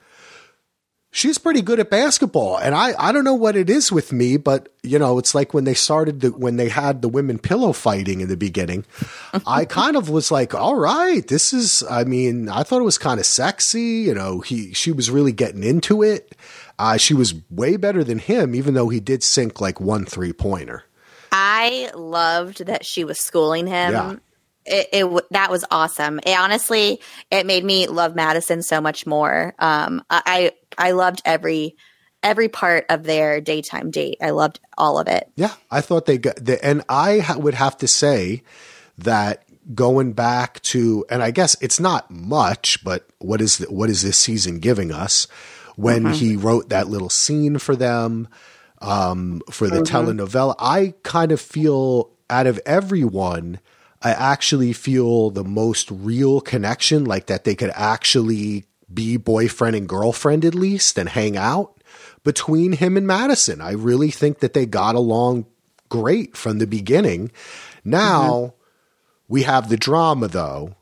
She's 1.14 1.36
pretty 1.36 1.60
good 1.60 1.78
at 1.78 1.90
basketball, 1.90 2.56
and 2.56 2.74
I, 2.74 2.94
I 2.98 3.12
don't 3.12 3.24
know 3.24 3.34
what 3.34 3.54
it 3.54 3.68
is 3.68 3.92
with 3.92 4.14
me, 4.14 4.38
but 4.38 4.70
you 4.82 4.98
know, 4.98 5.18
it's 5.18 5.34
like 5.34 5.52
when 5.52 5.64
they 5.64 5.74
started 5.74 6.20
the, 6.20 6.30
when 6.30 6.56
they 6.56 6.70
had 6.70 7.02
the 7.02 7.08
women 7.08 7.38
pillow 7.38 7.74
fighting 7.74 8.22
in 8.22 8.28
the 8.28 8.36
beginning. 8.36 8.86
I 9.46 9.64
kind 9.66 9.94
of 9.94 10.08
was 10.08 10.30
like, 10.30 10.54
all 10.54 10.76
right, 10.76 11.26
this 11.28 11.52
is. 11.52 11.84
I 11.90 12.04
mean, 12.04 12.48
I 12.48 12.62
thought 12.62 12.80
it 12.80 12.84
was 12.84 12.96
kind 12.96 13.20
of 13.20 13.26
sexy. 13.26 13.82
You 13.82 14.14
know, 14.14 14.40
he 14.40 14.72
she 14.72 14.90
was 14.90 15.10
really 15.10 15.32
getting 15.32 15.62
into 15.62 16.02
it. 16.02 16.34
Uh, 16.78 16.96
she 16.96 17.12
was 17.12 17.34
way 17.50 17.76
better 17.76 18.02
than 18.02 18.18
him, 18.18 18.54
even 18.54 18.72
though 18.72 18.88
he 18.88 18.98
did 18.98 19.22
sink 19.22 19.60
like 19.60 19.82
one 19.82 20.06
three 20.06 20.32
pointer. 20.32 20.84
I 21.30 21.90
loved 21.94 22.64
that 22.64 22.86
she 22.86 23.04
was 23.04 23.18
schooling 23.18 23.66
him. 23.66 23.92
Yeah. 23.92 24.16
It, 24.64 24.88
it 24.92 25.24
that 25.30 25.50
was 25.50 25.66
awesome. 25.70 26.20
It 26.24 26.38
honestly, 26.38 27.00
it 27.30 27.44
made 27.44 27.64
me 27.64 27.86
love 27.86 28.14
Madison 28.14 28.62
so 28.62 28.80
much 28.80 29.06
more. 29.06 29.54
Um, 29.58 30.02
I 30.08 30.52
I 30.78 30.92
loved 30.92 31.22
every 31.24 31.76
every 32.22 32.48
part 32.48 32.86
of 32.88 33.02
their 33.02 33.40
daytime 33.40 33.90
date. 33.90 34.18
I 34.20 34.30
loved 34.30 34.60
all 34.78 34.98
of 34.98 35.08
it. 35.08 35.30
Yeah, 35.34 35.54
I 35.70 35.80
thought 35.80 36.06
they 36.06 36.18
got 36.18 36.36
the, 36.36 36.64
and 36.64 36.82
I 36.88 37.18
ha- 37.18 37.36
would 37.36 37.54
have 37.54 37.76
to 37.78 37.88
say 37.88 38.42
that 38.98 39.44
going 39.74 40.12
back 40.12 40.60
to, 40.62 41.04
and 41.10 41.22
I 41.22 41.30
guess 41.30 41.56
it's 41.60 41.80
not 41.80 42.10
much, 42.10 42.82
but 42.84 43.08
what 43.18 43.40
is 43.40 43.58
the, 43.58 43.66
what 43.66 43.90
is 43.90 44.02
this 44.02 44.18
season 44.18 44.58
giving 44.60 44.92
us? 44.92 45.26
When 45.74 46.12
he 46.12 46.36
wrote 46.36 46.68
that 46.68 46.88
little 46.88 47.08
scene 47.08 47.56
for 47.56 47.74
them 47.74 48.28
um, 48.82 49.40
for 49.50 49.68
the 49.68 49.80
telenovela, 49.80 50.54
I 50.58 50.94
kind 51.02 51.32
of 51.32 51.40
feel 51.40 52.10
out 52.28 52.46
of 52.46 52.60
everyone, 52.66 53.58
I 54.02 54.10
actually 54.10 54.74
feel 54.74 55.30
the 55.30 55.44
most 55.44 55.90
real 55.90 56.42
connection, 56.42 57.04
like 57.04 57.26
that 57.26 57.44
they 57.44 57.54
could 57.54 57.72
actually 57.74 58.66
be 58.94 59.16
boyfriend 59.16 59.76
and 59.76 59.88
girlfriend 59.88 60.44
at 60.44 60.54
least 60.54 60.98
and 60.98 61.08
hang 61.08 61.36
out 61.36 61.82
between 62.24 62.72
him 62.72 62.96
and 62.96 63.06
Madison. 63.06 63.60
I 63.60 63.72
really 63.72 64.10
think 64.10 64.40
that 64.40 64.54
they 64.54 64.66
got 64.66 64.94
along 64.94 65.46
great 65.88 66.36
from 66.36 66.58
the 66.58 66.66
beginning. 66.66 67.30
Now 67.84 68.30
mm-hmm. 68.30 68.56
we 69.28 69.42
have 69.42 69.68
the 69.68 69.76
drama 69.76 70.28
though, 70.28 70.76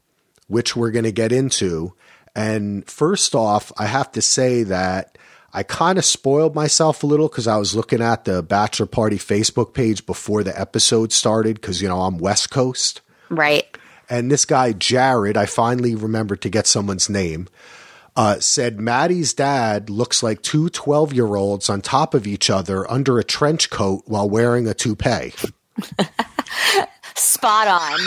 which 0.47 0.77
we're 0.77 0.91
going 0.91 1.05
to 1.05 1.13
get 1.13 1.33
into. 1.33 1.95
And 2.35 2.89
first 2.89 3.35
off, 3.35 3.73
I 3.77 3.87
have 3.87 4.13
to 4.13 4.23
say 4.23 4.63
that 4.65 5.19
I 5.53 5.65
kind 5.65 5.99
of 5.99 6.05
spoiled 6.05 6.55
myself 6.55 7.03
a 7.03 7.07
little 7.07 7.29
because 7.29 7.49
I 7.49 7.57
was 7.57 7.75
looking 7.75 8.01
at 8.01 8.25
the 8.25 8.43
Bachelor 8.43 8.87
Party 8.87 9.17
Facebook 9.17 9.75
page 9.75 10.07
before 10.07 10.45
the 10.45 10.59
episode 10.59 11.13
started 11.13 11.61
because, 11.61 11.83
you 11.83 11.89
know, 11.89 12.03
I'm 12.03 12.19
West 12.19 12.51
Coast. 12.51 13.01
Right. 13.29 13.77
And 14.09 14.31
this 14.31 14.45
guy, 14.45 14.73
Jared, 14.73 15.37
I 15.37 15.47
finally 15.47 15.95
remembered 15.95 16.43
to 16.43 16.49
get 16.49 16.67
someone's 16.67 17.09
name, 17.09 17.49
uh, 18.17 18.41
said 18.41 18.81
Maddie's 18.81 19.35
dad 19.35 19.89
looks 19.91 20.23
like 20.23 20.43
two 20.43 20.69
12 20.69 21.13
year 21.13 21.35
olds 21.37 21.71
on 21.71 21.81
top 21.81 22.15
of 22.15 22.27
each 22.27 22.51
other 22.51 22.91
under 22.91 23.19
a 23.19 23.25
trench 23.25 23.71
coat 23.71 24.03
while 24.07 24.29
wearing 24.29 24.67
a 24.67 24.75
toupee. 24.75 25.33
Spot 27.15 27.69
on. 27.69 27.99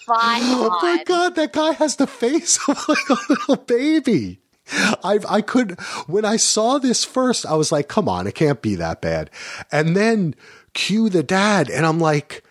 Spot 0.00 0.38
Oh 0.42 0.78
my. 0.82 1.02
God, 1.04 1.34
that 1.36 1.52
guy 1.52 1.72
has 1.72 1.96
the 1.96 2.06
face 2.06 2.58
of 2.68 2.88
like 2.88 3.08
a 3.08 3.16
little 3.28 3.56
baby. 3.56 4.40
I 4.72 5.18
I 5.28 5.40
could 5.42 5.78
when 6.06 6.24
I 6.24 6.36
saw 6.36 6.78
this 6.78 7.04
first, 7.04 7.44
I 7.46 7.54
was 7.54 7.70
like, 7.70 7.88
come 7.88 8.08
on, 8.08 8.26
it 8.26 8.34
can't 8.34 8.62
be 8.62 8.74
that 8.76 9.00
bad. 9.00 9.30
And 9.70 9.96
then 9.96 10.34
cue 10.72 11.08
the 11.08 11.22
dad, 11.22 11.68
and 11.68 11.84
I'm 11.84 12.00
like, 12.00 12.42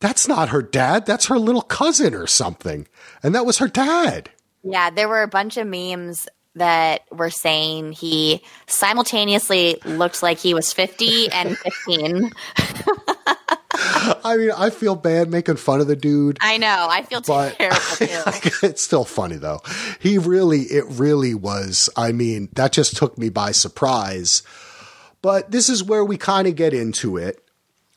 that's 0.00 0.28
not 0.28 0.50
her 0.50 0.62
dad, 0.62 1.06
that's 1.06 1.26
her 1.26 1.38
little 1.38 1.62
cousin 1.62 2.14
or 2.14 2.26
something. 2.26 2.86
And 3.22 3.34
that 3.34 3.46
was 3.46 3.58
her 3.58 3.68
dad. 3.68 4.30
Yeah, 4.68 4.90
there 4.90 5.08
were 5.08 5.22
a 5.22 5.28
bunch 5.28 5.56
of 5.58 5.66
memes 5.66 6.26
that 6.56 7.02
were 7.12 7.30
saying 7.30 7.92
he 7.92 8.42
simultaneously 8.66 9.76
looked 9.84 10.22
like 10.22 10.38
he 10.38 10.54
was 10.54 10.72
50 10.72 11.30
and 11.30 11.56
15. 11.56 12.32
I 14.24 14.36
mean, 14.36 14.50
I 14.56 14.70
feel 14.70 14.96
bad 14.96 15.30
making 15.30 15.56
fun 15.56 15.80
of 15.80 15.86
the 15.86 15.94
dude. 15.94 16.38
I 16.40 16.56
know. 16.58 16.88
I 16.90 17.02
feel 17.02 17.20
terrible 17.22 17.76
too. 17.76 18.06
it's 18.66 18.82
still 18.82 19.04
funny 19.04 19.36
though. 19.36 19.60
He 20.00 20.18
really, 20.18 20.62
it 20.62 20.84
really 20.88 21.34
was. 21.34 21.88
I 21.96 22.10
mean, 22.10 22.48
that 22.54 22.72
just 22.72 22.96
took 22.96 23.16
me 23.16 23.28
by 23.28 23.52
surprise. 23.52 24.42
But 25.22 25.52
this 25.52 25.68
is 25.68 25.84
where 25.84 26.04
we 26.04 26.16
kind 26.16 26.48
of 26.48 26.56
get 26.56 26.74
into 26.74 27.16
it, 27.16 27.40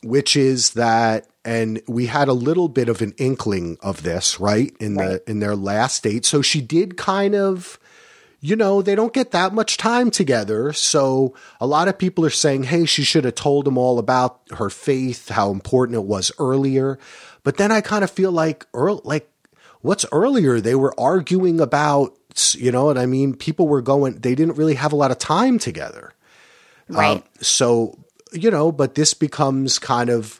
which 0.03 0.35
is 0.35 0.71
that, 0.71 1.27
and 1.49 1.81
we 1.87 2.05
had 2.05 2.27
a 2.27 2.33
little 2.33 2.67
bit 2.69 2.89
of 2.89 3.01
an 3.01 3.13
inkling 3.17 3.77
of 3.81 4.03
this, 4.03 4.39
right? 4.39 4.71
In 4.79 4.93
Right. 4.95 5.25
the, 5.25 5.31
in 5.31 5.39
their 5.39 5.55
last 5.55 6.03
date. 6.03 6.23
So 6.25 6.43
she 6.43 6.61
did 6.61 6.95
kind 6.95 7.33
of, 7.33 7.79
you 8.39 8.55
know, 8.55 8.83
they 8.83 8.93
don't 8.93 9.13
get 9.13 9.31
that 9.31 9.51
much 9.51 9.77
time 9.77 10.11
together. 10.11 10.71
So 10.73 11.33
a 11.59 11.65
lot 11.65 11.87
of 11.87 11.97
people 11.97 12.23
are 12.23 12.29
saying, 12.29 12.63
hey, 12.63 12.85
she 12.85 13.03
should 13.03 13.25
have 13.25 13.33
told 13.35 13.67
him 13.67 13.77
all 13.79 13.97
about 13.97 14.41
her 14.57 14.69
faith, 14.69 15.29
how 15.29 15.49
important 15.51 15.95
it 15.95 16.03
was 16.05 16.31
earlier. 16.37 16.99
But 17.43 17.57
then 17.57 17.71
I 17.71 17.81
kind 17.81 18.03
of 18.03 18.11
feel 18.11 18.31
like, 18.31 18.65
earl 18.73 19.01
like, 19.03 19.27
what's 19.81 20.05
earlier? 20.11 20.61
They 20.61 20.75
were 20.75 20.93
arguing 20.99 21.59
about, 21.59 22.15
you 22.53 22.71
know 22.71 22.85
what 22.85 22.97
I 22.99 23.07
mean? 23.07 23.33
People 23.35 23.67
were 23.67 23.81
going, 23.81 24.19
they 24.19 24.35
didn't 24.35 24.55
really 24.57 24.75
have 24.75 24.93
a 24.93 24.95
lot 24.97 25.09
of 25.11 25.17
time 25.17 25.57
together. 25.57 26.13
right. 26.89 27.17
Um, 27.17 27.23
so, 27.41 27.97
you 28.33 28.51
know, 28.51 28.71
but 28.71 28.93
this 28.93 29.15
becomes 29.15 29.79
kind 29.79 30.09
of, 30.11 30.39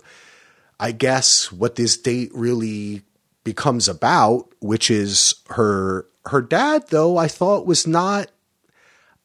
I 0.79 0.91
guess, 0.91 1.51
what 1.51 1.75
this 1.75 1.97
date 1.97 2.31
really 2.33 3.03
becomes 3.43 3.87
about, 3.87 4.53
which 4.61 4.89
is 4.89 5.35
her 5.49 6.05
her 6.25 6.41
dad. 6.41 6.87
Though 6.89 7.17
I 7.17 7.27
thought 7.27 7.65
was 7.65 7.85
not. 7.85 8.29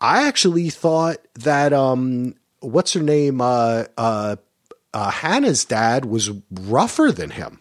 I 0.00 0.26
actually 0.26 0.70
thought 0.70 1.18
that 1.34 1.72
um, 1.72 2.34
what's 2.60 2.92
her 2.92 3.02
name? 3.02 3.40
Uh, 3.40 3.84
uh, 3.96 4.36
uh, 4.92 5.10
Hannah's 5.10 5.64
dad 5.64 6.04
was 6.04 6.30
rougher 6.50 7.10
than 7.10 7.30
him. 7.30 7.60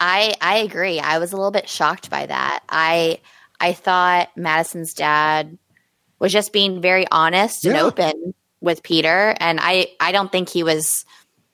I 0.00 0.34
I 0.40 0.58
agree. 0.58 1.00
I 1.00 1.18
was 1.18 1.32
a 1.32 1.36
little 1.36 1.50
bit 1.50 1.68
shocked 1.68 2.10
by 2.10 2.26
that. 2.26 2.62
I 2.68 3.20
I 3.60 3.72
thought 3.72 4.36
Madison's 4.36 4.94
dad 4.94 5.58
was 6.18 6.32
just 6.32 6.52
being 6.52 6.80
very 6.80 7.06
honest 7.10 7.64
and 7.64 7.76
open 7.76 8.34
with 8.60 8.82
Peter, 8.82 9.34
and 9.38 9.58
I 9.60 9.88
I 10.00 10.12
don't 10.12 10.30
think 10.30 10.48
he 10.48 10.62
was 10.62 11.04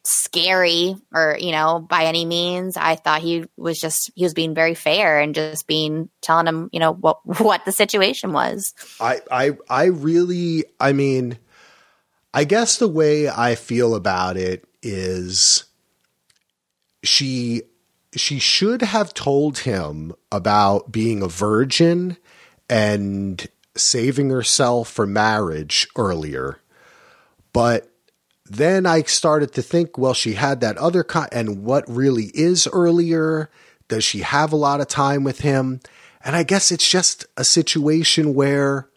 scary 0.06 0.96
or 1.12 1.36
you 1.40 1.52
know 1.52 1.80
by 1.80 2.04
any 2.04 2.24
means. 2.24 2.76
I 2.76 2.96
thought 2.96 3.22
he 3.22 3.46
was 3.56 3.78
just 3.78 4.10
he 4.14 4.24
was 4.24 4.34
being 4.34 4.54
very 4.54 4.74
fair 4.74 5.20
and 5.20 5.34
just 5.34 5.66
being 5.66 6.08
telling 6.20 6.46
him 6.46 6.68
you 6.72 6.80
know 6.80 6.92
what 6.92 7.18
what 7.40 7.64
the 7.64 7.72
situation 7.72 8.32
was. 8.32 8.72
I, 9.00 9.20
I, 9.30 9.56
I 9.68 9.84
really, 9.86 10.64
I 10.80 10.92
mean, 10.92 11.38
I 12.32 12.44
guess 12.44 12.78
the 12.78 12.88
way 12.88 13.28
I 13.28 13.54
feel 13.54 13.94
about 13.94 14.36
it 14.36 14.64
is 14.82 15.64
she, 17.04 17.62
she 18.16 18.38
should 18.38 18.82
have 18.82 19.14
told 19.14 19.58
him 19.58 20.14
about 20.32 20.90
being 20.90 21.22
a 21.22 21.28
virgin 21.28 22.16
and 22.68 23.46
saving 23.76 24.30
herself 24.30 24.88
for 24.88 25.06
marriage 25.06 25.86
earlier. 25.96 26.58
But 27.52 27.88
then 28.46 28.86
I 28.86 29.02
started 29.02 29.52
to 29.54 29.62
think, 29.62 29.96
well, 29.96 30.14
she 30.14 30.34
had 30.34 30.60
that 30.60 30.76
other 30.78 31.02
con- 31.02 31.28
and 31.32 31.64
what 31.64 31.84
really 31.88 32.30
is 32.34 32.68
earlier? 32.72 33.50
Does 33.88 34.04
she 34.04 34.20
have 34.20 34.52
a 34.52 34.56
lot 34.56 34.80
of 34.80 34.88
time 34.88 35.24
with 35.24 35.40
him? 35.40 35.80
And 36.24 36.36
I 36.36 36.42
guess 36.42 36.70
it's 36.70 36.88
just 36.88 37.26
a 37.36 37.44
situation 37.44 38.34
where 38.34 38.88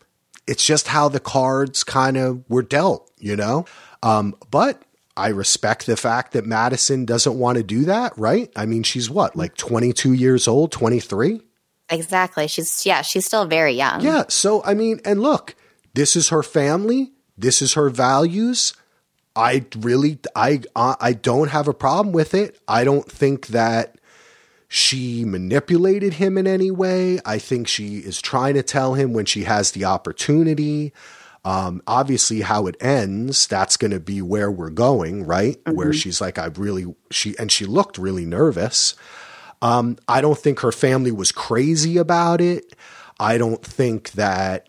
it's 0.47 0.65
just 0.65 0.87
how 0.87 1.09
the 1.09 1.19
cards 1.19 1.83
kind 1.83 2.17
of 2.17 2.43
were 2.49 2.61
dealt, 2.61 3.11
you 3.17 3.35
know? 3.35 3.65
Um, 4.01 4.35
but 4.49 4.81
I 5.15 5.29
respect 5.29 5.85
the 5.85 5.97
fact 5.97 6.33
that 6.33 6.45
Madison 6.45 7.05
doesn't 7.05 7.37
want 7.37 7.57
to 7.57 7.63
do 7.63 7.85
that, 7.85 8.17
right? 8.17 8.51
I 8.55 8.65
mean, 8.65 8.83
she's 8.83 9.09
what, 9.09 9.35
like 9.35 9.55
22 9.55 10.13
years 10.13 10.47
old, 10.47 10.71
23? 10.71 11.41
Exactly. 11.89 12.47
She's 12.47 12.85
yeah. 12.85 13.01
She's 13.01 13.25
still 13.25 13.45
very 13.45 13.73
young. 13.73 14.01
Yeah. 14.01 14.25
So, 14.27 14.61
I 14.63 14.73
mean, 14.73 14.99
and 15.05 15.21
look, 15.21 15.55
this 15.93 16.15
is 16.15 16.29
her 16.29 16.43
family. 16.43 17.13
This 17.37 17.61
is 17.61 17.73
her 17.73 17.89
values. 17.89 18.73
I 19.37 19.65
really, 19.77 20.17
I, 20.35 20.61
uh, 20.75 20.95
I 20.99 21.13
don't 21.13 21.49
have 21.49 21.67
a 21.67 21.73
problem 21.73 22.11
with 22.11 22.33
it. 22.33 22.59
I 22.67 22.83
don't 22.83 23.09
think 23.09 23.47
that 23.47 23.95
she 24.67 25.23
manipulated 25.23 26.15
him 26.15 26.37
in 26.37 26.47
any 26.47 26.71
way. 26.71 27.19
I 27.23 27.37
think 27.37 27.67
she 27.67 27.99
is 27.99 28.21
trying 28.21 28.55
to 28.55 28.63
tell 28.63 28.95
him 28.95 29.13
when 29.13 29.25
she 29.25 29.43
has 29.43 29.71
the 29.71 29.85
opportunity. 29.85 30.91
Um, 31.45 31.81
obviously, 31.87 32.41
how 32.41 32.67
it 32.67 32.75
ends, 32.81 33.47
that's 33.47 33.77
going 33.77 33.91
to 33.91 33.99
be 33.99 34.21
where 34.21 34.51
we're 34.51 34.71
going, 34.71 35.23
right? 35.23 35.57
Where 35.75 35.93
she's 35.93 36.19
like, 36.19 36.37
I 36.37 36.47
really, 36.47 36.93
she, 37.11 37.37
and 37.39 37.49
she 37.49 37.65
looked 37.65 37.97
really 37.97 38.25
nervous. 38.25 38.95
Um, 39.61 39.97
I 40.07 40.19
don't 40.19 40.37
think 40.37 40.59
her 40.59 40.73
family 40.73 41.11
was 41.11 41.31
crazy 41.31 41.97
about 41.97 42.41
it. 42.41 42.75
I 43.19 43.37
don't 43.37 43.63
think 43.63 44.11
that, 44.13 44.67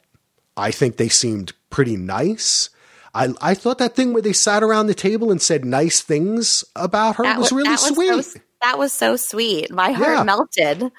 I 0.56 0.70
think 0.70 0.96
they 0.96 1.08
seemed 1.08 1.54
pretty 1.70 1.96
nice. 1.96 2.70
I, 3.18 3.50
I 3.50 3.54
thought 3.54 3.78
that 3.78 3.96
thing 3.96 4.12
where 4.12 4.22
they 4.22 4.32
sat 4.32 4.62
around 4.62 4.86
the 4.86 4.94
table 4.94 5.30
and 5.30 5.42
said 5.42 5.64
nice 5.64 6.00
things 6.00 6.64
about 6.76 7.16
her 7.16 7.24
that 7.24 7.38
was, 7.38 7.52
really 7.52 7.70
that 7.70 7.80
sweet. 7.80 8.24
so, 8.24 8.40
that 8.62 8.78
was 8.78 8.92
so 8.92 9.16
sweet. 9.16 9.72
My 9.72 9.92
heart 9.92 10.18
Yeah. 10.18 10.22
melted. 10.24 10.92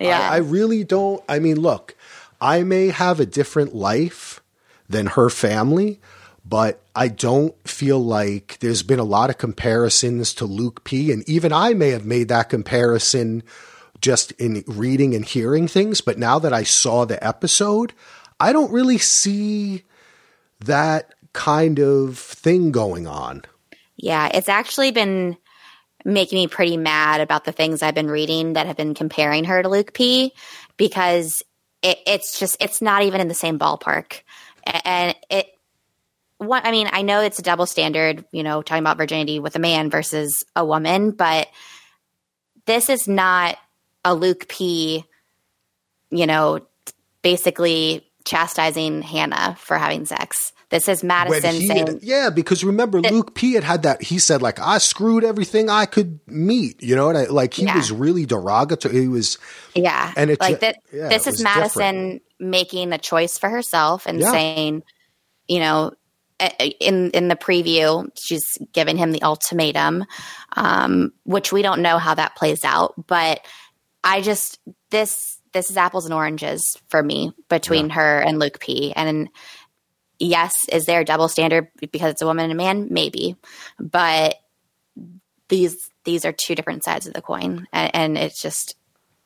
Yeah. 0.00 0.20
I, 0.30 0.34
I 0.34 0.36
really 0.38 0.84
don't. 0.84 1.22
I 1.28 1.38
mean, 1.38 1.60
look, 1.60 1.96
I 2.40 2.62
may 2.62 2.88
have 2.88 3.18
a 3.20 3.26
different 3.26 3.74
life 3.74 4.42
than 4.88 5.06
her 5.06 5.30
family, 5.30 6.00
but 6.44 6.80
I 6.94 7.08
don't 7.08 7.54
feel 7.68 7.98
like 7.98 8.58
there's 8.60 8.82
been 8.82 8.98
a 8.98 9.04
lot 9.04 9.30
of 9.30 9.38
comparisons 9.38 10.34
to 10.34 10.44
Luke 10.44 10.84
P. 10.84 11.10
And 11.10 11.28
even 11.28 11.52
I 11.52 11.74
may 11.74 11.90
have 11.90 12.04
made 12.04 12.28
that 12.28 12.48
comparison 12.50 13.42
just 14.00 14.32
in 14.32 14.62
reading 14.66 15.14
and 15.14 15.24
hearing 15.24 15.66
things. 15.66 16.00
But 16.00 16.18
now 16.18 16.38
that 16.38 16.52
I 16.52 16.62
saw 16.62 17.04
the 17.04 17.24
episode, 17.26 17.94
I 18.38 18.52
don't 18.52 18.70
really 18.70 18.98
see 18.98 19.82
that 20.60 21.14
kind 21.36 21.78
of 21.78 22.18
thing 22.18 22.72
going 22.72 23.06
on. 23.06 23.42
Yeah, 23.96 24.28
it's 24.32 24.48
actually 24.48 24.90
been 24.90 25.36
making 26.04 26.38
me 26.38 26.46
pretty 26.48 26.76
mad 26.76 27.20
about 27.20 27.44
the 27.44 27.52
things 27.52 27.82
I've 27.82 27.94
been 27.94 28.10
reading 28.10 28.54
that 28.54 28.66
have 28.66 28.76
been 28.76 28.94
comparing 28.94 29.44
her 29.44 29.62
to 29.62 29.68
Luke 29.68 29.92
P 29.92 30.32
because 30.76 31.42
it, 31.82 31.98
it's 32.06 32.38
just 32.38 32.56
it's 32.60 32.80
not 32.80 33.02
even 33.02 33.20
in 33.20 33.28
the 33.28 33.34
same 33.34 33.58
ballpark. 33.58 34.22
And 34.64 35.14
it 35.30 35.46
what 36.38 36.66
I 36.66 36.70
mean, 36.70 36.88
I 36.92 37.02
know 37.02 37.20
it's 37.20 37.38
a 37.38 37.42
double 37.42 37.66
standard, 37.66 38.24
you 38.32 38.42
know, 38.42 38.62
talking 38.62 38.82
about 38.82 38.98
virginity 38.98 39.38
with 39.38 39.56
a 39.56 39.60
man 39.60 39.90
versus 39.90 40.44
a 40.54 40.64
woman, 40.64 41.10
but 41.10 41.48
this 42.66 42.88
is 42.88 43.06
not 43.06 43.56
a 44.04 44.14
Luke 44.14 44.48
P, 44.48 45.04
you 46.10 46.26
know, 46.26 46.66
basically 47.22 48.06
chastising 48.24 49.02
Hannah 49.02 49.56
for 49.58 49.78
having 49.78 50.04
sex. 50.04 50.52
This 50.68 50.88
is 50.88 51.04
Madison 51.04 51.52
saying 51.52 51.86
had, 51.86 52.02
yeah, 52.02 52.28
because 52.30 52.64
remember 52.64 53.00
Luke 53.00 53.34
P 53.34 53.52
had 53.52 53.62
had 53.62 53.84
that. 53.84 54.02
He 54.02 54.18
said 54.18 54.42
like 54.42 54.58
I 54.58 54.78
screwed 54.78 55.22
everything 55.22 55.70
I 55.70 55.86
could 55.86 56.18
meet, 56.26 56.82
you 56.82 56.96
know, 56.96 57.08
and 57.08 57.16
I, 57.16 57.24
like 57.26 57.54
he 57.54 57.64
Yeah. 57.64 57.76
was 57.76 57.92
really 57.92 58.26
derogatory. 58.26 59.00
He 59.02 59.08
was 59.08 59.38
Yeah. 59.74 60.12
And 60.16 60.30
it 60.30 60.40
like 60.40 60.60
that 60.60 60.78
yeah, 60.92 61.08
this 61.08 61.28
is 61.28 61.40
Madison 61.42 62.20
making 62.40 62.92
a 62.92 62.98
choice 62.98 63.38
for 63.38 63.48
herself 63.48 64.06
and 64.06 64.18
Yeah. 64.18 64.32
saying, 64.32 64.82
you 65.46 65.60
know, 65.60 65.92
in 66.80 67.10
in 67.12 67.28
the 67.28 67.36
preview, 67.36 68.08
she's 68.20 68.58
giving 68.72 68.96
him 68.96 69.12
the 69.12 69.22
ultimatum, 69.22 70.04
um, 70.56 71.12
which 71.22 71.52
we 71.52 71.62
don't 71.62 71.80
know 71.80 71.98
how 71.98 72.14
that 72.14 72.34
plays 72.34 72.64
out. 72.64 72.94
But 73.06 73.40
I 74.02 74.20
just 74.20 74.58
this 74.90 75.38
this 75.52 75.70
is 75.70 75.76
apples 75.76 76.04
and 76.04 76.12
oranges 76.12 76.76
for 76.88 77.02
me 77.02 77.32
between 77.48 77.90
her 77.90 78.18
and 78.18 78.38
Luke 78.38 78.58
P. 78.60 78.92
And 78.94 79.28
yes, 80.18 80.52
is 80.70 80.84
there 80.86 81.00
a 81.00 81.04
double 81.04 81.28
standard 81.28 81.68
because 81.80 82.12
it's 82.12 82.22
a 82.22 82.26
woman 82.26 82.44
and 82.44 82.52
a 82.52 82.56
man? 82.56 82.88
Maybe, 82.90 83.36
but 83.78 84.36
these 85.48 85.90
these 86.04 86.24
are 86.24 86.32
two 86.32 86.54
different 86.54 86.84
sides 86.84 87.06
of 87.06 87.14
the 87.14 87.22
coin, 87.22 87.66
and, 87.72 87.94
and 87.94 88.18
it's 88.18 88.40
just 88.40 88.76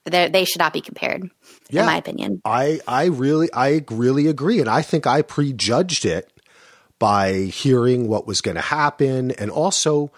they 0.05 0.29
they 0.29 0.45
should 0.45 0.59
not 0.59 0.73
be 0.73 0.81
compared, 0.81 1.31
Yeah. 1.71 1.81
in 1.81 1.87
my 1.87 1.97
opinion. 1.97 2.41
I 2.45 2.81
I 2.87 3.07
really 3.07 3.49
I 3.53 3.85
really 3.91 4.27
agree, 4.27 4.61
and 4.61 4.69
I 4.69 4.83
think 4.83 5.07
I 5.07 5.23
prejudged 5.23 6.05
it 6.05 6.33
by 6.99 7.33
hearing 7.33 8.09
what 8.09 8.27
was 8.27 8.41
going 8.41 8.57
to 8.57 8.61
happen, 8.61 9.31
and 9.33 9.51
also 9.51 10.11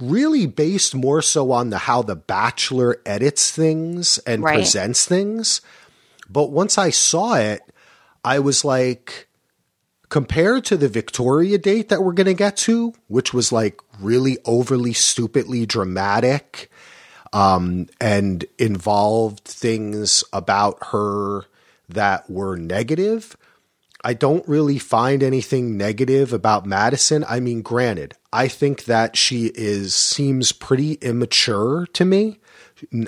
really 0.00 0.46
based 0.46 0.94
more 0.94 1.20
so 1.22 1.50
on 1.50 1.70
the 1.70 1.78
how 1.78 2.02
the 2.02 2.14
Bachelor 2.14 3.00
edits 3.04 3.50
things 3.50 4.18
and 4.18 4.44
Right. 4.44 4.54
presents 4.54 5.04
things. 5.06 5.60
But 6.30 6.50
once 6.50 6.78
I 6.78 6.90
saw 6.90 7.34
it, 7.34 7.62
I 8.24 8.38
was 8.38 8.64
like, 8.64 9.27
compared 10.08 10.64
to 10.66 10.76
the 10.76 10.88
Victoria 10.88 11.58
date 11.58 11.88
that 11.88 12.02
we're 12.02 12.12
going 12.12 12.26
to 12.26 12.34
get 12.34 12.56
to, 12.56 12.94
which 13.08 13.34
was 13.34 13.52
like 13.52 13.80
really 14.00 14.38
overly 14.44 14.92
stupidly 14.92 15.66
dramatic 15.66 16.70
um, 17.32 17.88
and 18.00 18.44
involved 18.58 19.44
things 19.44 20.24
about 20.32 20.78
her 20.92 21.44
that 21.88 22.28
were 22.30 22.56
negative. 22.56 23.36
I 24.04 24.14
don't 24.14 24.46
really 24.48 24.78
find 24.78 25.22
anything 25.22 25.76
negative 25.76 26.32
about 26.32 26.64
Madison. 26.64 27.24
I 27.28 27.40
mean, 27.40 27.62
granted, 27.62 28.14
I 28.32 28.48
think 28.48 28.84
that 28.84 29.16
she 29.16 29.46
is 29.54 29.94
seems 29.94 30.52
pretty 30.52 30.94
immature 30.94 31.86
to 31.94 32.04
me 32.04 32.38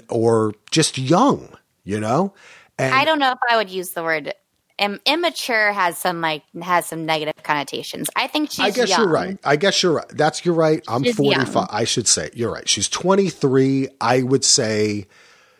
or 0.08 0.52
just 0.70 0.98
young, 0.98 1.56
you 1.84 2.00
know? 2.00 2.34
And 2.76 2.92
I 2.92 3.04
don't 3.04 3.20
know 3.20 3.30
if 3.30 3.38
I 3.48 3.56
would 3.56 3.70
use 3.70 3.90
the 3.90 4.02
word 4.02 4.34
Im- 4.80 4.98
immature 5.04 5.72
has 5.72 5.98
some 5.98 6.22
like 6.22 6.42
has 6.62 6.86
some 6.86 7.04
negative 7.04 7.42
connotations. 7.42 8.08
I 8.16 8.26
think 8.26 8.50
she's. 8.50 8.60
I 8.60 8.70
guess 8.70 8.88
young. 8.88 9.00
you're 9.00 9.10
right. 9.10 9.38
I 9.44 9.56
guess 9.56 9.82
you're 9.82 9.92
right. 9.92 10.08
That's 10.08 10.44
you're 10.44 10.54
right. 10.54 10.82
I'm 10.88 11.04
she's 11.04 11.16
45. 11.16 11.54
Young. 11.54 11.66
I 11.70 11.84
should 11.84 12.08
say 12.08 12.30
you're 12.32 12.50
right. 12.50 12.66
She's 12.66 12.88
23. 12.88 13.88
I 14.00 14.22
would 14.22 14.44
say 14.44 15.06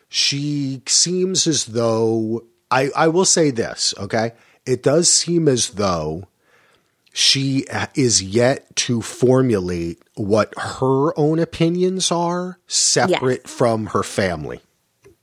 she 0.09 0.81
seems 0.87 1.45
as 1.45 1.65
though 1.65 2.45
I 2.71 2.89
I 2.95 3.07
will 3.09 3.25
say 3.25 3.51
this. 3.51 3.93
Okay, 3.99 4.31
it 4.65 4.81
does 4.81 5.07
seem 5.07 5.47
as 5.47 5.69
though 5.69 6.27
she 7.13 7.65
is 7.93 8.23
yet 8.23 8.75
to 8.75 9.01
formulate 9.01 10.01
what 10.15 10.53
her 10.57 11.17
own 11.19 11.37
opinions 11.37 12.11
are 12.11 12.57
separate 12.65 13.41
yes. 13.43 13.53
from 13.53 13.87
her 13.87 14.01
family. 14.01 14.61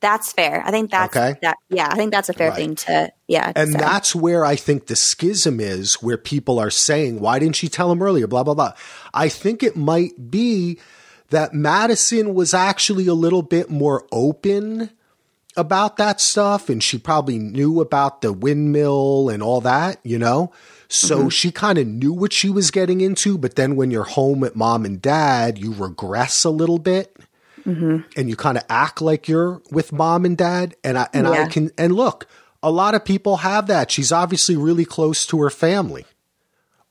That's 0.00 0.32
fair. 0.32 0.62
I 0.64 0.70
think 0.70 0.90
that's 0.90 1.16
okay. 1.16 1.38
that. 1.42 1.56
Yeah, 1.68 1.88
I 1.90 1.96
think 1.96 2.12
that's 2.12 2.28
a 2.28 2.32
fair 2.32 2.50
right. 2.50 2.56
thing 2.56 2.74
to. 2.76 3.12
Yeah, 3.26 3.52
and 3.56 3.72
say. 3.72 3.78
that's 3.78 4.14
where 4.14 4.44
I 4.44 4.54
think 4.54 4.86
the 4.86 4.96
schism 4.96 5.58
is, 5.60 5.94
where 5.94 6.16
people 6.16 6.58
are 6.58 6.70
saying, 6.70 7.20
"Why 7.20 7.38
didn't 7.38 7.56
she 7.56 7.68
tell 7.68 7.90
him 7.90 8.00
earlier?" 8.00 8.26
Blah 8.26 8.44
blah 8.44 8.54
blah. 8.54 8.74
I 9.12 9.28
think 9.28 9.62
it 9.62 9.76
might 9.76 10.30
be 10.30 10.78
that 11.30 11.52
Madison 11.52 12.34
was 12.34 12.54
actually 12.54 13.06
a 13.06 13.14
little 13.14 13.42
bit 13.42 13.70
more 13.70 14.06
open 14.12 14.90
about 15.56 15.96
that 15.96 16.20
stuff, 16.20 16.68
and 16.68 16.82
she 16.82 16.98
probably 16.98 17.38
knew 17.38 17.80
about 17.80 18.22
the 18.22 18.32
windmill 18.32 19.28
and 19.28 19.42
all 19.42 19.60
that, 19.62 19.98
you 20.04 20.18
know. 20.18 20.52
So 20.88 21.18
mm-hmm. 21.18 21.28
she 21.28 21.50
kind 21.50 21.76
of 21.76 21.86
knew 21.86 22.12
what 22.12 22.32
she 22.32 22.48
was 22.48 22.70
getting 22.70 23.00
into, 23.00 23.36
but 23.36 23.56
then 23.56 23.76
when 23.76 23.90
you're 23.90 24.04
home 24.04 24.44
at 24.44 24.56
mom 24.56 24.84
and 24.84 25.02
dad, 25.02 25.58
you 25.58 25.74
regress 25.74 26.44
a 26.44 26.50
little 26.50 26.78
bit 26.78 27.14
mm-hmm. 27.68 27.98
and 28.16 28.28
you 28.28 28.36
kind 28.36 28.56
of 28.56 28.64
act 28.68 29.02
like 29.02 29.28
you're 29.28 29.60
with 29.70 29.92
mom 29.92 30.24
and 30.24 30.36
dad. 30.36 30.74
And 30.82 30.98
I 30.98 31.08
and 31.12 31.26
yeah. 31.26 31.44
I 31.44 31.48
can 31.48 31.70
and 31.76 31.94
look, 31.94 32.26
a 32.62 32.70
lot 32.70 32.94
of 32.94 33.04
people 33.04 33.38
have 33.38 33.66
that. 33.66 33.90
She's 33.90 34.10
obviously 34.10 34.56
really 34.56 34.84
close 34.84 35.26
to 35.26 35.40
her 35.42 35.50
family. 35.50 36.04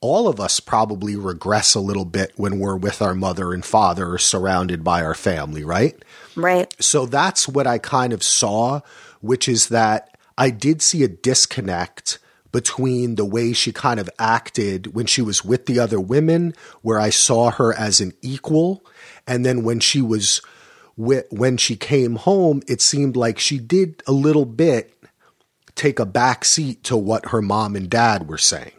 All 0.00 0.28
of 0.28 0.38
us 0.38 0.60
probably 0.60 1.16
regress 1.16 1.74
a 1.74 1.80
little 1.80 2.04
bit 2.04 2.32
when 2.36 2.60
we're 2.60 2.76
with 2.76 3.02
our 3.02 3.14
mother 3.14 3.52
and 3.52 3.64
father 3.64 4.12
or 4.12 4.18
surrounded 4.18 4.84
by 4.84 5.02
our 5.02 5.14
family, 5.14 5.64
right? 5.64 5.96
Right. 6.36 6.72
So 6.78 7.04
that's 7.04 7.48
what 7.48 7.66
I 7.66 7.78
kind 7.78 8.12
of 8.12 8.22
saw, 8.22 8.80
which 9.20 9.48
is 9.48 9.70
that 9.70 10.16
I 10.38 10.50
did 10.50 10.82
see 10.82 11.02
a 11.02 11.08
disconnect 11.08 12.20
between 12.52 13.16
the 13.16 13.24
way 13.24 13.52
she 13.52 13.72
kind 13.72 13.98
of 13.98 14.08
acted 14.20 14.94
when 14.94 15.06
she 15.06 15.20
was 15.20 15.44
with 15.44 15.66
the 15.66 15.80
other 15.80 16.00
women, 16.00 16.54
where 16.82 17.00
I 17.00 17.10
saw 17.10 17.50
her 17.50 17.74
as 17.74 18.00
an 18.00 18.12
equal, 18.22 18.86
and 19.26 19.44
then 19.44 19.64
when 19.64 19.80
she 19.80 20.00
was 20.00 20.40
when 20.98 21.56
she 21.56 21.76
came 21.76 22.16
home, 22.16 22.60
it 22.66 22.80
seemed 22.80 23.16
like 23.16 23.38
she 23.38 23.58
did 23.58 24.02
a 24.06 24.12
little 24.12 24.44
bit 24.44 24.94
take 25.76 26.00
a 26.00 26.06
back 26.06 26.44
seat 26.44 26.82
to 26.82 26.96
what 26.96 27.26
her 27.26 27.40
mom 27.40 27.76
and 27.76 27.88
dad 27.88 28.28
were 28.28 28.36
saying. 28.38 28.72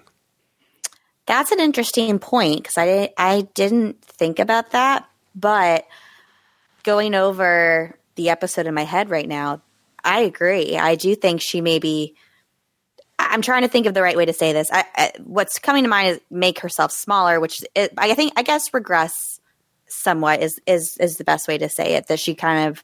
That's 1.26 1.52
an 1.52 1.62
interesting 1.62 2.20
point 2.20 2.64
because 2.64 2.78
I 2.78 3.14
I 3.18 3.48
didn't 3.54 4.02
think 4.04 4.40
about 4.40 4.72
that, 4.72 5.08
but 5.34 5.88
going 6.84 7.16
over 7.16 7.98
the 8.16 8.30
episode 8.30 8.68
in 8.68 8.74
my 8.74 8.84
head 8.84 9.10
right 9.10 9.28
now, 9.28 9.62
I 10.04 10.22
agree. 10.22 10.78
I 10.78 10.96
do 10.96 11.16
think 11.16 11.42
she 11.42 11.62
maybe. 11.62 12.16
I'm 13.18 13.42
trying 13.42 13.62
to 13.64 13.68
think 13.68 13.86
of 13.86 13.94
the 13.94 14.02
right 14.02 14.16
way 14.16 14.26
to 14.26 14.34
say 14.34 14.54
this. 14.54 14.70
I, 14.72 14.86
I, 14.96 15.12
what's 15.24 15.60
coming 15.60 15.84
to 15.84 15.90
mind 15.90 16.08
is 16.10 16.22
make 16.32 16.60
herself 16.60 16.92
smaller, 16.92 17.40
which 17.40 17.62
it, 17.76 17.94
I 17.98 18.14
think 18.16 18.34
I 18.36 18.44
guess 18.44 18.74
regress 18.74 19.39
somewhat 20.10 20.42
is 20.42 20.60
is 20.66 20.98
is 20.98 21.18
the 21.18 21.24
best 21.24 21.48
way 21.48 21.58
to 21.60 21.70
say 21.70 21.94
it 21.94 22.08
that 22.08 22.20
she 22.20 22.34
kind 22.34 22.68
of 22.70 22.84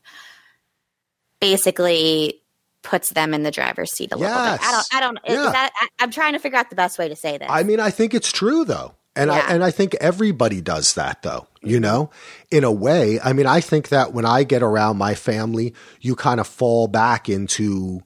basically 1.41 2.41
puts 2.84 3.09
them 3.09 3.34
in 3.34 3.41
the 3.41 3.49
driver's 3.49 3.91
seat 3.91 4.11
a 4.13 4.17
yes. 4.19 4.30
little 4.30 4.51
bit. 4.51 4.61
I 4.61 4.71
don't 4.71 4.88
I 4.91 4.99
don't 4.99 5.19
yeah. 5.28 5.51
that, 5.51 5.71
I, 5.99 6.03
am 6.03 6.11
trying 6.11 6.34
to 6.34 6.39
figure 6.39 6.59
out 6.59 6.69
the 6.69 6.76
best 6.76 6.99
way 6.99 7.09
to 7.09 7.15
say 7.15 7.39
this. 7.39 7.47
I 7.49 7.63
mean, 7.63 7.80
I 7.80 7.89
think 7.89 8.13
it's 8.13 8.32
true 8.32 8.63
though. 8.63 8.93
And 9.15 9.32
yeah. 9.32 9.43
I 9.47 9.53
and 9.53 9.63
I 9.63 9.71
think 9.71 9.95
everybody 9.95 10.61
does 10.61 10.93
that 10.93 11.23
though, 11.23 11.47
you 11.63 11.80
know? 11.80 12.11
In 12.51 12.63
a 12.63 12.71
way, 12.71 13.19
I 13.23 13.34
mean, 13.34 13.47
I 13.47 13.59
think 13.59 13.89
that 13.89 14.13
when 14.13 14.26
I 14.26 14.43
get 14.43 14.61
around 14.61 14.97
my 14.97 15.15
family, 15.15 15.73
you 16.01 16.15
kind 16.15 16.39
of 16.39 16.47
fall 16.47 16.88
back 16.88 17.28
into 17.28 18.01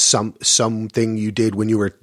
some 0.00 0.34
something 0.42 1.16
you 1.16 1.30
did 1.30 1.54
when 1.54 1.68
you 1.68 1.78
were 1.78 1.94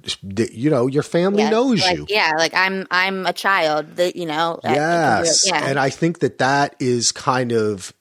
you 0.52 0.70
know 0.70 0.86
your 0.86 1.02
family 1.02 1.42
yeah, 1.42 1.50
knows 1.50 1.80
like, 1.82 1.96
you. 1.96 2.06
yeah 2.08 2.32
like 2.38 2.54
i'm 2.54 2.86
i'm 2.90 3.26
a 3.26 3.32
child 3.32 3.96
that 3.96 4.16
you 4.16 4.26
know 4.26 4.60
yes 4.64 5.46
yeah. 5.46 5.66
and 5.66 5.78
i 5.78 5.90
think 5.90 6.20
that 6.20 6.38
that 6.38 6.74
is 6.78 7.12
kind 7.12 7.52
of 7.52 7.92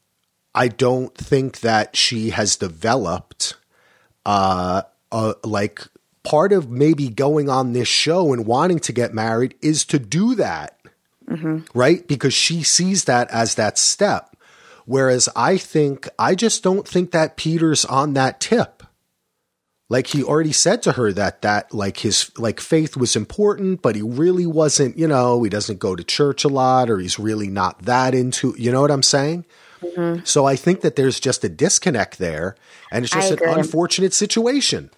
i 0.54 0.68
don't 0.68 1.16
think 1.16 1.62
that 1.62 1.96
she 1.96 2.30
has 2.30 2.56
developed 2.56 3.56
uh, 4.26 4.82
uh 5.12 5.34
like 5.44 5.82
part 6.24 6.52
of 6.52 6.70
maybe 6.70 7.08
going 7.08 7.50
on 7.50 7.72
this 7.72 7.88
show 7.88 8.34
and 8.34 8.46
wanting 8.46 8.80
to 8.80 8.92
get 8.92 9.14
married 9.14 9.56
is 9.62 9.86
to 9.86 9.98
do 9.98 10.36
that. 10.36 10.78
Mm-hmm. 11.30 11.60
right? 11.74 12.06
Because 12.06 12.34
she 12.34 12.64
sees 12.64 13.06
that 13.06 13.30
as 13.32 13.56
that 13.56 13.78
step. 13.78 14.36
Whereas 14.86 15.28
i 15.36 15.58
think 15.58 16.08
i 16.18 16.34
just 16.34 16.64
don't 16.64 16.88
think 16.88 17.12
that 17.12 17.36
peter's 17.36 17.84
on 17.84 18.14
that 18.14 18.40
tip 18.40 18.77
like 19.90 20.08
he 20.08 20.24
already 20.24 20.52
said 20.52 20.84
to 20.84 20.94
her 20.94 21.14
that 21.14 21.42
that 21.42 21.74
like 21.74 21.98
his 21.98 22.32
like 22.38 22.60
faith 22.60 22.98
was 22.98 23.16
important 23.16 23.82
but 23.82 23.96
he 23.96 24.02
really 24.02 24.46
wasn't 24.46 24.98
you 24.98 25.08
know 25.08 25.44
he 25.44 25.50
doesn't 25.50 25.80
go 25.80 25.96
to 25.96 26.04
church 26.04 26.44
a 26.44 26.50
lot 26.50 26.90
or 26.90 27.00
he's 27.00 27.20
really 27.20 27.48
not 27.48 27.82
that 27.84 28.14
into 28.14 28.54
you 28.58 28.72
know 28.72 28.82
what 28.82 28.92
i'm 28.92 29.04
saying 29.04 29.46
mm-hmm. 29.82 30.24
so 30.24 30.46
i 30.46 30.56
think 30.56 30.82
that 30.82 30.96
there's 30.96 31.20
just 31.20 31.44
a 31.44 31.50
disconnect 31.50 32.18
there 32.18 32.56
and 32.92 33.06
it's 33.06 33.14
just 33.14 33.32
an 33.32 33.40
unfortunate 33.50 34.14
situation 34.14 34.90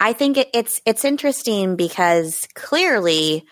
i 0.00 0.12
think 0.12 0.36
it, 0.36 0.48
it's 0.54 0.80
it's 0.86 1.04
interesting 1.04 1.76
because 1.76 2.46
clearly 2.54 3.44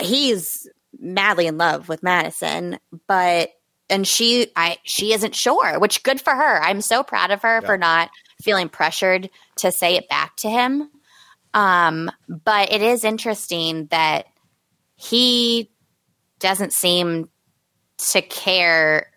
he's 0.00 0.68
madly 0.98 1.46
in 1.46 1.58
love 1.58 1.88
with 1.88 2.02
madison 2.02 2.78
but 3.06 3.50
and 3.90 4.06
she 4.06 4.48
i 4.56 4.78
she 4.84 5.12
isn't 5.12 5.34
sure 5.34 5.78
which 5.78 6.02
good 6.02 6.20
for 6.20 6.34
her 6.34 6.62
i'm 6.62 6.80
so 6.80 7.02
proud 7.02 7.30
of 7.30 7.42
her 7.42 7.60
yeah. 7.60 7.66
for 7.66 7.76
not 7.76 8.10
feeling 8.42 8.68
pressured 8.68 9.30
to 9.58 9.72
say 9.72 9.96
it 9.96 10.08
back 10.08 10.36
to 10.36 10.50
him. 10.50 10.90
Um, 11.54 12.10
but 12.28 12.72
it 12.72 12.82
is 12.82 13.04
interesting 13.04 13.86
that 13.86 14.26
he 14.94 15.70
doesn't 16.38 16.72
seem 16.72 17.28
to 18.10 18.22
care. 18.22 19.10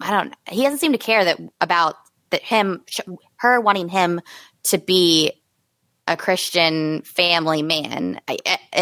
I 0.00 0.10
don't. 0.10 0.34
He 0.48 0.62
doesn't 0.62 0.78
seem 0.78 0.92
to 0.92 0.98
care 0.98 1.24
that 1.24 1.40
about 1.60 1.96
that 2.30 2.42
him, 2.42 2.84
her 3.36 3.60
wanting 3.60 3.88
him 3.88 4.20
to 4.64 4.78
be 4.78 5.32
a 6.08 6.16
Christian 6.16 7.02
family 7.02 7.62
man. 7.62 8.20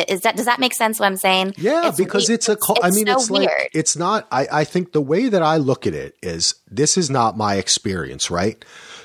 Is 0.09 0.23
that 0.23 0.37
does 0.37 0.47
that 0.47 0.61
make 0.61 0.75
sense? 0.75 1.01
What 1.01 1.07
I'm 1.07 1.17
saying? 1.17 1.55
Yeah, 1.57 1.89
it's, 1.89 1.97
because 1.97 2.29
it's, 2.29 2.49
it's 2.49 2.69
a. 2.69 2.75
I 2.83 2.91
mean, 2.91 3.07
so 3.07 3.15
it's 3.15 3.31
like 3.31 3.71
it's 3.73 3.97
not. 3.97 4.27
I 4.31 4.49
I 4.51 4.65
think 4.65 4.93
the 4.93 5.01
way 5.01 5.29
that 5.29 5.43
I 5.43 5.57
look 5.57 5.87
at 5.87 5.95
it 5.95 6.17
is 6.23 6.57
this 6.71 6.99
is 6.99 7.11
not 7.11 7.37
my 7.37 7.57
experience, 7.57 8.31
right? 8.31 8.63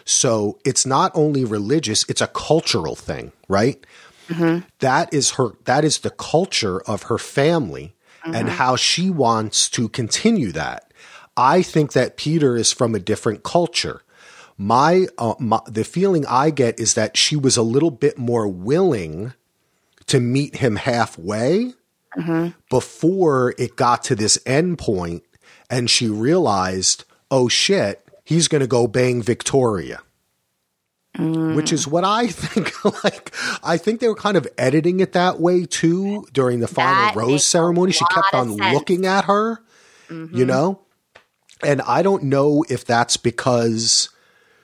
So 0.10 0.57
it's 0.66 0.88
not 0.88 1.12
only 1.14 1.45
religious, 1.45 2.03
it's 2.10 2.20
a 2.20 2.26
cultural 2.26 2.95
thing, 2.95 3.32
right? 3.47 3.86
Mm-hmm. 4.28 4.66
That 4.80 5.14
is 5.14 5.32
her, 5.32 5.49
that 5.66 5.86
is 5.86 5.99
the 5.99 6.10
culture 6.10 6.82
of 6.82 7.03
her 7.03 7.20
family 7.20 7.93
mm-hmm. 8.24 8.34
and 8.34 8.49
how 8.49 8.76
she 8.76 9.12
wants 9.12 9.70
to 9.70 9.88
continue 9.88 10.51
that. 10.53 10.91
I 11.38 11.62
think 11.62 11.93
that 11.93 12.18
Peter 12.18 12.57
is 12.57 12.74
from 12.74 12.95
a 12.95 12.99
different 12.99 13.43
culture. 13.43 14.01
My, 14.57 15.05
uh, 15.20 15.36
my, 15.38 15.60
the 15.68 15.84
feeling 15.84 16.26
I 16.26 16.49
get 16.49 16.80
is 16.80 16.95
that 16.95 17.16
she 17.16 17.36
was 17.36 17.55
a 17.55 17.62
little 17.62 17.91
bit 17.91 18.18
more 18.18 18.47
willing 18.47 19.34
to 20.07 20.20
meet 20.20 20.55
him 20.55 20.78
halfway 20.78 21.74
mm-hmm. 22.18 22.47
before 22.72 23.53
it 23.60 23.76
got 23.76 24.05
to 24.05 24.16
this 24.16 24.39
end 24.47 24.80
point 24.80 25.24
and 25.70 25.88
she 25.88 26.07
realized, 26.07 27.03
oh 27.30 27.47
shit, 27.47 28.09
he's 28.30 28.47
going 28.47 28.61
to 28.61 28.67
go 28.67 28.86
bang 28.86 29.23
Victoria. 29.23 30.03
Mm. 31.17 31.55
Which 31.55 31.73
is 31.73 31.88
what 31.88 32.03
I 32.03 32.27
think. 32.27 33.03
like, 33.03 33.34
I 33.63 33.77
think 33.77 33.99
they 33.99 34.07
were 34.07 34.13
kind 34.13 34.38
of 34.38 34.47
editing 34.55 34.99
it 34.99 35.13
that 35.13 35.39
way 35.39 35.65
too 35.65 36.27
during 36.32 36.59
the 36.59 36.67
final 36.67 37.05
that 37.05 37.15
rose 37.15 37.43
ceremony. 37.43 37.91
She 37.91 38.05
kept 38.05 38.32
on 38.36 38.55
looking 38.55 39.07
at 39.07 39.25
her, 39.25 39.63
mm-hmm. 40.09 40.38
you 40.38 40.45
know? 40.45 40.80
And 41.63 41.82
I 41.82 42.03
don't 42.03 42.23
know 42.25 42.63
if 42.69 42.86
that's 42.86 43.17
because 43.17 44.09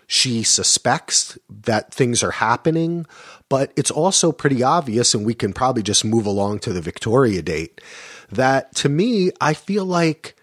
she 0.05 0.43
suspects 0.43 1.35
that 1.49 1.91
things 1.91 2.21
are 2.21 2.31
happening, 2.31 3.07
but 3.49 3.73
it's 3.75 3.89
also 3.89 4.31
pretty 4.31 4.61
obvious, 4.61 5.15
and 5.15 5.25
we 5.25 5.33
can 5.33 5.51
probably 5.51 5.81
just 5.81 6.05
move 6.05 6.27
along 6.27 6.59
to 6.59 6.71
the 6.71 6.81
Victoria 6.81 7.41
date. 7.41 7.81
That 8.31 8.75
to 8.75 8.89
me, 8.89 9.31
I 9.41 9.55
feel 9.55 9.83
like 9.83 10.35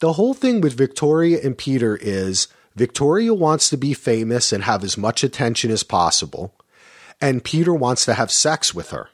the 0.00 0.14
whole 0.14 0.34
thing 0.34 0.60
with 0.60 0.74
Victoria 0.74 1.38
and 1.42 1.56
Peter 1.56 1.96
is 1.96 2.48
Victoria 2.76 3.32
wants 3.32 3.70
to 3.70 3.76
be 3.76 3.94
famous 3.94 4.52
and 4.52 4.64
have 4.64 4.84
as 4.84 4.98
much 4.98 5.24
attention 5.24 5.70
as 5.70 5.82
possible, 5.82 6.54
and 7.20 7.42
Peter 7.42 7.74
wants 7.74 8.04
to 8.04 8.14
have 8.14 8.30
sex 8.30 8.74
with 8.74 8.90
her. 8.90 9.08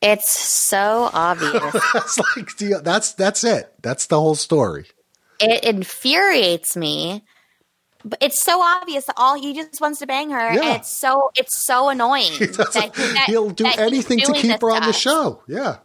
It's 0.00 0.38
so 0.38 1.10
obvious. 1.12 1.72
that's 1.92 2.18
like 2.18 2.82
that's 2.84 3.12
that's 3.14 3.42
it. 3.42 3.74
That's 3.82 4.06
the 4.06 4.20
whole 4.20 4.36
story. 4.36 4.86
It 5.40 5.64
infuriates 5.64 6.76
me. 6.76 7.24
But 8.04 8.18
it's 8.22 8.40
so 8.40 8.62
obvious 8.62 9.06
that 9.06 9.14
all 9.16 9.34
he 9.34 9.54
just 9.54 9.80
wants 9.80 9.98
to 9.98 10.06
bang 10.06 10.30
her. 10.30 10.54
Yeah. 10.54 10.60
And 10.60 10.76
it's 10.80 10.88
so 10.88 11.32
it's 11.36 11.64
so 11.66 11.88
annoying. 11.88 12.30
He 12.38 12.46
that, 12.46 12.72
that, 12.72 13.24
he'll 13.26 13.50
do 13.50 13.66
anything 13.66 14.20
to 14.20 14.32
keep 14.32 14.60
her 14.60 14.70
on 14.70 14.82
the 14.82 14.92
show. 14.92 15.42
Yeah. 15.48 15.78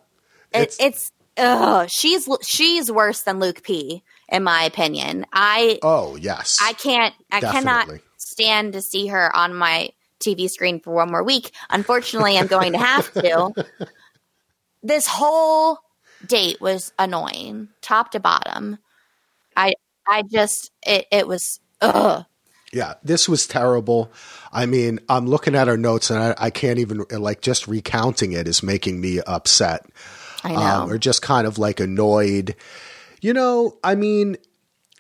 It's, 0.53 0.79
it's 0.79 1.11
ugh, 1.35 1.89
she's 1.91 2.29
she's 2.43 2.91
worse 2.91 3.21
than 3.21 3.39
Luke 3.39 3.63
P 3.63 4.03
in 4.33 4.43
my 4.43 4.63
opinion. 4.63 5.25
I 5.31 5.79
Oh, 5.81 6.17
yes. 6.17 6.57
I 6.61 6.73
can't 6.73 7.13
I 7.31 7.39
Definitely. 7.39 7.61
cannot 7.61 8.01
stand 8.17 8.73
to 8.73 8.81
see 8.81 9.07
her 9.07 9.33
on 9.33 9.53
my 9.55 9.91
TV 10.19 10.49
screen 10.49 10.79
for 10.79 10.93
one 10.93 11.11
more 11.11 11.23
week. 11.23 11.51
Unfortunately, 11.69 12.37
I'm 12.37 12.47
going 12.47 12.73
to 12.73 12.79
have 12.79 13.13
to. 13.13 13.53
this 14.83 15.05
whole 15.07 15.77
date 16.25 16.59
was 16.59 16.91
annoying, 16.97 17.69
top 17.81 18.11
to 18.11 18.19
bottom. 18.19 18.79
I 19.55 19.73
I 20.07 20.23
just 20.23 20.71
it, 20.85 21.05
it 21.11 21.27
was 21.27 21.59
ugh. 21.79 22.25
Yeah, 22.73 22.95
this 23.03 23.29
was 23.29 23.45
terrible. 23.45 24.11
I 24.51 24.65
mean, 24.65 24.99
I'm 25.07 25.27
looking 25.27 25.53
at 25.53 25.69
our 25.69 25.77
notes 25.77 26.09
and 26.09 26.19
I, 26.19 26.35
I 26.37 26.49
can't 26.49 26.79
even 26.79 27.05
like 27.11 27.41
just 27.41 27.67
recounting 27.67 28.31
it 28.31 28.47
is 28.47 28.63
making 28.63 28.99
me 28.99 29.19
upset. 29.21 29.85
I 30.43 30.53
know. 30.53 30.59
Um, 30.59 30.89
or 30.89 30.97
just 30.97 31.21
kind 31.21 31.45
of 31.45 31.59
like 31.59 31.79
annoyed. 31.79 32.55
You 33.23 33.33
know, 33.33 33.77
I 33.81 33.95
mean, 33.95 34.35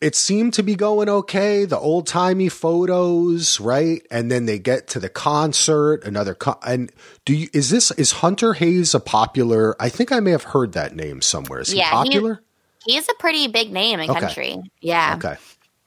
it 0.01 0.15
seemed 0.15 0.53
to 0.53 0.63
be 0.63 0.75
going 0.75 1.09
okay. 1.09 1.65
The 1.65 1.77
old 1.77 2.07
timey 2.07 2.47
photos, 2.47 3.59
right? 3.59 4.01
And 4.09 4.31
then 4.31 4.45
they 4.45 4.59
get 4.59 4.87
to 4.89 5.01
the 5.01 5.09
concert. 5.09 6.05
Another 6.05 6.33
con- 6.33 6.55
and 6.65 6.89
do 7.25 7.35
you 7.35 7.49
is 7.51 7.69
this 7.69 7.91
is 7.91 8.13
Hunter 8.13 8.53
Hayes 8.53 8.95
a 8.95 9.01
popular? 9.01 9.75
I 9.77 9.89
think 9.89 10.13
I 10.13 10.21
may 10.21 10.31
have 10.31 10.43
heard 10.43 10.71
that 10.71 10.95
name 10.95 11.21
somewhere. 11.21 11.59
Is 11.59 11.73
yeah, 11.73 11.89
he 11.89 11.91
popular? 11.91 12.41
He, 12.85 12.93
he's 12.93 13.09
a 13.09 13.13
pretty 13.15 13.47
big 13.47 13.73
name 13.73 13.99
in 13.99 14.09
okay. 14.09 14.21
country. 14.21 14.55
Yeah. 14.79 15.15
Okay. 15.17 15.35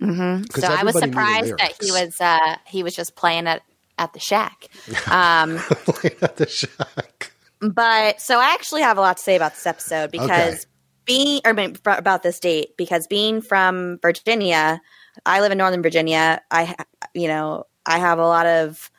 Mm-hmm. 0.03 0.61
So 0.61 0.66
I 0.66 0.84
was 0.84 0.99
surprised 0.99 1.57
that 1.57 1.72
he 1.80 1.91
was 1.91 2.20
uh, 2.20 2.57
he 2.66 2.82
was 2.82 2.95
just 2.95 3.16
playing 3.16 3.47
at 3.47 3.62
at 3.99 4.12
the 4.12 4.20
shack. 4.20 4.68
Um, 5.11 5.57
playing 5.57 6.16
at 6.20 6.37
the 6.37 6.47
shack. 6.47 7.32
But 7.62 8.20
so 8.20 8.39
I 8.39 8.53
actually 8.53 8.82
have 8.82 8.99
a 8.99 9.01
lot 9.01 9.16
to 9.16 9.22
say 9.22 9.37
about 9.37 9.55
this 9.55 9.66
episode 9.66 10.11
because. 10.11 10.55
Okay 10.55 10.70
being 11.07 11.40
or 11.44 11.54
about 11.86 12.22
this 12.22 12.38
date 12.40 12.76
because 12.76 13.07
being 13.07 13.40
from 13.40 13.98
Virginia, 14.02 14.80
I 15.24 15.40
live 15.40 15.52
in 15.52 15.59
Northern 15.59 15.82
Virginia. 15.82 16.42
I, 16.50 16.74
you 17.14 17.28
know, 17.28 17.64
I 17.86 17.98
have 17.98 18.18
a 18.18 18.26
lot 18.26 18.46
of 18.46 18.90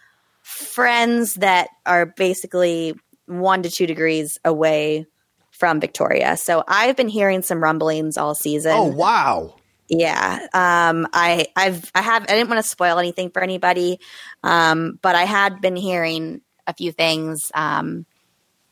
friends 0.42 1.36
that 1.36 1.70
are 1.86 2.06
basically 2.06 2.96
one 3.26 3.62
to 3.64 3.70
two 3.70 3.86
degrees 3.86 4.40
away 4.46 5.06
from 5.52 5.80
Victoria. 5.80 6.38
So 6.38 6.64
I've 6.68 6.96
been 6.96 7.10
hearing 7.10 7.42
some 7.42 7.62
rumblings 7.62 8.18
all 8.18 8.34
season. 8.34 8.74
Oh 8.74 8.86
wow. 8.86 9.56
Yeah. 9.90 10.48
Um, 10.54 11.08
I, 11.14 11.48
I've, 11.56 11.92
I 11.96 12.02
have, 12.02 12.24
I 12.24 12.28
didn't 12.28 12.50
want 12.50 12.62
to 12.62 12.70
spoil 12.70 13.00
anything 13.00 13.30
for 13.32 13.42
anybody. 13.42 14.00
Um, 14.44 15.00
but 15.02 15.16
I 15.16 15.24
had 15.24 15.62
been 15.62 15.76
hearing 15.76 16.42
a 16.66 16.74
few 16.74 16.92
things, 16.92 17.52
um, 17.54 18.06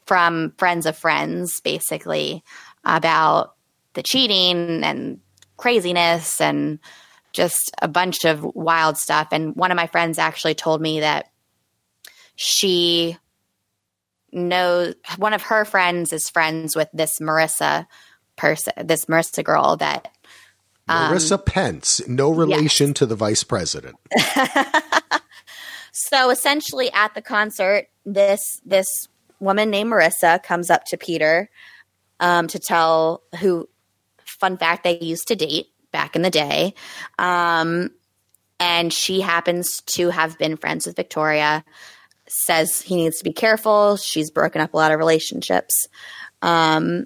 from 0.06 0.54
friends 0.58 0.86
of 0.86 0.96
friends, 0.96 1.62
basically, 1.62 2.44
about 2.86 3.56
the 3.94 4.04
cheating 4.04 4.84
and 4.84 5.20
craziness 5.58 6.40
and 6.40 6.80
just 7.34 7.72
a 7.82 7.88
bunch 7.88 8.26
of 8.26 8.44
wild 8.56 8.98
stuff. 8.98 9.30
And 9.32 9.56
one 9.56 9.72
of 9.72 9.76
my 9.76 9.88
friends 9.88 10.18
actually 10.18 10.56
told 10.56 10.82
me 10.82 11.02
that 11.02 11.30
she 12.36 13.18
knows 14.32 14.96
one 15.18 15.34
of 15.34 15.42
her 15.44 15.66
friends 15.66 16.14
is 16.14 16.30
friends 16.30 16.76
with 16.76 16.90
this 16.94 17.20
Marissa 17.20 17.88
person, 18.36 18.74
this 18.84 19.06
Marissa 19.06 19.44
girl 19.44 19.78
that 19.78 20.10
um, 20.88 21.14
Marissa 21.14 21.44
Pence, 21.44 22.06
no 22.08 22.32
relation 22.32 22.88
yes. 22.88 22.98
to 22.98 23.06
the 23.06 23.16
vice 23.16 23.44
president. 23.44 23.96
so 25.92 26.30
essentially, 26.30 26.92
at 26.92 27.16
the 27.16 27.22
concert, 27.22 27.88
this 28.06 28.62
this 28.66 28.88
woman 29.40 29.70
named 29.70 29.92
Marissa 29.92 30.42
comes 30.44 30.70
up 30.70 30.86
to 30.86 30.98
Peter 30.98 31.50
um, 32.20 32.48
to 32.48 32.60
tell 32.60 33.24
who, 33.40 33.68
fun 34.26 34.58
fact, 34.58 34.84
they 34.84 35.00
used 35.00 35.28
to 35.28 35.36
date 35.36 35.68
back 35.92 36.16
in 36.16 36.22
the 36.22 36.30
day. 36.30 36.74
Um, 37.18 37.92
and 38.60 38.92
she 38.94 39.22
happens 39.22 39.82
to 39.82 40.10
have 40.10 40.38
been 40.38 40.58
friends 40.58 40.86
with 40.86 40.96
Victoria, 40.96 41.64
says 42.28 42.82
he 42.82 42.96
needs 42.96 43.18
to 43.18 43.24
be 43.24 43.34
careful. 43.34 43.98
She's 43.98 44.32
broken 44.32 44.62
up 44.62 44.74
a 44.74 44.78
lot 44.78 44.92
of 44.92 45.00
relationships. 45.00 45.88
Um, 46.42 47.06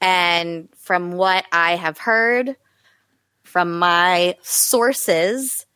and 0.00 0.68
from 0.78 1.12
what 1.12 1.44
I 1.52 1.76
have 1.76 1.98
heard 1.98 2.56
from 3.42 3.78
my 3.78 4.36
sources, 4.42 5.66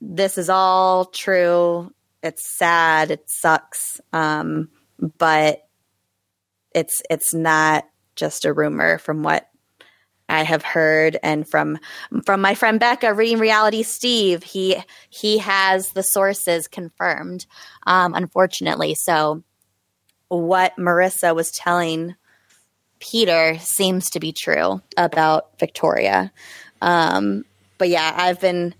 this 0.00 0.38
is 0.38 0.48
all 0.48 1.06
true. 1.06 1.92
It's 2.22 2.56
sad. 2.56 3.10
It 3.10 3.24
sucks. 3.28 4.00
Um, 4.12 4.68
but 5.18 5.67
it's 6.74 7.02
it's 7.10 7.34
not 7.34 7.84
just 8.16 8.44
a 8.44 8.52
rumor 8.52 8.98
from 8.98 9.22
what 9.22 9.48
I 10.28 10.42
have 10.42 10.62
heard 10.62 11.16
and 11.22 11.48
from 11.48 11.78
from 12.26 12.40
my 12.40 12.54
friend 12.54 12.78
Becca 12.78 13.14
reading 13.14 13.38
Reality 13.38 13.82
Steve. 13.82 14.42
He 14.42 14.82
he 15.08 15.38
has 15.38 15.90
the 15.92 16.02
sources 16.02 16.68
confirmed, 16.68 17.46
um, 17.86 18.14
unfortunately. 18.14 18.94
So 18.94 19.42
what 20.28 20.76
Marissa 20.76 21.34
was 21.34 21.50
telling 21.50 22.14
Peter 23.00 23.58
seems 23.58 24.10
to 24.10 24.20
be 24.20 24.32
true 24.32 24.82
about 24.96 25.58
Victoria. 25.58 26.32
Um, 26.82 27.44
but 27.78 27.88
yeah, 27.88 28.12
I've 28.16 28.40
been 28.40 28.74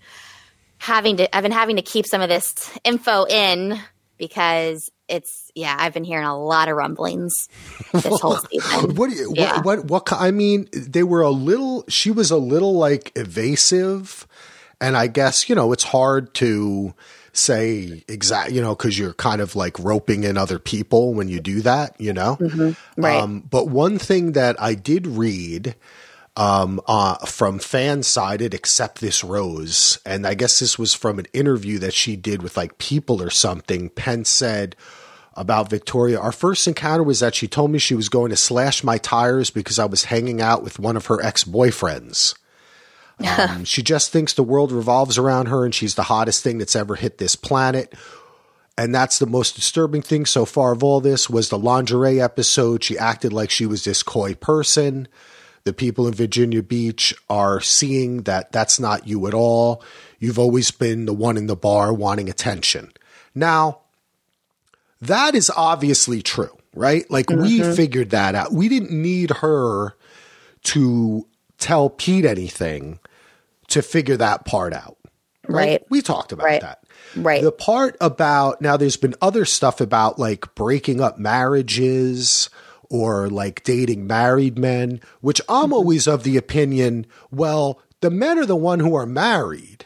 having 0.77 1.17
to 1.17 1.35
I've 1.35 1.43
been 1.43 1.51
having 1.51 1.77
to 1.77 1.81
keep 1.81 2.05
some 2.05 2.21
of 2.21 2.29
this 2.29 2.53
info 2.83 3.25
in 3.25 3.79
because 4.17 4.89
it's 5.07 5.48
yeah, 5.59 5.75
I've 5.77 5.93
been 5.93 6.05
hearing 6.05 6.25
a 6.25 6.37
lot 6.37 6.69
of 6.69 6.75
rumblings 6.77 7.49
this 7.91 8.05
whole 8.21 8.37
season. 8.51 8.95
what 8.95 9.09
do 9.09 9.15
you 9.15 9.33
yeah. 9.35 9.61
what, 9.61 9.85
what 9.85 10.09
what 10.09 10.21
I 10.21 10.31
mean, 10.31 10.69
they 10.71 11.03
were 11.03 11.21
a 11.21 11.29
little 11.29 11.83
she 11.89 12.11
was 12.11 12.31
a 12.31 12.37
little 12.37 12.73
like 12.73 13.11
evasive 13.15 14.25
and 14.79 14.95
I 14.95 15.07
guess, 15.07 15.49
you 15.49 15.55
know, 15.55 15.73
it's 15.73 15.83
hard 15.83 16.33
to 16.35 16.93
say 17.33 18.03
exact, 18.07 18.51
you 18.51 18.61
know, 18.61 18.75
cuz 18.75 18.97
you're 18.97 19.13
kind 19.13 19.41
of 19.41 19.55
like 19.55 19.77
roping 19.79 20.23
in 20.23 20.37
other 20.37 20.59
people 20.59 21.13
when 21.13 21.27
you 21.27 21.41
do 21.41 21.61
that, 21.61 21.99
you 21.99 22.13
know. 22.13 22.37
Mm-hmm. 22.39 23.01
Right. 23.01 23.21
Um, 23.21 23.43
but 23.49 23.67
one 23.67 23.99
thing 23.99 24.31
that 24.31 24.55
I 24.61 24.73
did 24.75 25.05
read 25.05 25.75
um, 26.39 26.79
uh, 26.87 27.17
from 27.25 27.59
Fansided 27.59 28.53
Accept 28.53 29.01
This 29.01 29.25
Rose. 29.25 29.99
And 30.05 30.25
I 30.25 30.35
guess 30.35 30.59
this 30.59 30.79
was 30.79 30.93
from 30.93 31.19
an 31.19 31.27
interview 31.33 31.79
that 31.79 31.93
she 31.93 32.15
did 32.15 32.41
with 32.41 32.55
like 32.55 32.77
people 32.77 33.21
or 33.21 33.29
something. 33.29 33.89
Pence 33.89 34.29
said 34.29 34.77
about 35.39 35.69
Victoria, 35.69 36.19
our 36.19 36.31
first 36.31 36.67
encounter 36.67 37.03
was 37.03 37.21
that 37.21 37.33
she 37.33 37.47
told 37.47 37.71
me 37.71 37.79
she 37.79 37.95
was 37.95 38.09
going 38.09 38.29
to 38.29 38.35
slash 38.35 38.83
my 38.83 38.97
tires 38.97 39.49
because 39.49 39.79
I 39.79 39.85
was 39.85 40.05
hanging 40.05 40.41
out 40.41 40.63
with 40.63 40.79
one 40.79 40.97
of 40.97 41.07
her 41.07 41.23
ex 41.23 41.43
boyfriends. 41.43 42.35
Um, 43.25 43.63
she 43.65 43.81
just 43.81 44.11
thinks 44.11 44.33
the 44.33 44.43
world 44.43 44.71
revolves 44.71 45.17
around 45.17 45.47
her 45.47 45.65
and 45.65 45.73
she's 45.73 45.95
the 45.95 46.03
hottest 46.03 46.43
thing 46.43 46.57
that's 46.57 46.75
ever 46.75 46.95
hit 46.95 47.17
this 47.17 47.35
planet. 47.35 47.93
And 48.77 48.93
that's 48.93 49.19
the 49.19 49.25
most 49.25 49.55
disturbing 49.55 50.01
thing 50.01 50.25
so 50.25 50.45
far 50.45 50.71
of 50.71 50.83
all 50.83 51.01
this 51.01 51.29
was 51.29 51.49
the 51.49 51.57
lingerie 51.57 52.21
episode. 52.21 52.83
She 52.83 52.97
acted 52.97 53.33
like 53.33 53.49
she 53.49 53.65
was 53.65 53.83
this 53.83 54.03
coy 54.03 54.35
person 54.35 55.07
the 55.63 55.73
people 55.73 56.07
in 56.07 56.13
Virginia 56.13 56.63
Beach 56.63 57.13
are 57.29 57.61
seeing 57.61 58.23
that 58.23 58.51
that's 58.51 58.79
not 58.79 59.07
you 59.07 59.27
at 59.27 59.33
all. 59.33 59.83
You've 60.17 60.39
always 60.39 60.71
been 60.71 61.05
the 61.05 61.13
one 61.13 61.37
in 61.37 61.47
the 61.47 61.55
bar 61.55 61.93
wanting 61.93 62.29
attention. 62.29 62.91
Now, 63.35 63.81
that 65.01 65.35
is 65.35 65.51
obviously 65.55 66.21
true, 66.21 66.55
right? 66.73 67.09
Like 67.09 67.27
mm-hmm. 67.27 67.41
we 67.41 67.75
figured 67.75 68.11
that 68.11 68.35
out. 68.35 68.53
We 68.53 68.69
didn't 68.69 68.91
need 68.91 69.31
her 69.31 69.95
to 70.63 71.27
tell 71.57 71.89
Pete 71.89 72.25
anything 72.25 72.99
to 73.67 73.81
figure 73.81 74.17
that 74.17 74.45
part 74.45 74.73
out. 74.73 74.97
Right. 75.47 75.69
right. 75.69 75.85
We 75.89 76.01
talked 76.01 76.31
about 76.31 76.45
right. 76.45 76.61
that. 76.61 76.83
Right. 77.15 77.41
The 77.41 77.51
part 77.51 77.97
about 78.01 78.61
now 78.61 78.77
there's 78.77 78.97
been 78.97 79.15
other 79.21 79.45
stuff 79.45 79.81
about 79.81 80.19
like 80.19 80.53
breaking 80.53 81.01
up 81.01 81.17
marriages 81.17 82.49
or 82.89 83.29
like 83.29 83.63
dating 83.63 84.05
married 84.07 84.57
men, 84.57 85.01
which 85.21 85.41
I'm 85.47 85.65
mm-hmm. 85.65 85.73
always 85.73 86.07
of 86.07 86.23
the 86.23 86.37
opinion, 86.37 87.05
well, 87.31 87.81
the 88.01 88.11
men 88.11 88.37
are 88.39 88.45
the 88.45 88.55
one 88.55 88.79
who 88.79 88.95
are 88.95 89.05
married. 89.05 89.85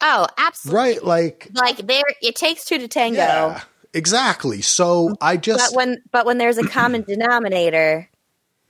Oh, 0.00 0.26
absolutely. 0.38 0.76
right? 0.76 1.04
Like, 1.04 1.48
Like 1.52 1.86
there, 1.86 2.02
it 2.22 2.34
takes 2.34 2.64
two 2.64 2.78
to 2.78 2.88
tango. 2.88 3.18
yeah, 3.18 3.62
exactly. 3.94 4.62
So 4.62 5.16
I 5.20 5.36
just 5.36 5.72
But 5.72 5.76
when 5.76 6.02
but 6.10 6.26
when 6.26 6.38
there's 6.38 6.58
a 6.58 6.68
common 6.68 7.02
denominator, 7.02 8.08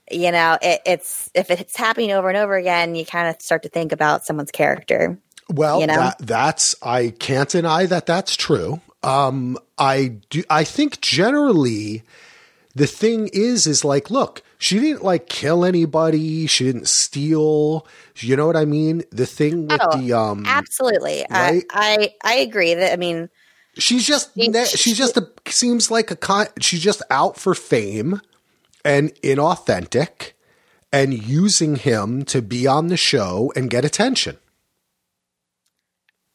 you 0.09 0.31
know, 0.31 0.57
it, 0.61 0.81
it's 0.85 1.29
if 1.33 1.49
it's 1.51 1.75
happening 1.75 2.11
over 2.11 2.29
and 2.29 2.37
over 2.37 2.55
again, 2.55 2.95
you 2.95 3.05
kind 3.05 3.29
of 3.29 3.41
start 3.41 3.63
to 3.63 3.69
think 3.69 3.91
about 3.91 4.25
someone's 4.25 4.51
character. 4.51 5.17
Well, 5.49 5.81
you 5.81 5.87
know? 5.87 5.95
that, 5.95 6.17
that's 6.19 6.75
I 6.81 7.09
can't 7.09 7.49
deny 7.49 7.85
that 7.85 8.05
that's 8.05 8.35
true. 8.35 8.81
Um, 9.03 9.57
I 9.77 10.19
do. 10.29 10.43
I 10.49 10.63
think 10.63 11.01
generally, 11.01 12.03
the 12.75 12.87
thing 12.87 13.29
is, 13.33 13.67
is 13.67 13.83
like, 13.83 14.09
look, 14.09 14.43
she 14.57 14.79
didn't 14.79 15.03
like 15.03 15.27
kill 15.27 15.65
anybody. 15.65 16.45
She 16.47 16.65
didn't 16.65 16.87
steal. 16.87 17.87
You 18.17 18.35
know 18.35 18.45
what 18.45 18.55
I 18.55 18.65
mean? 18.65 19.03
The 19.11 19.25
thing 19.25 19.67
with 19.67 19.81
Oh, 19.81 19.97
the 19.97 20.13
um, 20.13 20.45
Absolutely, 20.45 21.25
right? 21.29 21.63
I, 21.71 22.13
I 22.23 22.33
I 22.33 22.33
agree 22.35 22.75
that. 22.75 22.93
I 22.93 22.95
mean, 22.95 23.29
she's 23.77 24.05
just 24.05 24.31
she's 24.35 24.97
just 24.97 25.17
a 25.17 25.29
seems 25.47 25.91
like 25.91 26.11
a 26.11 26.15
con. 26.15 26.47
She's 26.59 26.81
just 26.81 27.01
out 27.09 27.37
for 27.37 27.53
fame 27.53 28.21
and 28.83 29.13
inauthentic, 29.21 30.33
and 30.91 31.13
using 31.13 31.75
him 31.75 32.23
to 32.25 32.41
be 32.41 32.67
on 32.67 32.87
the 32.87 32.97
show 32.97 33.51
and 33.55 33.69
get 33.69 33.85
attention. 33.85 34.37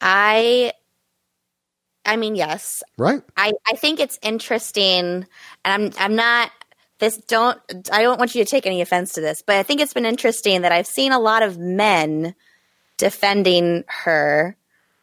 I 0.01 0.73
I 2.05 2.17
mean, 2.17 2.37
yes, 2.37 2.83
Right? 2.97 3.23
I, 3.37 3.53
I 3.67 3.75
think 3.75 4.01
it's 4.01 4.19
interesting, 4.23 5.27
and 5.65 5.93
I'm 5.93 5.93
I'm 5.99 6.17
not 6.17 6.51
this 6.99 7.17
don't 7.19 7.61
I 7.93 8.03
don't 8.03 8.19
want 8.19 8.35
you 8.35 8.45
to 8.45 8.51
take 8.51 8.67
any 8.67 8.81
offense 8.81 9.13
to 9.15 9.21
this, 9.21 9.43
but 9.43 9.57
I 9.57 9.63
think 9.63 9.81
it's 9.81 9.93
been 9.93 10.07
interesting 10.07 10.63
that 10.63 10.73
I've 10.73 10.87
seen 10.87 11.13
a 11.13 11.19
lot 11.19 11.43
of 11.43 11.59
men 11.59 12.35
defending 12.97 13.85
her 13.89 14.57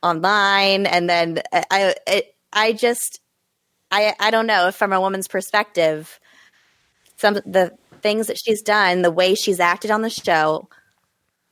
online, 0.03 0.85
and 0.85 1.09
then 1.09 1.41
I 1.51 1.95
I, 2.51 2.73
just 2.73 3.21
I 3.89 4.13
I 4.19 4.29
don't 4.29 4.47
know 4.47 4.71
from 4.71 4.93
a 4.93 5.01
woman's 5.01 5.27
perspective, 5.27 6.19
some 7.17 7.35
the 7.45 7.75
things 8.01 8.27
that 8.27 8.37
she's 8.37 8.61
done, 8.61 9.01
the 9.01 9.11
way 9.11 9.33
she's 9.33 9.59
acted 9.59 9.89
on 9.89 10.01
the 10.01 10.09
show, 10.09 10.67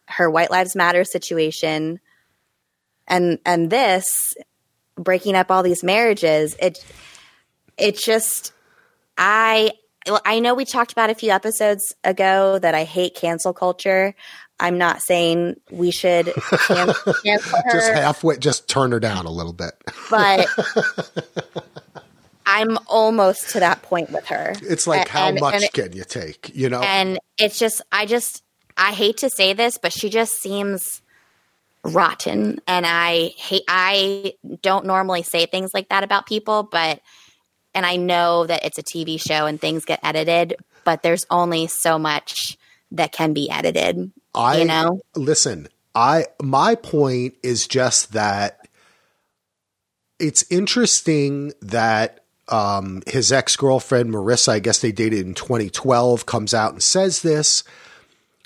her 0.09 0.29
White 0.29 0.51
Lives 0.51 0.75
Matter 0.75 1.03
situation, 1.03 1.99
and 3.07 3.39
and 3.45 3.69
this 3.69 4.35
breaking 4.95 5.35
up 5.35 5.51
all 5.51 5.63
these 5.63 5.83
marriages 5.83 6.55
it 6.59 6.83
it 7.77 7.97
just 7.97 8.53
i 9.17 9.71
i 10.25 10.39
know 10.39 10.53
we 10.53 10.65
talked 10.65 10.91
about 10.91 11.09
a 11.09 11.15
few 11.15 11.31
episodes 11.31 11.95
ago 12.03 12.59
that 12.59 12.75
i 12.75 12.83
hate 12.83 13.15
cancel 13.15 13.53
culture 13.53 14.15
i'm 14.61 14.77
not 14.77 15.01
saying 15.01 15.55
we 15.71 15.91
should 15.91 16.33
can- 16.67 16.93
cancel 17.23 17.59
Just 17.71 17.87
her 17.89 17.93
halfway, 17.93 18.37
just 18.37 18.69
turn 18.69 18.91
her 18.91 18.99
down 18.99 19.25
a 19.25 19.31
little 19.31 19.53
bit. 19.53 19.73
but 20.09 20.47
i'm 22.45 22.77
almost 22.87 23.49
to 23.51 23.59
that 23.59 23.81
point 23.81 24.09
with 24.11 24.25
her 24.27 24.53
It's 24.61 24.87
like, 24.87 25.07
A- 25.07 25.11
how 25.11 25.27
and- 25.29 25.39
much 25.39 25.55
and 25.55 25.63
it- 25.63 25.73
can 25.73 25.93
you 25.93 26.03
take? 26.03 26.51
You 26.55 26.69
know? 26.69 26.81
and 26.81 27.19
it's 27.37 27.57
just 27.59 27.81
i 27.91 28.05
just 28.05 28.43
i 28.77 28.91
hate 28.93 29.17
to 29.17 29.29
say 29.29 29.53
this 29.53 29.77
but 29.77 29.91
she 29.93 30.09
just 30.09 30.33
seems 30.41 31.01
rotten 31.83 32.59
and 32.67 32.85
i 32.85 33.31
hate 33.37 33.63
i 33.67 34.33
don't 34.61 34.85
normally 34.85 35.23
say 35.23 35.45
things 35.47 35.71
like 35.73 35.89
that 35.89 36.03
about 36.03 36.25
people 36.27 36.61
but 36.63 37.01
and 37.73 37.85
i 37.87 37.95
know 37.95 38.45
that 38.45 38.63
it's 38.65 38.77
a 38.77 38.83
tv 38.83 39.19
show 39.19 39.45
and 39.47 39.59
things 39.59 39.83
get 39.85 39.99
edited 40.03 40.55
but 40.83 41.01
there's 41.03 41.25
only 41.31 41.65
so 41.67 41.97
much 41.97 42.57
that 42.91 43.11
can 43.11 43.33
be 43.33 43.49
edited 43.49 44.11
I 44.33 44.59
you 44.59 44.65
know 44.65 45.01
listen. 45.15 45.67
I 45.93 46.27
my 46.41 46.75
point 46.75 47.35
is 47.43 47.67
just 47.67 48.13
that 48.13 48.67
it's 50.19 50.45
interesting 50.49 51.53
that 51.61 52.23
um, 52.47 53.01
his 53.07 53.31
ex 53.31 53.55
girlfriend 53.55 54.11
Marissa, 54.11 54.49
I 54.49 54.59
guess 54.59 54.79
they 54.79 54.91
dated 54.91 55.25
in 55.25 55.33
2012, 55.33 56.25
comes 56.25 56.53
out 56.53 56.73
and 56.73 56.83
says 56.83 57.21
this, 57.21 57.63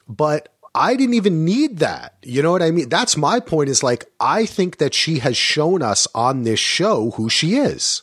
but 0.08 0.50
I 0.74 0.96
didn't 0.96 1.16
even 1.16 1.46
need 1.46 1.78
that. 1.80 2.16
You 2.24 2.42
know 2.42 2.52
what 2.52 2.62
I 2.62 2.72
mean? 2.72 2.90
That's 2.90 3.16
my 3.16 3.40
point. 3.40 3.70
Is 3.70 3.84
like 3.84 4.06
I 4.20 4.46
think 4.46 4.78
that 4.78 4.94
she 4.94 5.20
has 5.20 5.38
shown 5.38 5.82
us 5.82 6.08
on 6.16 6.44
this 6.44 6.60
show 6.60 7.12
who 7.12 7.30
she 7.30 7.58
is, 7.58 8.02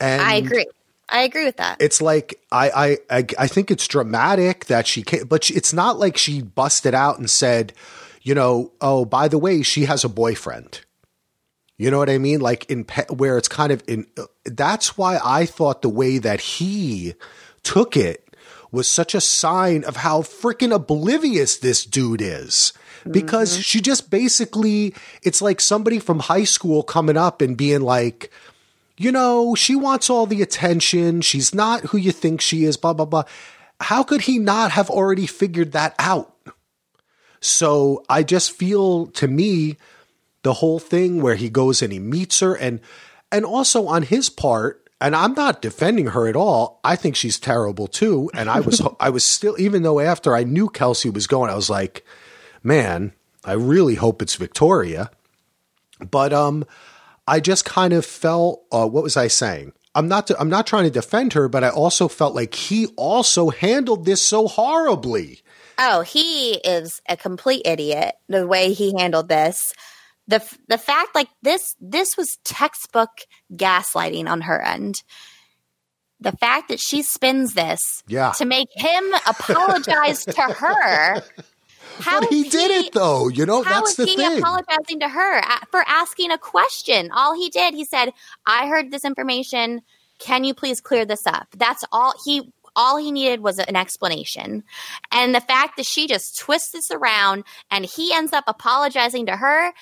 and 0.00 0.22
i 0.22 0.34
agree 0.36 0.66
i 1.12 1.22
agree 1.22 1.44
with 1.44 1.56
that 1.56 1.76
it's 1.80 2.00
like 2.00 2.42
I, 2.52 2.98
I 3.10 3.18
I 3.18 3.26
I 3.38 3.46
think 3.48 3.70
it's 3.70 3.88
dramatic 3.88 4.66
that 4.66 4.86
she 4.86 5.02
came, 5.02 5.26
but 5.26 5.44
she, 5.44 5.54
it's 5.54 5.72
not 5.72 5.98
like 5.98 6.16
she 6.16 6.42
busted 6.42 6.94
out 6.94 7.18
and 7.18 7.28
said, 7.28 7.72
you 8.22 8.34
know, 8.34 8.72
oh 8.80 9.04
by 9.04 9.28
the 9.28 9.38
way, 9.38 9.62
she 9.62 9.86
has 9.86 10.04
a 10.04 10.08
boyfriend. 10.08 10.80
You 11.78 11.90
know 11.90 11.98
what 11.98 12.10
I 12.10 12.18
mean? 12.18 12.40
Like 12.40 12.66
in 12.66 12.84
pe- 12.84 13.06
where 13.08 13.38
it's 13.38 13.48
kind 13.48 13.72
of 13.72 13.82
in. 13.88 14.06
That's 14.44 14.96
why 14.96 15.18
I 15.24 15.46
thought 15.46 15.82
the 15.82 15.88
way 15.88 16.18
that 16.18 16.40
he 16.40 17.14
took 17.62 17.96
it 17.96 18.36
was 18.70 18.88
such 18.88 19.14
a 19.14 19.20
sign 19.20 19.84
of 19.84 19.96
how 19.96 20.22
freaking 20.22 20.74
oblivious 20.74 21.58
this 21.58 21.84
dude 21.84 22.22
is. 22.22 22.72
Because 23.10 23.54
mm-hmm. 23.54 23.62
she 23.62 23.80
just 23.80 24.10
basically, 24.10 24.94
it's 25.24 25.42
like 25.42 25.60
somebody 25.60 25.98
from 25.98 26.20
high 26.20 26.44
school 26.44 26.84
coming 26.84 27.16
up 27.16 27.42
and 27.42 27.56
being 27.56 27.80
like, 27.80 28.30
you 28.96 29.12
know, 29.12 29.54
she 29.54 29.74
wants 29.74 30.10
all 30.10 30.26
the 30.26 30.42
attention. 30.42 31.20
She's 31.20 31.54
not 31.54 31.86
who 31.86 31.98
you 31.98 32.12
think 32.12 32.40
she 32.40 32.64
is, 32.64 32.76
blah, 32.76 32.92
blah, 32.92 33.06
blah. 33.06 33.24
How 33.80 34.02
could 34.02 34.22
he 34.22 34.38
not 34.38 34.72
have 34.72 34.90
already 34.90 35.26
figured 35.26 35.72
that 35.72 35.94
out? 35.98 36.34
So 37.40 38.04
I 38.08 38.22
just 38.22 38.52
feel 38.52 39.06
to 39.08 39.26
me, 39.26 39.76
the 40.42 40.54
whole 40.54 40.78
thing 40.78 41.22
where 41.22 41.34
he 41.34 41.48
goes 41.48 41.82
and 41.82 41.92
he 41.92 41.98
meets 41.98 42.40
her 42.40 42.54
and 42.54 42.80
and 43.30 43.44
also 43.44 43.86
on 43.86 44.02
his 44.02 44.28
part, 44.28 44.88
and 45.00 45.16
I'm 45.16 45.32
not 45.32 45.62
defending 45.62 46.08
her 46.08 46.28
at 46.28 46.36
all. 46.36 46.80
I 46.84 46.96
think 46.96 47.16
she's 47.16 47.38
terrible 47.40 47.86
too. 47.86 48.30
And 48.34 48.50
I 48.50 48.60
was 48.60 48.82
I 49.00 49.10
was 49.10 49.24
still 49.24 49.56
even 49.58 49.82
though 49.82 50.00
after 50.00 50.36
I 50.36 50.44
knew 50.44 50.68
Kelsey 50.68 51.10
was 51.10 51.26
going, 51.26 51.50
I 51.50 51.54
was 51.54 51.70
like, 51.70 52.04
man, 52.62 53.12
I 53.44 53.52
really 53.52 53.94
hope 53.96 54.22
it's 54.22 54.36
Victoria. 54.36 55.10
But 55.98 56.32
um 56.32 56.64
I 57.26 57.40
just 57.40 57.64
kind 57.64 57.92
of 57.92 58.04
felt 58.04 58.64
uh, 58.72 58.86
what 58.86 59.02
was 59.02 59.16
I 59.16 59.28
saying? 59.28 59.72
I'm 59.94 60.08
not 60.08 60.30
I'm 60.38 60.48
not 60.48 60.66
trying 60.66 60.84
to 60.84 60.90
defend 60.90 61.34
her, 61.34 61.48
but 61.48 61.62
I 61.64 61.68
also 61.68 62.08
felt 62.08 62.34
like 62.34 62.54
he 62.54 62.86
also 62.96 63.50
handled 63.50 64.04
this 64.06 64.22
so 64.22 64.48
horribly. 64.48 65.40
Oh, 65.78 66.00
he 66.02 66.54
is 66.56 67.00
a 67.08 67.16
complete 67.16 67.62
idiot. 67.66 68.14
The 68.28 68.46
way 68.46 68.72
he 68.72 68.94
handled 68.98 69.28
this, 69.28 69.72
the 70.26 70.42
the 70.68 70.78
fact 70.78 71.14
like 71.14 71.28
this 71.42 71.74
this 71.80 72.16
was 72.16 72.38
textbook 72.44 73.10
gaslighting 73.54 74.28
on 74.28 74.42
her 74.42 74.60
end. 74.62 75.02
The 76.20 76.32
fact 76.32 76.68
that 76.68 76.80
she 76.80 77.02
spins 77.02 77.54
this 77.54 77.80
Yeah. 78.06 78.30
to 78.38 78.44
make 78.44 78.68
him 78.74 79.04
apologize 79.26 80.24
to 80.24 80.40
her. 80.40 81.22
How 82.00 82.20
But 82.20 82.30
he 82.30 82.48
did 82.48 82.70
it 82.70 82.92
though, 82.92 83.28
you 83.28 83.46
know, 83.46 83.62
How 83.62 83.80
that's 83.80 83.90
is 83.90 83.96
the 83.96 84.06
he 84.06 84.16
thing. 84.16 84.38
apologizing 84.38 85.00
to 85.00 85.08
her 85.08 85.42
for 85.70 85.84
asking 85.86 86.30
a 86.30 86.38
question? 86.38 87.10
All 87.12 87.34
he 87.34 87.48
did, 87.50 87.74
he 87.74 87.84
said, 87.84 88.12
"I 88.46 88.66
heard 88.68 88.90
this 88.90 89.04
information. 89.04 89.82
Can 90.18 90.44
you 90.44 90.54
please 90.54 90.80
clear 90.80 91.04
this 91.04 91.26
up?" 91.26 91.48
That's 91.56 91.84
all 91.92 92.14
he. 92.24 92.52
All 92.74 92.96
he 92.96 93.12
needed 93.12 93.40
was 93.40 93.58
an 93.58 93.76
explanation, 93.76 94.64
and 95.10 95.34
the 95.34 95.42
fact 95.42 95.76
that 95.76 95.84
she 95.84 96.06
just 96.06 96.38
twists 96.38 96.70
this 96.70 96.90
around 96.90 97.44
and 97.70 97.84
he 97.84 98.14
ends 98.14 98.32
up 98.32 98.44
apologizing 98.46 99.26
to 99.26 99.36
her, 99.36 99.74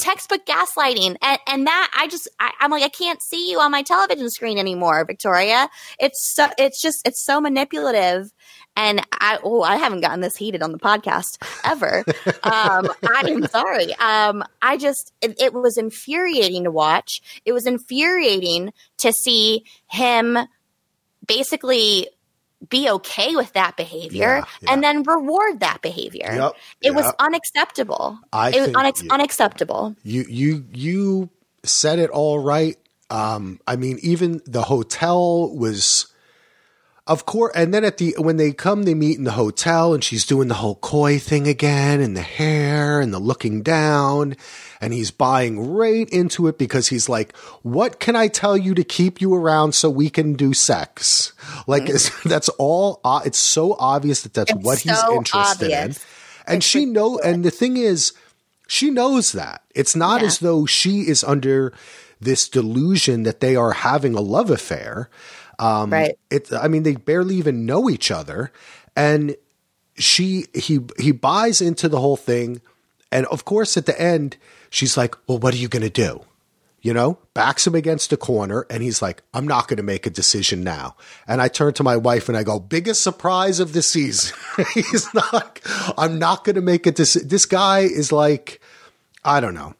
textbook 0.00 0.44
gaslighting, 0.46 1.16
and 1.22 1.38
and 1.46 1.66
that 1.66 1.90
I 1.96 2.08
just 2.08 2.28
I, 2.40 2.52
I'm 2.60 2.70
like 2.70 2.82
I 2.82 2.88
can't 2.88 3.22
see 3.22 3.50
you 3.50 3.60
on 3.60 3.70
my 3.70 3.82
television 3.82 4.30
screen 4.30 4.58
anymore, 4.58 5.04
Victoria. 5.04 5.68
It's 5.98 6.34
so 6.34 6.48
it's 6.58 6.80
just 6.80 7.06
it's 7.06 7.24
so 7.24 7.40
manipulative. 7.40 8.32
And 8.76 9.04
I, 9.12 9.38
oh, 9.42 9.62
I 9.62 9.76
haven't 9.76 10.00
gotten 10.00 10.20
this 10.20 10.36
heated 10.36 10.62
on 10.62 10.72
the 10.72 10.78
podcast 10.78 11.38
ever. 11.64 12.04
Um, 12.42 12.88
I'm 13.02 13.46
sorry. 13.48 13.94
Um, 13.96 14.42
I 14.62 14.76
just, 14.76 15.12
it, 15.20 15.40
it 15.40 15.52
was 15.52 15.76
infuriating 15.76 16.64
to 16.64 16.70
watch. 16.70 17.20
It 17.44 17.52
was 17.52 17.66
infuriating 17.66 18.72
to 18.98 19.12
see 19.12 19.64
him 19.88 20.38
basically 21.26 22.08
be 22.68 22.90
okay 22.90 23.34
with 23.36 23.52
that 23.54 23.76
behavior 23.76 24.18
Yeah, 24.38 24.44
yeah. 24.60 24.72
and 24.72 24.82
then 24.84 25.02
reward 25.04 25.60
that 25.60 25.80
behavior. 25.80 26.30
Yep, 26.34 26.52
it 26.82 26.94
was 26.94 27.10
unacceptable. 27.18 28.18
I 28.32 28.50
it 28.50 28.56
was 28.56 28.64
think 28.66 28.76
unex- 28.76 29.02
you- 29.02 29.08
unacceptable. 29.10 29.96
You 30.02 30.24
you 30.28 30.64
you 30.72 31.30
said 31.64 31.98
it 31.98 32.10
all 32.10 32.38
right. 32.38 32.76
Um, 33.08 33.58
I 33.66 33.76
mean, 33.76 33.98
even 34.02 34.40
the 34.46 34.62
hotel 34.62 35.50
was, 35.56 36.06
of 37.06 37.26
course. 37.26 37.52
And 37.54 37.72
then 37.74 37.84
at 37.84 37.96
the 37.98 38.14
when 38.18 38.36
they 38.36 38.52
come, 38.52 38.84
they 38.84 38.94
meet 38.94 39.18
in 39.18 39.24
the 39.24 39.32
hotel, 39.32 39.94
and 39.94 40.02
she's 40.04 40.24
doing 40.26 40.48
the 40.48 40.54
whole 40.54 40.76
coy 40.76 41.18
thing 41.18 41.48
again, 41.48 42.00
and 42.00 42.16
the 42.16 42.22
hair 42.22 43.00
and 43.00 43.12
the 43.12 43.18
looking 43.18 43.62
down, 43.62 44.36
and 44.80 44.92
he's 44.92 45.10
buying 45.10 45.68
right 45.74 46.08
into 46.10 46.46
it 46.46 46.58
because 46.58 46.88
he's 46.88 47.08
like, 47.08 47.36
"What 47.62 47.98
can 48.00 48.14
I 48.16 48.28
tell 48.28 48.56
you 48.56 48.74
to 48.74 48.84
keep 48.84 49.20
you 49.20 49.34
around 49.34 49.74
so 49.74 49.90
we 49.90 50.10
can 50.10 50.34
do 50.34 50.52
sex?" 50.54 51.32
Like 51.66 51.88
it's, 51.88 52.10
that's 52.24 52.48
all. 52.50 53.00
Uh, 53.04 53.20
it's 53.24 53.38
so 53.38 53.74
obvious 53.78 54.22
that 54.22 54.34
that's 54.34 54.52
It's 54.52 54.62
what 54.64 54.78
he's 54.80 54.98
so 55.00 55.16
interested 55.16 55.72
obvious. 55.72 55.96
in, 55.98 56.02
and 56.52 56.64
she 56.64 56.84
know. 56.84 57.18
And 57.18 57.44
the 57.44 57.50
thing 57.50 57.76
is 57.76 58.12
She 58.68 58.88
knows 58.90 59.32
that. 59.32 59.62
It's 59.74 59.96
not 59.96 60.20
Yeah. 60.20 60.28
as 60.28 60.38
though 60.38 60.64
she 60.64 61.00
is 61.08 61.24
under 61.24 61.72
this 62.20 62.48
delusion 62.48 63.24
that 63.24 63.40
they 63.40 63.56
are 63.56 63.72
having 63.72 64.14
a 64.14 64.20
love 64.20 64.48
affair. 64.48 65.08
Um, 65.60 65.92
Right. 65.92 66.18
It, 66.30 66.52
I 66.52 66.68
mean, 66.68 66.82
they 66.82 66.96
barely 66.96 67.36
even 67.36 67.66
know 67.66 67.88
each 67.88 68.10
other, 68.10 68.50
and 68.96 69.36
she 69.96 70.46
he 70.54 70.80
he 70.98 71.12
buys 71.12 71.60
into 71.60 71.88
the 71.88 72.00
whole 72.00 72.16
thing, 72.16 72.60
and 73.12 73.26
of 73.26 73.44
course, 73.44 73.76
at 73.76 73.86
the 73.86 74.00
end, 74.00 74.36
she's 74.70 74.96
like, 74.96 75.14
"Well, 75.26 75.38
what 75.38 75.54
are 75.54 75.58
you 75.58 75.68
going 75.68 75.82
to 75.82 75.90
do?" 75.90 76.24
You 76.82 76.94
know, 76.94 77.18
backs 77.34 77.66
him 77.66 77.74
against 77.74 78.10
a 78.10 78.16
corner, 78.16 78.66
and 78.70 78.82
he's 78.82 79.02
like, 79.02 79.22
"I'm 79.34 79.46
not 79.46 79.68
going 79.68 79.76
to 79.76 79.82
make 79.82 80.06
a 80.06 80.10
decision 80.10 80.64
now." 80.64 80.96
And 81.28 81.42
I 81.42 81.48
turn 81.48 81.74
to 81.74 81.82
my 81.84 81.96
wife 81.96 82.28
and 82.28 82.38
I 82.38 82.42
go, 82.42 82.58
"Biggest 82.58 83.02
surprise 83.02 83.60
of 83.60 83.74
the 83.74 83.82
season." 83.82 84.34
he's 84.74 85.12
not. 85.12 85.60
I'm 85.98 86.18
not 86.18 86.44
going 86.44 86.56
to 86.56 86.62
make 86.62 86.86
a 86.86 86.92
decision. 86.92 87.28
This 87.28 87.44
guy 87.44 87.80
is 87.80 88.12
like, 88.12 88.60
I 89.22 89.40
don't 89.40 89.54
know 89.54 89.74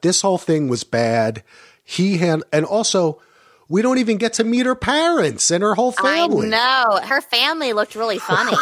this 0.00 0.22
whole 0.22 0.38
thing 0.38 0.68
was 0.68 0.84
bad. 0.84 1.42
He 1.84 2.18
had, 2.18 2.42
and 2.52 2.64
also, 2.64 3.20
we 3.70 3.82
don't 3.82 3.98
even 3.98 4.18
get 4.18 4.34
to 4.34 4.44
meet 4.44 4.66
her 4.66 4.74
parents 4.74 5.50
and 5.52 5.62
her 5.62 5.76
whole 5.76 5.92
family. 5.92 6.48
I 6.48 6.50
know 6.50 7.00
her 7.06 7.20
family 7.20 7.72
looked 7.72 7.94
really 7.94 8.18
funny. 8.32 8.56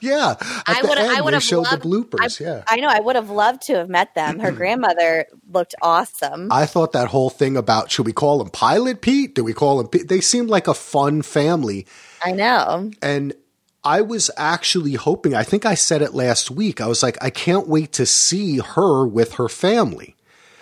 Yeah, 0.00 0.34
I 0.66 0.82
would 0.82 0.98
I 0.98 1.20
would 1.20 1.32
have 1.32 1.44
showed 1.44 1.62
loved, 1.62 1.82
the 1.82 1.88
bloopers. 1.88 2.40
I, 2.42 2.44
yeah, 2.44 2.64
I 2.66 2.76
know. 2.76 2.88
I 2.88 2.98
would 2.98 3.14
have 3.14 3.30
loved 3.30 3.62
to 3.62 3.76
have 3.76 3.88
met 3.88 4.14
them. 4.16 4.40
Her 4.40 4.50
grandmother 4.60 5.26
looked 5.50 5.76
awesome. 5.80 6.48
I 6.50 6.66
thought 6.66 6.92
that 6.92 7.08
whole 7.08 7.30
thing 7.30 7.56
about 7.56 7.90
should 7.92 8.04
we 8.04 8.12
call 8.12 8.42
him 8.42 8.50
Pilot 8.50 9.00
Pete? 9.00 9.36
Do 9.36 9.44
we 9.44 9.54
call 9.54 9.80
him? 9.80 9.86
Pete? 9.86 10.08
They 10.08 10.20
seemed 10.20 10.50
like 10.50 10.66
a 10.66 10.74
fun 10.74 11.22
family, 11.22 11.86
I 12.22 12.32
know. 12.32 12.90
and 13.00 13.34
I 13.84 14.00
was 14.00 14.28
actually 14.36 14.94
hoping. 14.94 15.34
I 15.36 15.44
think 15.44 15.64
I 15.64 15.74
said 15.74 16.02
it 16.02 16.14
last 16.14 16.50
week. 16.50 16.80
I 16.80 16.88
was 16.88 17.02
like, 17.02 17.16
I 17.22 17.30
can't 17.30 17.68
wait 17.68 17.92
to 17.92 18.06
see 18.06 18.58
her 18.58 19.06
with 19.06 19.34
her 19.34 19.48
family. 19.48 20.16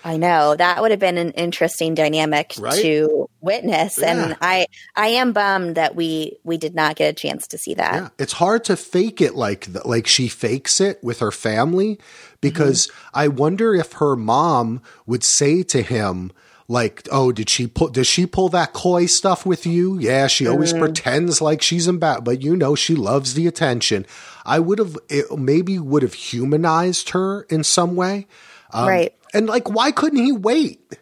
I 0.07 0.17
know 0.19 0.55
that 0.55 0.81
would 0.81 0.93
have 0.93 1.01
been 1.01 1.19
an 1.19 1.33
interesting 1.33 1.95
dynamic 1.97 2.55
Right? 2.59 2.81
to 2.81 3.29
witness, 3.41 3.99
Yeah. 3.99 4.13
and 4.25 4.37
I 4.41 4.67
I 4.95 5.09
am 5.09 5.33
bummed 5.33 5.75
that 5.75 5.97
we 5.97 6.37
we 6.45 6.57
did 6.59 6.75
not 6.77 6.95
get 6.95 7.11
a 7.11 7.13
chance 7.13 7.47
to 7.49 7.59
see 7.59 7.75
that. 7.75 7.95
Yeah, 7.95 8.09
it's 8.19 8.35
hard 8.35 8.63
to 8.67 8.77
fake 8.77 9.21
it 9.21 9.35
like 9.35 9.65
th- 9.73 9.85
like 9.85 10.07
she 10.07 10.29
fakes 10.29 10.81
it 10.81 11.03
with 11.03 11.19
her 11.19 11.33
family 11.33 11.99
because 12.41 12.89
I 13.13 13.29
wonder 13.29 13.75
if 13.75 13.95
her 13.95 14.15
mom 14.15 14.81
would 15.07 15.25
say 15.25 15.63
to 15.65 15.83
him 15.83 16.31
like, 16.69 17.09
"Oh, 17.11 17.33
did 17.33 17.49
she 17.51 17.67
pull? 17.67 17.89
Does 17.89 18.07
she 18.07 18.27
pull 18.27 18.49
that 18.51 18.73
coy 18.73 19.07
stuff 19.07 19.45
with 19.45 19.67
you? 19.67 19.99
Yeah, 19.99 20.29
she 20.29 20.47
always 20.47 20.73
pretends 20.73 21.41
like 21.41 21.63
she's 21.63 21.89
embarrassed, 21.89 22.25
but 22.25 22.43
you 22.43 22.57
know 22.57 22.75
she 22.77 22.95
loves 22.95 23.35
the 23.35 23.47
attention." 23.49 24.07
I 24.45 24.61
would 24.61 24.79
have 24.79 24.97
it 25.09 25.37
maybe 25.37 25.79
would 25.81 26.03
have 26.03 26.15
humanized 26.15 27.11
her 27.11 27.43
in 27.51 27.65
some 27.65 27.97
way, 27.97 28.27
Um, 28.73 28.87
right. 28.89 29.13
And 29.37 29.47
like, 29.47 29.69
why 29.71 29.91
couldn't 29.93 30.23
he 30.25 30.33
wait? 30.33 30.99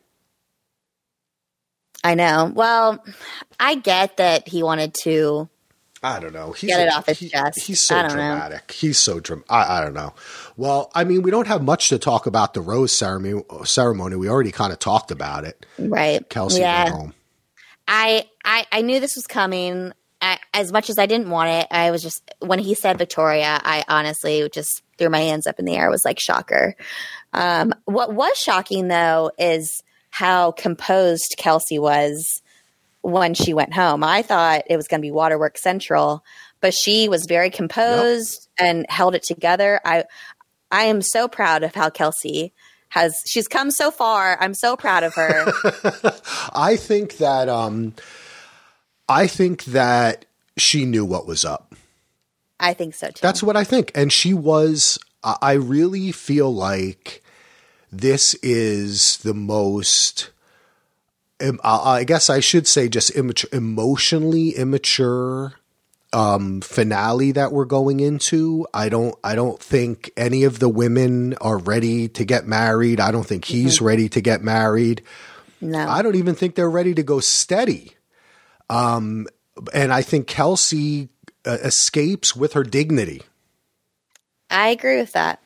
I 2.02 2.14
know. 2.14 2.52
Well, 2.54 3.02
I 3.58 3.76
get 3.76 4.18
that 4.18 4.46
he 4.48 4.62
wanted 4.62 4.94
to. 5.04 5.48
I 6.02 6.20
don't 6.20 6.34
know. 6.34 6.52
He's 6.52 6.68
Get 6.68 6.80
it 6.80 6.92
a- 6.92 6.96
off 6.96 7.06
his 7.06 7.18
he- 7.18 7.30
chest. 7.30 7.60
He's 7.62 7.80
so 7.86 7.94
don't 7.94 8.08
know. 8.08 8.14
dramatic. 8.16 8.70
He's 8.72 8.98
so 8.98 9.20
dram. 9.20 9.42
I, 9.48 9.78
I 9.78 9.80
don't 9.80 9.94
know. 9.94 10.12
Well, 10.54 10.90
I 10.94 11.04
mean, 11.04 11.22
we 11.22 11.30
don't 11.30 11.46
have 11.46 11.62
much 11.62 11.88
to 11.88 11.98
talk 11.98 12.26
about 12.26 12.52
the 12.52 12.60
rose 12.60 12.92
ceremony. 12.92 13.42
Ceremony. 13.64 14.16
We 14.16 14.28
already 14.28 14.52
kind 14.52 14.70
of 14.70 14.78
talked 14.78 15.10
about 15.10 15.44
it. 15.44 15.64
Right. 15.78 16.28
Kelsey 16.28 16.60
yeah. 16.60 16.90
home. 16.90 17.14
I, 17.88 18.26
I 18.44 18.66
I 18.70 18.82
knew 18.82 19.00
this 19.00 19.16
was 19.16 19.26
coming. 19.26 19.92
I, 20.20 20.38
as 20.52 20.72
much 20.72 20.90
as 20.90 20.98
I 20.98 21.06
didn't 21.06 21.30
want 21.30 21.50
it, 21.50 21.68
I 21.70 21.90
was 21.90 22.02
just 22.02 22.30
when 22.40 22.58
he 22.58 22.74
said 22.74 22.98
Victoria, 22.98 23.58
I 23.62 23.84
honestly 23.88 24.46
just 24.52 24.82
threw 24.98 25.08
my 25.08 25.20
hands 25.20 25.46
up 25.46 25.58
in 25.58 25.64
the 25.64 25.74
air. 25.74 25.88
Was 25.90 26.04
like 26.04 26.20
shocker. 26.20 26.76
Um, 27.34 27.74
what 27.84 28.14
was 28.14 28.36
shocking 28.38 28.88
though 28.88 29.30
is 29.38 29.82
how 30.10 30.52
composed 30.52 31.34
Kelsey 31.36 31.78
was 31.78 32.42
when 33.02 33.34
she 33.34 33.52
went 33.52 33.74
home. 33.74 34.02
I 34.04 34.22
thought 34.22 34.62
it 34.70 34.76
was 34.76 34.88
going 34.88 35.00
to 35.00 35.06
be 35.06 35.10
Waterworks 35.10 35.62
Central, 35.62 36.24
but 36.60 36.72
she 36.72 37.08
was 37.08 37.26
very 37.28 37.50
composed 37.50 38.48
and 38.58 38.86
held 38.88 39.14
it 39.14 39.24
together. 39.24 39.80
I 39.84 40.04
I 40.70 40.84
am 40.84 41.02
so 41.02 41.28
proud 41.28 41.62
of 41.62 41.74
how 41.74 41.90
Kelsey 41.90 42.52
has. 42.88 43.22
She's 43.26 43.48
come 43.48 43.70
so 43.70 43.90
far. 43.90 44.38
I'm 44.40 44.54
so 44.54 44.76
proud 44.76 45.02
of 45.02 45.14
her. 45.14 45.52
I 46.54 46.76
think 46.76 47.18
that. 47.18 47.48
Um, 47.48 47.94
I 49.08 49.26
think 49.26 49.64
that 49.66 50.24
she 50.56 50.84
knew 50.84 51.04
what 51.04 51.26
was 51.26 51.44
up. 51.44 51.74
I 52.60 52.74
think 52.74 52.94
so 52.94 53.08
too. 53.08 53.20
That's 53.20 53.42
what 53.42 53.56
I 53.56 53.64
think. 53.64 53.90
And 53.94 54.12
she 54.12 54.32
was, 54.32 54.98
I 55.22 55.52
really 55.52 56.12
feel 56.12 56.54
like 56.54 57.22
this 57.98 58.34
is 58.34 59.18
the 59.18 59.34
most, 59.34 60.30
I 61.62 62.04
guess 62.04 62.28
I 62.28 62.40
should 62.40 62.66
say 62.66 62.88
just 62.88 63.10
immature, 63.10 63.50
emotionally 63.52 64.50
immature 64.50 65.54
um, 66.12 66.60
finale 66.60 67.32
that 67.32 67.52
we're 67.52 67.64
going 67.64 68.00
into. 68.00 68.66
I 68.72 68.88
don't, 68.88 69.14
I 69.24 69.34
don't 69.34 69.60
think 69.60 70.10
any 70.16 70.44
of 70.44 70.58
the 70.58 70.68
women 70.68 71.34
are 71.40 71.58
ready 71.58 72.08
to 72.08 72.24
get 72.24 72.46
married. 72.46 73.00
I 73.00 73.10
don't 73.10 73.26
think 73.26 73.44
he's 73.44 73.80
ready 73.80 74.08
to 74.10 74.20
get 74.20 74.42
married. 74.42 75.02
no. 75.60 75.78
I 75.78 76.02
don't 76.02 76.16
even 76.16 76.34
think 76.34 76.54
they're 76.54 76.70
ready 76.70 76.94
to 76.94 77.02
go 77.02 77.20
steady. 77.20 77.94
Um, 78.70 79.26
and 79.72 79.92
I 79.92 80.02
think 80.02 80.26
Kelsey 80.26 81.08
uh, 81.44 81.58
escapes 81.62 82.34
with 82.34 82.54
her 82.54 82.62
dignity. 82.64 83.22
I 84.50 84.68
agree 84.68 84.98
with 84.98 85.12
that. 85.12 85.40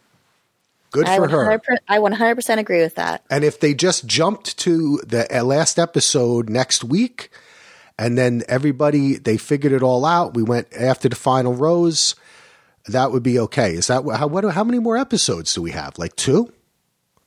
Good 0.90 1.06
I 1.06 1.16
for 1.16 1.28
her. 1.28 1.58
100% 1.58 1.78
I 1.88 1.98
100% 1.98 2.58
agree 2.58 2.80
with 2.80 2.94
that. 2.94 3.24
And 3.30 3.44
if 3.44 3.60
they 3.60 3.74
just 3.74 4.06
jumped 4.06 4.56
to 4.58 5.00
the 5.06 5.26
uh, 5.38 5.44
last 5.44 5.78
episode 5.78 6.48
next 6.48 6.84
week, 6.84 7.30
and 7.98 8.16
then 8.16 8.42
everybody 8.48 9.16
they 9.16 9.36
figured 9.36 9.72
it 9.72 9.82
all 9.82 10.04
out, 10.04 10.34
we 10.34 10.42
went 10.42 10.68
after 10.74 11.08
the 11.08 11.16
final 11.16 11.54
rose. 11.54 12.14
That 12.86 13.12
would 13.12 13.22
be 13.22 13.38
okay. 13.40 13.72
Is 13.72 13.88
that 13.88 14.04
how? 14.16 14.28
What? 14.28 14.44
How 14.44 14.64
many 14.64 14.78
more 14.78 14.96
episodes 14.96 15.52
do 15.52 15.60
we 15.60 15.72
have? 15.72 15.98
Like 15.98 16.16
two, 16.16 16.52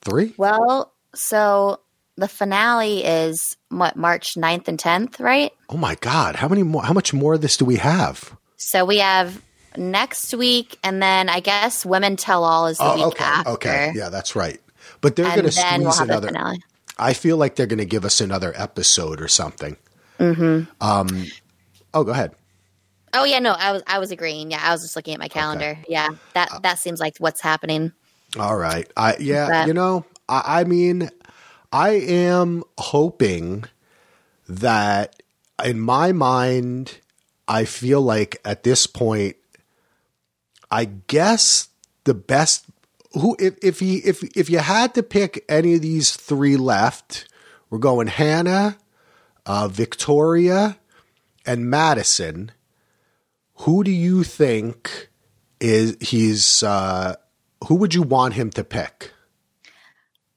three? 0.02 0.34
Well, 0.38 0.94
so 1.14 1.82
the 2.18 2.28
finale 2.28 3.04
is 3.04 3.58
what 3.70 3.96
March 3.96 4.30
9th 4.36 4.68
and 4.68 4.80
10th, 4.80 5.20
right? 5.20 5.52
Oh 5.70 5.78
my 5.78 5.96
God! 5.96 6.36
How 6.36 6.48
many 6.48 6.64
more? 6.64 6.84
How 6.84 6.94
much 6.94 7.14
more 7.14 7.36
of 7.36 7.42
this 7.42 7.58
do 7.58 7.66
we 7.66 7.76
have? 7.76 8.36
So 8.58 8.86
we 8.86 9.00
have 9.00 9.42
next 9.78 10.34
week 10.34 10.78
and 10.84 11.02
then 11.02 11.30
I 11.30 11.40
guess 11.40 11.86
Women 11.86 12.16
Tell 12.18 12.44
All 12.44 12.68
is 12.68 12.78
the 12.78 12.84
Oh, 12.86 12.96
week 12.96 13.06
okay, 13.06 13.24
after. 13.24 13.50
okay, 13.52 13.92
yeah, 13.96 14.10
that's 14.10 14.36
right. 14.36 14.60
But 15.02 15.16
they're 15.16 15.26
going 15.26 15.50
to 15.50 15.56
then 15.56 15.82
we'll 15.84 15.92
squeeze 15.92 16.10
another. 16.10 16.56
I 16.98 17.14
feel 17.14 17.38
like 17.38 17.56
they're 17.56 17.66
going 17.68 17.80
to 17.80 17.86
give 17.86 18.06
us 18.06 18.22
another 18.22 18.54
episode 18.56 19.22
or 19.22 19.28
something. 19.28 19.78
Mm-hmm. 20.20 20.70
Um. 20.82 21.26
Oh, 21.94 22.04
go 22.04 22.12
ahead. 22.12 22.34
Oh 23.14 23.24
yeah, 23.26 23.40
no, 23.40 23.52
I 23.52 23.72
was 23.72 23.84
I 23.88 24.00
was 24.00 24.12
agreeing. 24.12 24.52
Yeah, 24.52 24.60
I 24.64 24.72
was 24.72 24.82
just 24.84 24.96
looking 24.96 25.14
at 25.14 25.20
my 25.20 25.28
calendar. 25.28 25.78
Yeah, 25.90 26.10
that 26.34 26.62
that 26.64 26.80
seems 26.80 27.00
like 27.00 27.18
what's 27.18 27.42
happening. 27.42 27.92
All 28.40 28.56
right. 28.56 28.90
I 28.96 29.18
yeah, 29.20 29.48
That- 29.48 29.68
you 29.68 29.74
know, 29.74 30.06
I, 30.30 30.62
I 30.62 30.64
mean, 30.64 31.10
I 31.74 31.90
am 31.92 32.64
hoping 32.78 33.66
that 34.48 35.22
in 35.64 35.80
my 35.80 36.12
mind, 36.12 37.00
I 37.48 37.66
feel 37.66 38.02
like 38.02 38.40
at 38.46 38.64
this 38.64 38.88
point, 38.88 39.36
I 40.72 40.86
guess 40.86 41.68
the 42.06 42.14
best 42.14 42.66
who 43.14 43.36
if 43.40 43.56
if 43.62 43.80
he 43.80 43.98
if 43.98 44.24
if 44.36 44.50
you 44.50 44.60
had 44.60 44.94
to 44.96 45.04
pick 45.04 45.44
any 45.50 45.76
of 45.76 45.82
these 45.82 46.16
three 46.16 46.56
left, 46.56 47.28
we're 47.70 47.78
going 47.78 48.08
Hannah, 48.08 48.78
uh, 49.46 49.68
Victoria, 49.68 50.78
and 51.46 51.70
Madison. 51.70 52.52
Who 53.56 53.84
do 53.84 53.92
you 53.92 54.24
think 54.24 55.10
is 55.60 55.98
he's 56.00 56.64
uh, 56.64 57.16
who 57.68 57.76
would 57.76 57.94
you 57.94 58.02
want 58.02 58.34
him 58.34 58.50
to 58.52 58.64
pick? 58.64 59.12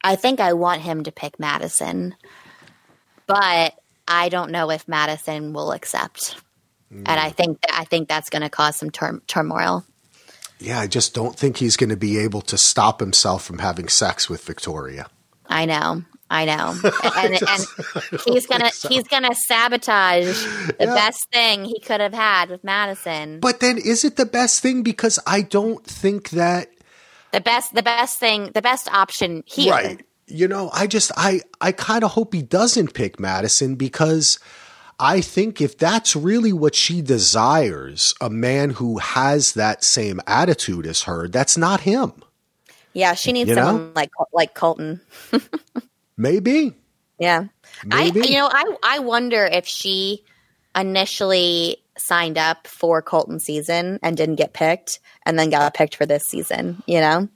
I 0.03 0.17
think 0.17 0.41
I 0.41 0.53
want 0.53 0.83
him 0.83 1.05
to 1.05 1.13
pick 1.13 1.39
Madison, 1.39 2.15
but 3.27 3.75
I 4.07 4.29
don't 4.29 4.51
know 4.51 4.71
if 4.71 4.87
Madison 4.87 5.53
will 5.53 5.73
accept. 5.73 6.37
And 6.91 7.09
I 7.09 7.31
think 7.31 7.59
I 7.73 7.85
think 7.85 8.09
that's 8.09 8.31
going 8.31 8.43
to 8.43 8.51
cause 8.51 8.77
some 8.77 8.91
tur- 8.91 9.23
turmoil. 9.27 9.85
Yeah, 10.59 10.81
I 10.81 10.87
just 10.87 11.15
don't 11.15 11.37
think 11.37 11.57
he's 11.59 11.77
going 11.77 11.91
to 11.91 11.97
be 11.97 12.19
able 12.19 12.41
to 12.43 12.57
stop 12.57 13.01
himself 13.01 13.45
from 13.45 13.59
having 13.59 13.89
sex 13.89 14.29
with 14.31 14.45
Victoria. 14.45 15.07
I 15.47 15.67
know, 15.67 16.03
I 16.31 16.45
know, 16.47 16.75
and, 17.17 17.35
and 17.35 17.67
he's 18.25 18.47
gonna 18.47 18.71
he's 18.89 19.07
gonna 19.09 19.35
sabotage 19.35 20.43
the 20.69 20.75
Yeah. 20.81 20.95
best 20.95 21.27
thing 21.31 21.65
he 21.65 21.79
could 21.81 22.01
have 22.01 22.15
had 22.15 22.49
with 22.49 22.65
Madison. 22.65 23.41
But 23.41 23.61
then 23.61 23.77
is 23.77 24.05
it 24.05 24.17
the 24.17 24.25
best 24.27 24.61
thing 24.63 24.83
because 24.83 25.19
I 25.27 25.43
don't 25.43 25.85
think 25.85 26.31
that 26.31 26.69
the 27.33 27.43
best 27.43 27.75
the 27.75 27.83
best 27.83 28.19
thing 28.19 28.51
the 28.55 28.63
best 28.63 28.89
option 28.93 29.43
here. 29.47 29.73
right. 29.73 30.01
You 30.27 30.49
know, 30.49 30.71
I 30.73 30.87
just 30.87 31.13
I 31.15 31.43
I 31.61 31.73
kind 31.73 32.03
of 32.05 32.13
hope 32.13 32.33
he 32.33 32.41
doesn't 32.41 32.95
pick 32.95 33.21
Madison 33.21 33.75
because 33.75 34.39
I 34.99 35.21
think 35.21 35.61
if 35.61 35.77
that's 35.77 36.15
really 36.15 36.53
what 36.53 36.75
she 36.75 37.03
desires, 37.03 38.15
a 38.21 38.31
man 38.31 38.71
who 38.71 38.99
has 38.99 39.53
that 39.55 39.83
same 39.85 40.21
attitude 40.27 40.87
as 40.87 41.03
her, 41.03 41.29
that's 41.29 41.57
not 41.57 41.81
him. 41.81 42.13
Yeah, 42.93 43.15
she 43.15 43.33
needs 43.33 43.51
You 43.51 43.57
know? 43.57 43.65
someone 43.65 43.95
like 43.95 44.11
like 44.33 44.55
Colton. 44.55 45.01
Maybe. 46.17 46.75
Yeah. 47.19 47.47
Maybe. 47.85 48.21
I 48.21 48.25
you 48.25 48.39
know, 48.39 48.49
I 48.53 48.77
I 48.85 48.99
wonder 49.01 49.45
if 49.45 49.67
she 49.67 50.23
initially 50.77 51.79
signed 51.97 52.39
up 52.39 52.67
for 52.67 53.03
Colton 53.03 53.39
season 53.41 53.99
and 54.03 54.17
didn't 54.17 54.37
get 54.37 54.53
picked 54.53 55.01
and 55.27 55.39
then 55.39 55.51
got 55.51 55.75
picked 55.75 55.97
for 55.97 56.07
this 56.07 56.25
season, 56.25 56.83
you 56.87 57.01
know? 57.01 57.29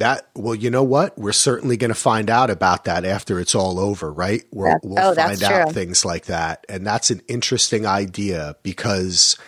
That 0.00 0.28
well, 0.34 0.54
you 0.54 0.70
know 0.70 0.82
what? 0.82 1.16
We're 1.18 1.32
certainly 1.32 1.76
going 1.76 1.90
to 1.90 1.94
find 1.94 2.30
out 2.30 2.50
about 2.50 2.84
that 2.84 3.04
after 3.04 3.38
it's 3.38 3.54
all 3.54 3.78
over, 3.78 4.10
right? 4.10 4.42
We'll, 4.50 4.78
we'll 4.82 4.98
oh, 4.98 5.14
find 5.14 5.42
out 5.42 5.64
true. 5.66 5.72
things 5.72 6.04
like 6.04 6.24
that, 6.24 6.64
and 6.68 6.86
that's 6.86 7.10
an 7.10 7.20
interesting 7.28 7.86
idea 7.86 8.56
because 8.62 9.38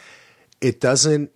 it 0.60 0.80
doesn't. 0.80 1.32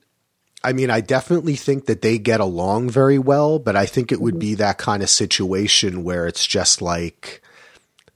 I 0.62 0.72
mean, 0.72 0.90
I 0.90 1.00
definitely 1.00 1.56
think 1.56 1.86
that 1.86 2.02
they 2.02 2.18
get 2.18 2.40
along 2.40 2.90
very 2.90 3.18
well, 3.18 3.58
but 3.58 3.74
I 3.74 3.86
think 3.86 4.12
it 4.12 4.20
would 4.20 4.38
be 4.38 4.54
that 4.56 4.78
kind 4.78 5.02
of 5.02 5.08
situation 5.08 6.04
where 6.04 6.26
it's 6.26 6.46
just 6.46 6.82
like 6.82 7.40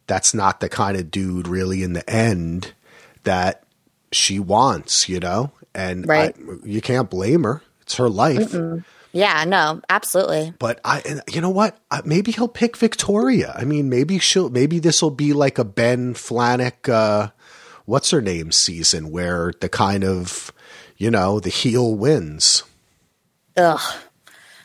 that's 0.07 0.35
not 0.35 0.61
the 0.61 0.69
kind 0.69 0.97
of 0.97 1.11
dude 1.11 1.47
really 1.47 1.83
in 1.83 1.93
the 1.93 2.09
end 2.11 2.73
that 3.23 3.63
she 4.13 4.41
wants, 4.41 5.09
you 5.09 5.21
know? 5.21 5.53
And 5.75 6.07
Right. 6.09 6.35
I, 6.37 6.67
you 6.67 6.81
can't 6.81 7.09
blame 7.09 7.45
her. 7.45 7.63
It's 7.83 7.95
her 7.97 8.09
life. 8.09 8.53
Yeah, 9.13 9.45
no, 9.45 9.81
absolutely. 9.89 10.55
But 10.59 10.81
I, 10.85 11.03
and 11.09 11.23
you 11.31 11.41
know 11.41 11.51
what? 11.51 11.77
Uh, 11.91 12.03
Maybe 12.05 12.31
he'll 12.33 12.49
pick 12.49 12.77
Victoria. 12.77 13.53
I 13.57 13.65
mean, 13.65 13.89
maybe 13.89 14.19
she'll. 14.19 14.51
Maybe 14.51 14.79
this 14.79 15.03
will 15.03 15.11
be 15.11 15.33
like 15.33 15.59
a 15.59 15.65
Ben 15.65 16.15
Flajnik, 16.15 16.89
uh, 16.89 17.31
what's 17.87 18.11
her 18.11 18.21
name 18.21 18.53
season, 18.53 19.11
where 19.11 19.53
the 19.61 19.69
kind 19.69 20.05
of, 20.05 20.53
you 20.97 21.11
know, 21.11 21.41
the 21.41 21.51
heel 21.51 21.95
wins. 21.95 22.63
Ugh. 23.57 23.81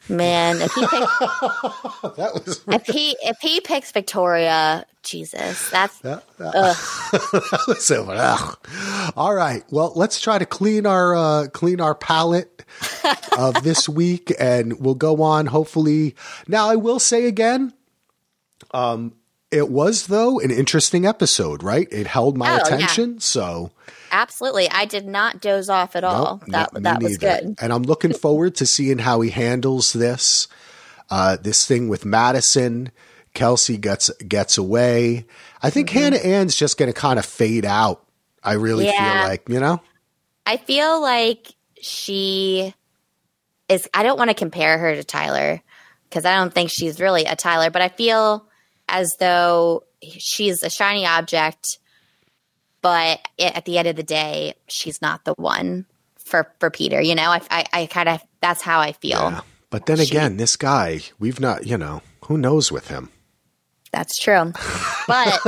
Man, 0.07 0.61
if 0.61 0.71
he 0.73 0.81
picks 0.81 0.91
That 2.17 2.31
was 2.45 2.61
if 2.67 2.85
he 2.85 3.15
if 3.23 3.37
he 3.41 3.59
picks 3.61 3.91
Victoria, 3.91 4.85
Jesus, 5.03 5.69
that's 5.69 5.99
so. 5.99 6.21
ugh. 8.09 8.57
All 9.15 9.33
right. 9.33 9.63
Well, 9.71 9.93
let's 9.95 10.19
try 10.21 10.37
to 10.37 10.45
clean 10.45 10.85
our 10.85 11.15
uh, 11.15 11.47
clean 11.47 11.81
our 11.81 11.95
palate 11.95 12.63
of 13.37 13.63
this 13.63 13.89
week, 13.89 14.31
and 14.39 14.79
we'll 14.79 14.95
go 14.95 15.21
on. 15.23 15.47
Hopefully, 15.47 16.15
now 16.47 16.69
I 16.69 16.75
will 16.75 16.99
say 16.99 17.25
again. 17.25 17.73
Um, 18.71 19.13
it 19.51 19.69
was 19.69 20.07
though 20.07 20.39
an 20.39 20.51
interesting 20.51 21.05
episode, 21.05 21.63
right? 21.63 21.87
It 21.91 22.07
held 22.07 22.37
my 22.37 22.49
Oh, 22.49 22.55
yeah. 22.55 22.61
attention, 22.61 23.19
so. 23.19 23.71
Absolutely. 24.11 24.69
I 24.69 24.85
did 24.85 25.05
not 25.05 25.41
doze 25.41 25.69
off 25.69 25.95
at 25.95 26.03
all. 26.03 26.41
Nope, 26.47 26.69
that 26.73 26.83
that 26.83 27.03
was 27.03 27.17
good. 27.17 27.55
And 27.61 27.73
I'm 27.73 27.83
looking 27.83 28.13
forward 28.17 28.55
to 28.55 28.65
seeing 28.65 28.99
how 28.99 29.21
he 29.21 29.29
handles 29.29 29.93
this. 29.93 30.47
Uh, 31.09 31.37
this 31.39 31.67
thing 31.67 31.87
with 31.87 32.03
Madison, 32.05 32.91
Kelsey 33.33 33.77
gets 33.77 34.09
gets 34.27 34.57
away. 34.57 35.25
I 35.61 35.69
think 35.69 35.89
Mm-hmm. 35.89 35.99
Hannah 35.99 36.17
Ann's 36.17 36.55
just 36.55 36.77
going 36.77 36.91
to 36.91 36.99
kind 36.99 37.19
of 37.19 37.25
fade 37.25 37.65
out. 37.65 38.03
I 38.43 38.53
really 38.53 38.85
Yeah. 38.85 39.19
feel 39.21 39.29
like 39.29 39.49
you 39.49 39.59
know. 39.59 39.81
I 40.45 40.57
feel 40.57 41.01
like 41.01 41.53
she 41.81 42.73
is. 43.69 43.87
I 43.93 44.03
don't 44.03 44.17
want 44.17 44.29
to 44.29 44.35
compare 44.35 44.77
her 44.77 44.95
to 44.95 45.03
Tyler 45.03 45.61
because 46.09 46.25
I 46.25 46.35
don't 46.37 46.53
think 46.53 46.69
she's 46.71 46.99
really 46.99 47.25
a 47.25 47.35
Tyler, 47.35 47.69
but 47.69 47.81
I 47.81 47.89
feel 47.89 48.47
as 48.87 49.15
though 49.19 49.83
she's 50.03 50.61
a 50.63 50.69
shiny 50.69 51.05
object. 51.05 51.79
But 52.85 53.27
at 53.39 53.65
the 53.65 53.79
end 53.79 53.87
of 53.87 53.95
the 53.95 54.03
day, 54.03 54.53
she's 54.67 55.01
not 55.01 55.25
the 55.25 55.33
one 55.33 55.87
for 56.23 56.53
for 56.59 56.69
Peter. 56.69 57.01
You 57.01 57.15
know, 57.15 57.31
I 57.31 57.41
I, 57.49 57.65
I 57.73 57.85
kind 57.87 58.07
of 58.07 58.21
that's 58.41 58.61
how 58.61 58.79
I 58.79 58.91
feel. 58.91 59.31
Yeah. 59.31 59.41
But 59.71 59.87
then 59.87 59.99
again, 59.99 60.37
this 60.37 60.55
guy, 60.55 61.01
we've 61.17 61.39
not, 61.39 61.65
you 61.65 61.79
know, 61.79 62.03
who 62.25 62.37
knows 62.37 62.71
with 62.71 62.89
him. 62.89 63.09
That's 63.91 64.19
true. 64.19 64.53
But 65.07 65.39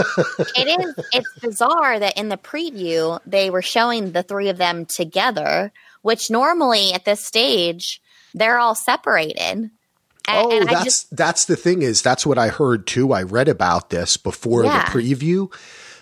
it 0.57 0.79
is 0.79 1.05
it's 1.13 1.39
bizarre 1.39 1.99
that 1.99 2.17
in 2.17 2.29
the 2.29 2.37
preview 2.37 3.19
they 3.27 3.51
were 3.51 3.61
showing 3.61 4.13
the 4.13 4.23
three 4.23 4.49
of 4.49 4.57
them 4.57 4.85
together, 4.87 5.71
which 6.01 6.31
normally 6.31 6.91
at 6.93 7.05
this 7.05 7.23
stage 7.23 8.01
they're 8.33 8.57
all 8.57 8.73
separated. 8.73 9.37
And, 9.39 9.71
Oh, 10.29 10.49
and 10.51 10.67
that's 10.67 10.83
just 10.83 11.15
that's 11.15 11.45
the 11.45 11.55
thing 11.55 11.83
is 11.83 12.01
that's 12.01 12.25
what 12.25 12.39
I 12.39 12.47
heard 12.47 12.87
too. 12.87 13.13
I 13.13 13.21
read 13.21 13.47
about 13.47 13.91
this 13.91 14.17
before 14.17 14.63
Yeah. 14.63 14.83
the 14.83 14.91
preview 14.91 15.53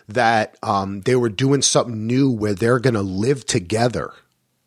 that 0.08 0.58
um, 0.64 1.02
they 1.02 1.16
were 1.16 1.30
doing 1.30 1.62
something 1.62 2.06
new 2.06 2.32
where 2.32 2.54
they're 2.54 2.80
going 2.80 2.94
to 2.94 3.02
live 3.02 3.46
together. 3.46 4.14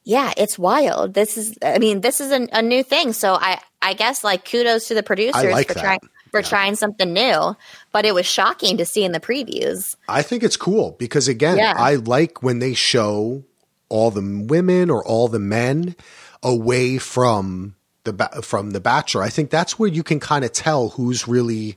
yeah, 0.05 0.32
it's 0.36 0.59
wild. 0.59 1.14
This 1.14 1.36
is 1.36 1.57
I 1.62 1.78
mean, 1.78 2.01
this 2.01 2.20
is 2.20 2.32
a, 2.32 2.49
a 2.53 2.62
new 2.62 2.82
thing. 2.82 3.12
So 3.12 3.34
I 3.34 3.61
I 3.82 3.95
guess 3.95 4.24
like 4.24 4.45
kudos 4.51 4.89
to 4.89 4.95
the 4.95 5.03
producers 5.03 5.45
like 5.45 5.68
for 5.68 5.74
that. 5.74 5.82
trying 5.82 6.01
for 6.30 6.43
trying 6.43 6.74
something 6.76 7.12
new. 7.12 7.57
But 7.93 8.05
it 8.05 8.14
was 8.14 8.26
shocking 8.26 8.76
to 8.78 8.84
see 8.84 9.05
in 9.05 9.12
the 9.12 9.20
previews. 9.20 9.97
I 10.09 10.22
think 10.22 10.43
it's 10.43 10.57
cool 10.57 10.97
because 10.99 11.28
again, 11.28 11.59
Yeah. 11.59 11.74
I 11.76 11.97
like 11.97 12.43
when 12.43 12.59
they 12.59 12.74
show 12.74 13.45
all 13.89 14.11
the 14.11 14.45
women 14.47 14.91
or 14.91 15.05
all 15.07 15.28
the 15.28 15.39
men 15.39 15.95
away 16.43 16.99
from 16.99 17.74
the 18.05 18.12
from 18.43 18.70
the 18.72 18.80
bachelor. 18.80 19.22
I 19.22 19.28
think 19.28 19.51
that's 19.51 19.78
where 19.78 19.89
you 19.89 20.03
can 20.03 20.20
kind 20.20 20.45
of 20.45 20.53
tell 20.53 20.91
who's 20.91 21.28
really 21.28 21.76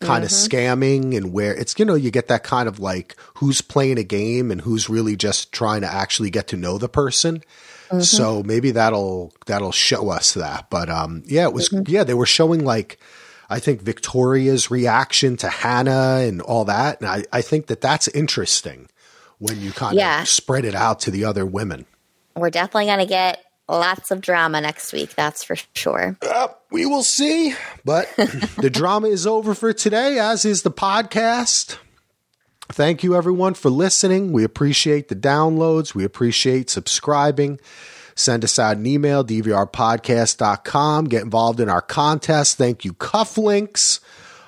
kind 0.00 0.24
of 0.24 0.30
mm-hmm. 0.30 0.56
scamming 0.56 1.16
and 1.16 1.32
where 1.32 1.54
it's 1.54 1.78
you 1.78 1.84
know 1.84 1.94
you 1.94 2.10
get 2.10 2.28
that 2.28 2.42
kind 2.42 2.68
of 2.68 2.78
like 2.80 3.16
who's 3.34 3.60
playing 3.60 3.98
a 3.98 4.02
game 4.02 4.50
and 4.50 4.62
who's 4.62 4.88
really 4.88 5.14
just 5.14 5.52
trying 5.52 5.82
to 5.82 5.86
actually 5.86 6.30
get 6.30 6.48
to 6.48 6.56
know 6.56 6.78
the 6.78 6.88
person. 6.88 7.42
Mm-hmm. 7.88 8.00
So 8.00 8.42
maybe 8.42 8.70
that'll 8.70 9.32
that'll 9.46 9.72
show 9.72 10.08
us 10.10 10.34
that. 10.34 10.70
But 10.70 10.88
um 10.88 11.22
yeah, 11.26 11.44
it 11.44 11.52
was 11.52 11.68
mm-hmm. 11.68 11.90
yeah, 11.92 12.04
they 12.04 12.14
were 12.14 12.26
showing 12.26 12.64
like 12.64 12.98
I 13.50 13.58
think 13.58 13.82
Victoria's 13.82 14.70
reaction 14.70 15.36
to 15.38 15.48
Hannah 15.48 16.20
and 16.20 16.40
all 16.40 16.64
that. 16.66 17.00
And 17.00 17.10
I, 17.10 17.24
I 17.32 17.42
think 17.42 17.66
that 17.66 17.80
that's 17.80 18.06
interesting 18.08 18.88
when 19.38 19.60
you 19.60 19.72
kind 19.72 19.96
Yeah. 19.96 20.22
of 20.22 20.28
spread 20.28 20.64
it 20.64 20.74
out 20.74 21.00
to 21.00 21.10
the 21.10 21.24
other 21.24 21.44
women. 21.44 21.84
We're 22.36 22.50
definitely 22.50 22.86
gonna 22.86 23.06
get 23.06 23.44
lots 23.70 24.10
of 24.10 24.20
drama 24.20 24.60
next 24.60 24.92
week, 24.92 25.14
that's 25.14 25.44
for 25.44 25.56
sure. 25.74 26.16
Uh, 26.22 26.48
we 26.70 26.86
will 26.86 27.02
see. 27.02 27.54
But 27.84 28.08
the 28.16 28.70
drama 28.70 29.08
is 29.08 29.26
over 29.26 29.54
for 29.54 29.72
today, 29.72 30.18
as 30.18 30.44
is 30.44 30.62
the 30.62 30.70
podcast. 30.70 31.78
Thank 32.72 33.02
you, 33.02 33.16
everyone, 33.16 33.54
for 33.54 33.70
listening. 33.70 34.32
We 34.32 34.44
appreciate 34.44 35.08
the 35.08 35.16
downloads. 35.16 35.94
We 35.94 36.04
appreciate 36.04 36.70
subscribing. 36.70 37.58
Send 38.14 38.44
us 38.44 38.58
out 38.58 38.76
an 38.76 38.86
email, 38.86 39.24
dvrpodcast.com. 39.24 41.04
Get 41.06 41.22
involved 41.22 41.58
in 41.58 41.68
our 41.68 41.80
contest. 41.80 42.58
Thank 42.58 42.84
you, 42.84 42.92
Cufflinks, 42.92 44.00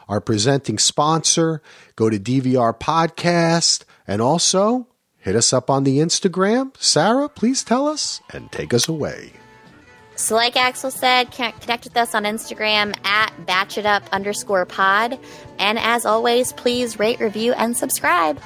our 0.08 0.20
presenting 0.20 0.78
sponsor. 0.78 1.62
Go 1.96 2.10
to 2.10 2.18
DVR 2.18 2.78
Podcast 2.78 3.84
and 4.06 4.20
also 4.20 4.86
hit 5.22 5.36
us 5.36 5.52
up 5.52 5.70
on 5.70 5.84
the 5.84 5.98
Instagram. 5.98 6.76
Sarah, 6.78 7.28
please 7.28 7.64
tell 7.64 7.88
us 7.88 8.20
and 8.30 8.52
take 8.52 8.74
us 8.74 8.88
away. 8.88 9.32
So, 10.14 10.36
like 10.36 10.56
Axel 10.56 10.90
said, 10.90 11.30
connect 11.30 11.84
with 11.84 11.96
us 11.96 12.14
on 12.14 12.24
Instagram 12.24 12.94
at 13.04 13.32
batchitup 13.46 14.10
underscore 14.12 14.66
pod. 14.66 15.18
And 15.58 15.78
as 15.78 16.04
always, 16.04 16.52
please 16.52 16.98
rate, 16.98 17.18
review, 17.18 17.54
and 17.54 17.76
subscribe. 17.76 18.38